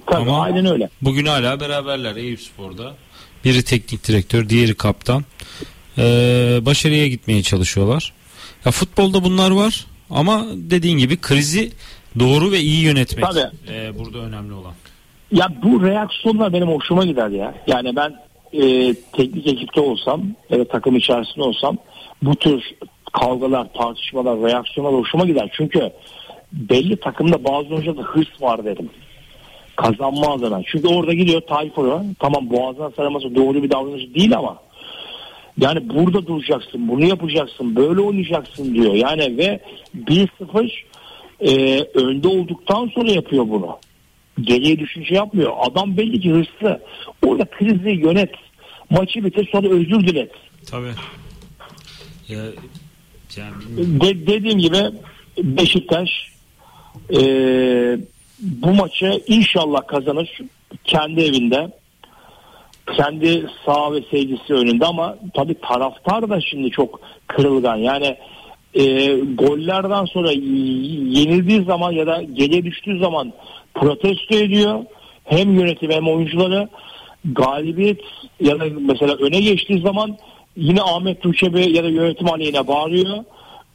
[0.07, 0.89] Tabii Ama- aynen öyle.
[1.03, 2.95] Bugün hala beraberler Eyüpspor'da.
[3.45, 5.25] Biri teknik direktör, diğeri kaptan.
[5.99, 8.13] Ee, başarıya gitmeye çalışıyorlar.
[8.65, 11.73] Ya futbolda bunlar var ama dediğin gibi krizi
[12.19, 13.57] doğru ve iyi yönetmek Tabii.
[13.69, 14.73] ee, burada önemli olan.
[15.33, 17.55] Ya bu reaksiyonlar benim hoşuma gider ya.
[17.67, 18.15] Yani ben
[18.53, 21.77] e, teknik ekipte olsam ya da takım içerisinde olsam
[22.23, 22.63] bu tür
[23.13, 25.51] kavgalar, tartışmalar, reaksiyonlar hoşuma gider.
[25.57, 25.91] Çünkü
[26.53, 28.91] belli takımda bazı oyuncularda hırs var dedim.
[29.77, 30.63] Kazanma adına.
[30.67, 32.03] Çünkü orada gidiyor Tayfur'u.
[32.19, 34.59] Tamam boğazına sarılması doğru bir davranış değil ama
[35.59, 38.95] yani burada duracaksın, bunu yapacaksın, böyle oynayacaksın diyor.
[38.95, 39.61] Yani ve
[40.07, 40.71] 1-0
[41.41, 43.79] e, önde olduktan sonra yapıyor bunu.
[44.41, 45.53] Geriye düşünce yapmıyor.
[45.61, 46.81] Adam belli ki hırslı.
[47.27, 48.31] Orada krizi yönet.
[48.91, 50.31] Maçı bitir sonra özür dilet.
[50.71, 50.93] Tabii.
[52.29, 52.39] Ya,
[53.37, 54.01] yani.
[54.01, 54.79] De, dediğim gibi
[55.39, 56.09] Beşiktaş
[57.11, 57.21] e,
[58.39, 60.39] bu maçı inşallah kazanır.
[60.85, 61.71] Kendi evinde.
[62.97, 67.77] Kendi sağ ve sevgisi önünde ama tabii taraftar da şimdi çok kırılgan.
[67.77, 68.17] Yani
[68.75, 73.33] e, gollerden sonra yenildiği zaman ya da geriye düştüğü zaman
[73.75, 74.85] protesto ediyor.
[75.25, 76.69] Hem yönetim hem oyuncuları
[77.25, 78.01] galibiyet
[78.41, 80.17] ya da mesela öne geçtiği zaman
[80.57, 83.25] yine Ahmet Tuğçebi ya da yönetim aleyhine bağırıyor.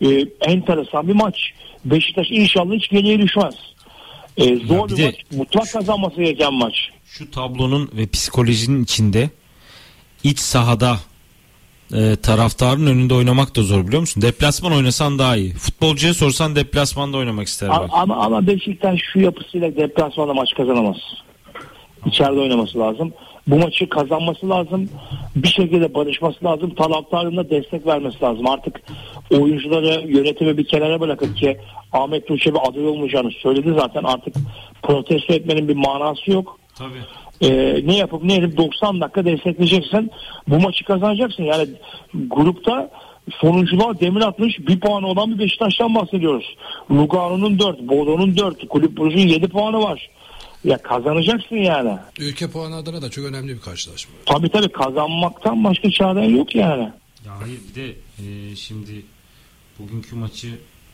[0.02, 1.52] Ee, enteresan bir maç.
[1.86, 3.56] Beşiktaş inşallah hiç geriye düşmez.
[4.40, 5.16] Ee, zor bir bir maç.
[5.32, 6.74] Mutlak kazanması gereken maç.
[7.06, 9.30] Şu tablonun ve psikolojinin içinde
[10.24, 10.98] iç sahada
[11.94, 14.22] e, taraftarın önünde oynamak da zor biliyor musun?
[14.22, 15.54] Deplasman oynasan daha iyi.
[15.54, 17.90] Futbolcuya sorsan deplasmanda oynamak ister A- bak.
[17.94, 20.98] Ama, ama Beşiktaş şu yapısıyla deplasmanda maç kazanamaz.
[22.06, 23.14] İçeride oynaması lazım.
[23.50, 24.90] Bu maçı kazanması lazım.
[25.36, 26.76] Bir şekilde barışması lazım.
[26.76, 28.48] Taraftarına destek vermesi lazım.
[28.48, 28.82] Artık
[29.32, 31.58] oyuncuları yönetimi bir kenara bırakıp ki
[31.94, 34.04] Ahmet Tuğçebi aday olmayacağını söyledi zaten.
[34.04, 34.36] Artık
[34.84, 36.60] protesto etmenin bir manası yok.
[36.76, 37.00] Tabii.
[37.42, 40.12] Ee, ne yapıp ne edip 90 dakika destekleyeceksin.
[40.48, 41.44] Bu maçı kazanacaksın.
[41.44, 41.68] Yani
[42.14, 42.90] grupta
[43.42, 46.56] sonunculuğa demir atmış bir puanı olan bir Beşiktaş'tan bahsediyoruz.
[46.92, 50.10] Lugano'nun 4, Bodo'nun 4, Kulüp Brugge'un 7 puanı var.
[50.64, 51.98] Ya kazanacaksın yani.
[52.20, 54.14] Ülke puanı adına da çok önemli bir karşılaşma.
[54.26, 56.90] Tabii tabii kazanmaktan başka çaren yok yani.
[57.26, 57.88] Ya hayır bir de
[58.20, 59.06] e, şimdi
[59.80, 60.48] bugünkü maçı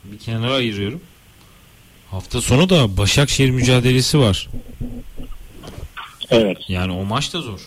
[0.04, 1.00] bir kenara ayırıyorum.
[2.10, 4.48] Hafta sonu da Başakşehir mücadelesi var.
[6.30, 6.58] Evet.
[6.68, 7.60] Yani o maç da zor.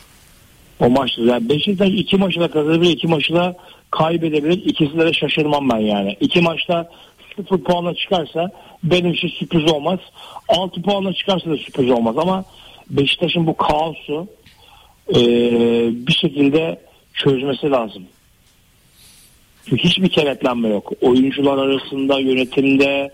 [0.79, 1.21] O maçta.
[1.21, 3.57] Yani Beşiktaş iki maçı da kazanabilir, iki maçı da
[3.91, 4.65] kaybedebilir.
[4.65, 6.17] İkisine de şaşırmam ben yani.
[6.19, 6.89] İki maçta
[7.35, 8.51] sıfır puanla çıkarsa
[8.83, 9.99] benim için sürpriz olmaz.
[10.47, 12.45] Altı puanla çıkarsa da sürpriz olmaz ama
[12.89, 14.27] Beşiktaş'ın bu kaosu
[15.09, 15.19] e,
[16.07, 16.81] bir şekilde
[17.13, 18.03] çözmesi lazım.
[19.65, 20.91] Çünkü hiçbir kenetlenme yok.
[21.01, 23.11] Oyuncular arasında, yönetimde,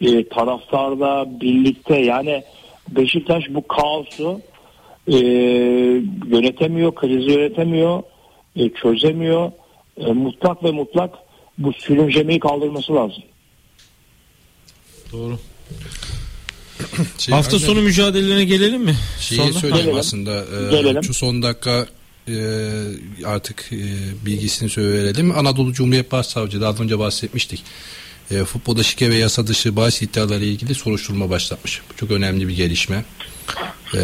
[0.00, 2.42] e, taraftarda, birlikte yani
[2.88, 4.40] Beşiktaş bu kaosu
[5.08, 5.16] e,
[6.26, 8.02] yönetemiyor, krizi yönetemiyor,
[8.56, 9.52] e, çözemiyor.
[9.96, 11.14] E, mutlak ve mutlak
[11.58, 13.22] bu sürüncemeyi kaldırması lazım.
[15.12, 15.38] Doğru.
[17.18, 18.96] Şey, Hafta aynen sonu mücadelelerine gelelim mi?
[19.20, 19.52] Şeyi Sonra?
[19.52, 19.98] söyleyeyim Gelelim.
[20.00, 20.44] aslında.
[20.44, 21.04] e, Gelelim.
[21.04, 21.86] şu son dakika
[22.28, 22.34] e,
[23.26, 23.76] artık e,
[24.26, 25.38] bilgisini söyleyelim.
[25.38, 27.62] Anadolu Cumhuriyet Başsavcılığı daha önce bahsetmiştik.
[28.30, 31.80] E, futbolda şike ve yasa dışı bahis iddiaları ile ilgili soruşturma başlatmış.
[31.92, 33.04] Bu çok önemli bir gelişme.
[33.94, 34.00] E,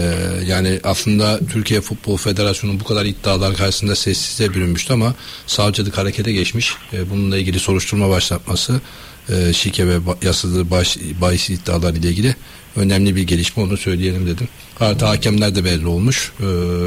[0.47, 5.15] yani aslında Türkiye Futbol Federasyonu bu kadar iddialar karşısında sessize bürünmüştü ama
[5.47, 6.75] savcılık harekete geçmiş.
[6.93, 8.81] E, bununla ilgili soruşturma başlatması
[9.29, 12.37] e, şike ve yasalı baş, bahis iddiaları ile ilgili
[12.77, 14.49] önemli bir gelişme onu söyleyelim dedim.
[14.81, 16.33] Artı hakemler de belli olmuş.
[16.41, 16.45] E,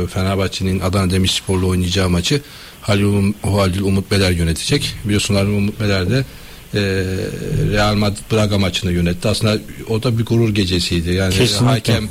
[0.08, 2.42] Fenerbahçe'nin Adana Demirspor'la oynayacağı maçı
[2.82, 4.94] Halil, Halil Umut Beler yönetecek.
[5.06, 6.26] Biliyorsun Halil Umut Beler de
[6.74, 6.82] e,
[7.72, 9.28] Real Madrid Braga maçını yönetti.
[9.28, 9.60] Aslında
[9.90, 11.14] o da bir gurur gecesiydi.
[11.14, 11.66] Yani Kesinlikle.
[11.66, 12.10] hakem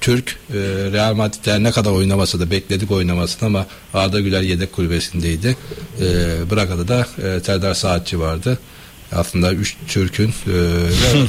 [0.00, 0.54] Türk e,
[0.92, 5.56] Real Madrid'ler ne kadar oynamasa da bekledik oynamasını ama Arda Güler yedek kulübesindeydi.
[6.00, 6.04] E,
[6.50, 8.58] Braga'da da e, Serdar Saatçi vardı.
[9.12, 10.34] Aslında üç Türk'ün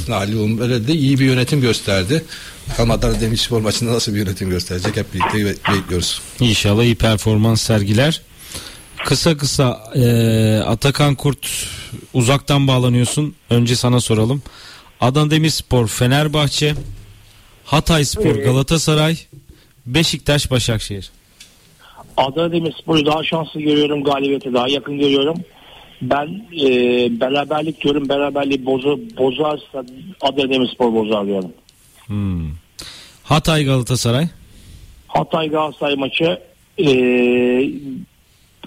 [0.08, 2.24] e, Ali Umber'e de iyi bir yönetim gösterdi.
[2.70, 6.20] Bakalım Adana Demirspor maçında nasıl bir yönetim gösterecek hep birlikte be- bekliyoruz.
[6.40, 8.20] İnşallah iyi performans sergiler.
[9.06, 11.46] Kısa kısa e, Atakan Kurt
[12.14, 13.34] uzaktan bağlanıyorsun.
[13.50, 14.42] Önce sana soralım.
[15.00, 16.74] Adana Demirspor, Fenerbahçe,
[17.70, 19.16] Hatay Spor, Galatasaray,
[19.86, 21.10] Beşiktaş, Başakşehir.
[22.16, 24.04] Adana Demirspor'u daha şanslı görüyorum.
[24.04, 25.36] Galibiyete daha yakın görüyorum.
[26.02, 26.26] Ben
[26.64, 26.70] e,
[27.20, 28.08] beraberlik diyorum.
[28.08, 29.84] Beraberliği bozu, bozarsa
[30.20, 31.52] Adana Demirspor bozar diyorum.
[32.06, 32.50] Hmm.
[33.22, 34.28] Hatay, Galatasaray.
[35.08, 36.38] Hatay Galatasaray maçı
[36.78, 36.90] e,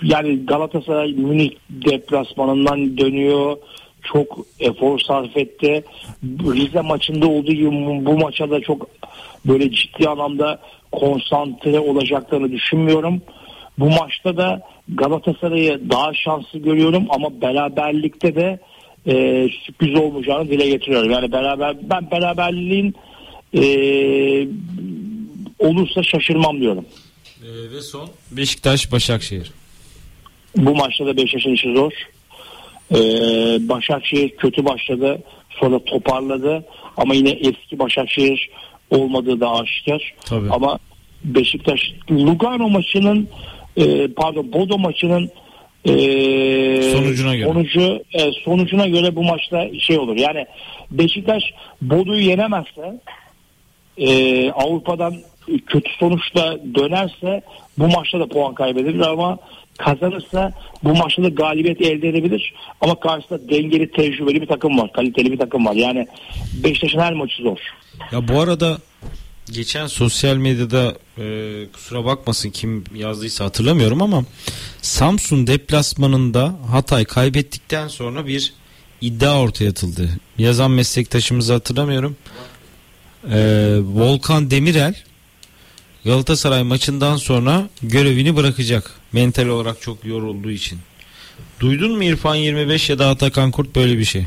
[0.02, 3.58] yani Galatasaray Münih deplasmanından dönüyor.
[4.04, 5.84] Çok efor sarf etti.
[6.24, 7.72] Rize maçında olduğu gibi
[8.06, 8.88] bu, maça da çok
[9.46, 10.60] böyle ciddi anlamda
[10.92, 13.22] konsantre olacaklarını düşünmüyorum.
[13.80, 18.60] Bu maçta da Galatasaray'ı daha şanslı görüyorum ama beraberlikte de
[19.08, 21.12] e, sürpriz olmayacağını dile getiriyorum.
[21.12, 22.96] Yani beraber ben beraberliğin
[23.54, 23.64] e,
[25.60, 26.86] olursa şaşırmam diyorum.
[27.44, 29.52] ve son Beşiktaş, Başakşehir.
[30.58, 31.92] Bu maçta da Beşiktaş'ın işi zor.
[32.92, 32.98] Ee,
[33.70, 35.24] Başakşehir kötü başladı.
[35.50, 36.66] Sonra toparladı.
[36.98, 38.50] Ama yine eski Başakşehir
[38.92, 40.14] olmadığı da aşikar.
[40.26, 40.50] Tabii.
[40.50, 40.80] Ama
[41.24, 41.82] Beşiktaş
[42.12, 43.28] Lugano maçının
[43.78, 45.30] e, pardon Bodo maçının
[45.86, 45.92] e,
[46.92, 47.48] Sonucuna göre.
[47.48, 50.16] sonucu e, sonucuna göre bu maçta şey olur.
[50.18, 50.46] Yani
[50.92, 51.44] Beşiktaş
[51.82, 53.00] Bodo'yu yenemezse
[53.98, 55.16] e, Avrupa'dan
[55.68, 57.42] kötü sonuçla dönerse
[57.78, 59.38] bu maçta da puan kaybedebilir ama
[59.78, 60.54] kazanırsa
[60.84, 62.54] bu maçta galibiyet elde edebilir.
[62.82, 64.92] Ama karşısında dengeli, tecrübeli bir takım var.
[64.94, 65.74] Kaliteli bir takım var.
[65.74, 66.08] Yani
[66.64, 67.58] Beşiktaş'ın her maçı zor.
[68.12, 68.78] Ya bu arada
[69.52, 71.24] geçen sosyal medyada e,
[71.74, 74.24] kusura bakmasın kim yazdıysa hatırlamıyorum ama
[74.82, 78.54] Samsun deplasmanında Hatay kaybettikten sonra bir
[79.02, 80.10] iddia ortaya atıldı.
[80.38, 82.18] Yazan meslektaşımızı hatırlamıyorum.
[83.32, 83.38] E,
[83.80, 84.96] Volkan Demirel
[86.06, 88.92] Galatasaray maçından sonra görevini bırakacak.
[89.14, 90.80] Mental olarak çok yorulduğu için.
[91.60, 94.26] Duydun mu İrfan 25 ya da Atakan Kurt böyle bir şey?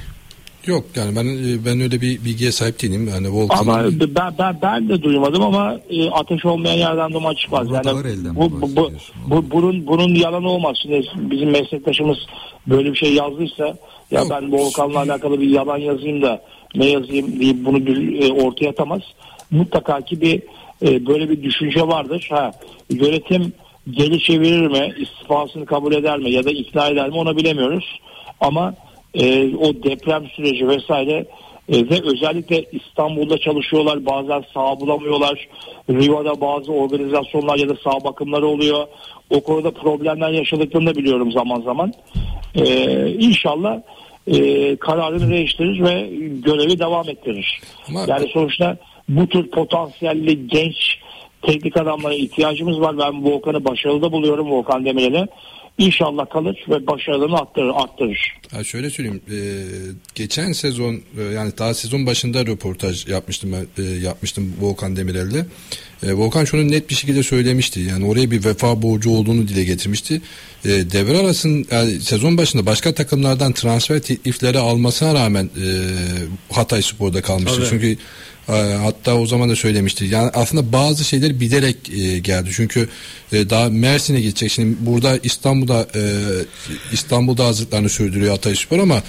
[0.66, 3.08] Yok yani ben e, ben öyle bir bilgiye sahip değilim.
[3.08, 7.68] Yani Volkan Ama ben, ben, ben de duymadım ama e, ateş olmayan yerden duman çıkmaz.
[7.68, 8.92] Murat Yani bu, bu, bu,
[9.26, 10.76] bu- bunun, bunun yalanı olmaz.
[10.82, 12.18] Şimdi bizim meslektaşımız
[12.66, 13.66] böyle bir şey yazdıysa
[14.10, 14.30] ya Yok.
[14.30, 16.42] ben Volkan'la alakalı bir yalan yazayım da
[16.74, 19.00] ne yazayım deyip bunu bir, e, ortaya atamaz.
[19.50, 20.42] Mutlaka ki bir
[20.82, 22.26] e, böyle bir düşünce vardır.
[22.30, 22.50] Ha,
[22.90, 23.52] yönetim
[23.90, 28.00] geri çevirir mi, istifasını kabul eder mi ya da ikna eder mi onu bilemiyoruz.
[28.40, 28.74] Ama
[29.14, 31.26] e, o deprem süreci vesaire
[31.68, 35.48] e, ve özellikle İstanbul'da çalışıyorlar bazen sağ bulamıyorlar.
[35.90, 38.86] Rio'da bazı organizasyonlar ya da sağ bakımları oluyor.
[39.30, 41.92] O konuda problemler yaşadıklarını da biliyorum zaman zaman.
[42.54, 42.64] E,
[43.10, 43.80] inşallah
[44.26, 46.08] e, kararını değiştirir ve
[46.44, 47.60] görevi devam ettirir.
[47.88, 48.76] Ama- yani sonuçta
[49.08, 50.98] bu tür potansiyelli genç
[51.42, 52.98] teknik adamlara ihtiyacımız var.
[52.98, 55.26] Ben Volkan'ı başarılı buluyorum Volkan Demirel'i.
[55.78, 57.72] İnşallah kalır ve başarılarını arttırır.
[57.74, 58.36] arttırır.
[58.52, 59.20] Ha şöyle söyleyeyim.
[59.30, 59.38] e,
[60.14, 65.46] geçen sezon e, yani daha sezon başında röportaj yapmıştım ben, e, yapmıştım Volkan Demirel'le.
[66.02, 67.80] E, Volkan şunu net bir şekilde söylemişti.
[67.80, 70.22] Yani oraya bir vefa borcu olduğunu dile getirmişti.
[70.64, 75.66] E, devre arasın yani sezon başında başka takımlardan transfer teklifleri almasına rağmen e,
[76.52, 77.58] Hatay Spor'da kalmıştı.
[77.58, 77.68] Tabii.
[77.70, 77.96] Çünkü
[78.82, 80.04] hatta o zaman da söylemişti.
[80.04, 82.50] Yani aslında bazı şeyler bilerek e, geldi.
[82.52, 82.88] Çünkü
[83.32, 84.52] e, daha Mersin'e gidecek.
[84.52, 86.02] Şimdi burada İstanbul'da e,
[86.92, 89.02] İstanbul'da hazırlıklarını sürdürüyor Hatay Spor ama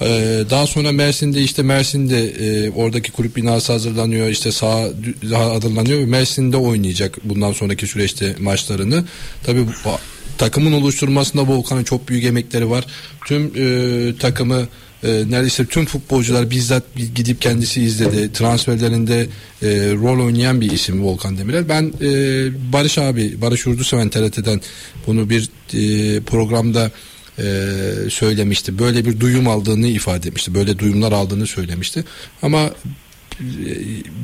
[0.00, 4.88] ee, daha sonra Mersin'de işte Mersin'de e, oradaki kulüp binası hazırlanıyor işte sağ
[5.30, 9.04] hazırlanıyor ve Mersin'de oynayacak bundan sonraki süreçte maçlarını.
[9.42, 9.70] Tabii bu,
[10.38, 12.86] takımın oluşturmasında Volkan'ın çok büyük emekleri var.
[13.26, 14.68] Tüm e, takımı
[15.04, 16.82] e, neredeyse tüm futbolcular bizzat
[17.14, 18.32] gidip kendisi izledi.
[18.32, 19.26] Transferlerinde
[19.62, 21.68] e, rol oynayan bir isim Volkan Demirel.
[21.68, 22.12] Ben e,
[22.72, 24.60] Barış abi, Barış Urduseven TRT'den
[25.06, 26.90] bunu bir e, programda
[27.38, 27.44] e,
[28.10, 28.78] söylemişti.
[28.78, 30.54] Böyle bir duyum aldığını ifade etmişti.
[30.54, 32.04] Böyle duyumlar aldığını söylemişti.
[32.42, 32.70] Ama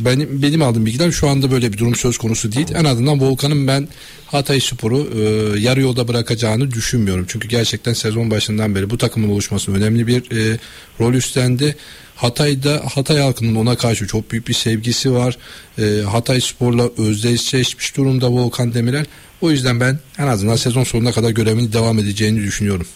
[0.04, 2.66] benim benim aldığım bilgiler şu anda böyle bir durum söz konusu değil.
[2.74, 3.88] En azından Volkan'ın ben
[4.26, 5.20] Hatay Spor'u e,
[5.60, 7.24] yarı yolda bırakacağını düşünmüyorum.
[7.28, 10.58] Çünkü gerçekten sezon başından beri bu takımın oluşması önemli bir e,
[11.00, 11.76] rol üstlendi.
[12.16, 15.38] Hatay'da Hatay halkının ona karşı çok büyük bir sevgisi var.
[15.78, 19.06] E, Hatay Spor'la özdeşleşmiş durumda Volkan Demirel.
[19.40, 22.86] O yüzden ben en azından sezon sonuna kadar görevini devam edeceğini düşünüyorum.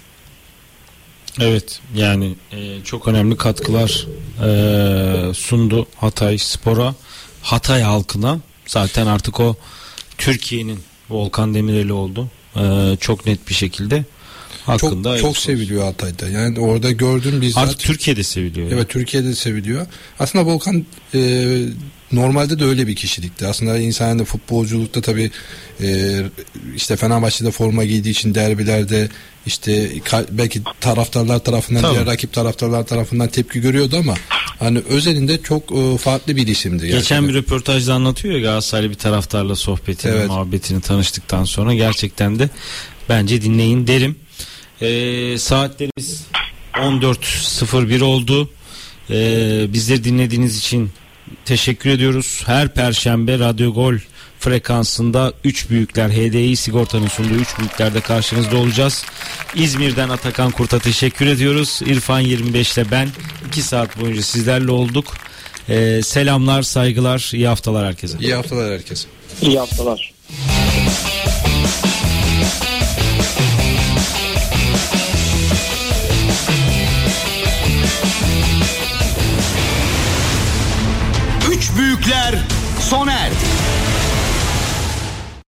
[1.40, 4.06] Evet yani e, çok önemli katkılar
[4.44, 6.94] e, sundu Hatay Spor'a,
[7.42, 8.38] Hatay halkına.
[8.66, 9.56] Zaten artık o
[10.18, 10.80] Türkiye'nin
[11.10, 12.28] Volkan Demireli oldu.
[12.56, 14.04] E, çok net bir şekilde.
[14.64, 16.28] Hakkında çok çok seviliyor Hatay'da.
[16.28, 17.64] Yani orada gördüm bizzat.
[17.64, 18.66] Artık Türkiye'de seviliyor.
[18.66, 18.74] yani.
[18.78, 19.86] Evet Türkiye'de de seviliyor.
[20.18, 21.20] Aslında Volkan e,
[22.12, 23.46] normalde de öyle bir kişilikti.
[23.46, 25.30] Aslında insanın da futbolculukta tabii
[25.82, 26.20] e,
[26.76, 29.08] işte Fenerbahçe'de forma giydiği için derbilerde
[29.46, 29.90] işte
[30.30, 31.94] belki taraftarlar tarafından Tabii.
[31.94, 34.14] diğer rakip taraftarlar tarafından tepki görüyordu ama
[34.58, 36.82] hani özelinde çok e, farklı bir isimdi.
[36.82, 37.28] Geçen gerçekten.
[37.28, 40.28] bir röportajda anlatıyor ya Galatasaraylı bir taraftarla sohbetini, Evet.
[40.28, 42.48] muhabbetini tanıştıktan sonra gerçekten de
[43.08, 44.16] bence dinleyin derim.
[44.84, 46.26] Ee, saatlerimiz
[46.74, 48.50] 14.01 oldu.
[49.10, 50.90] Ee, bizleri dinlediğiniz için
[51.44, 52.42] teşekkür ediyoruz.
[52.46, 53.94] Her perşembe Radyo Gol
[54.38, 59.04] frekansında 3 büyükler HDI sigortanın sunduğu 3 büyüklerde karşınızda olacağız.
[59.54, 61.80] İzmir'den Atakan Kurt'a teşekkür ediyoruz.
[61.86, 63.08] İrfan 25 ile ben
[63.48, 65.14] 2 saat boyunca sizlerle olduk.
[65.68, 68.18] Ee, selamlar, saygılar, iyi haftalar herkese.
[68.20, 69.08] İyi haftalar herkese.
[69.42, 70.14] İyi haftalar.
[82.04, 82.34] Büyükler
[82.80, 83.14] sona.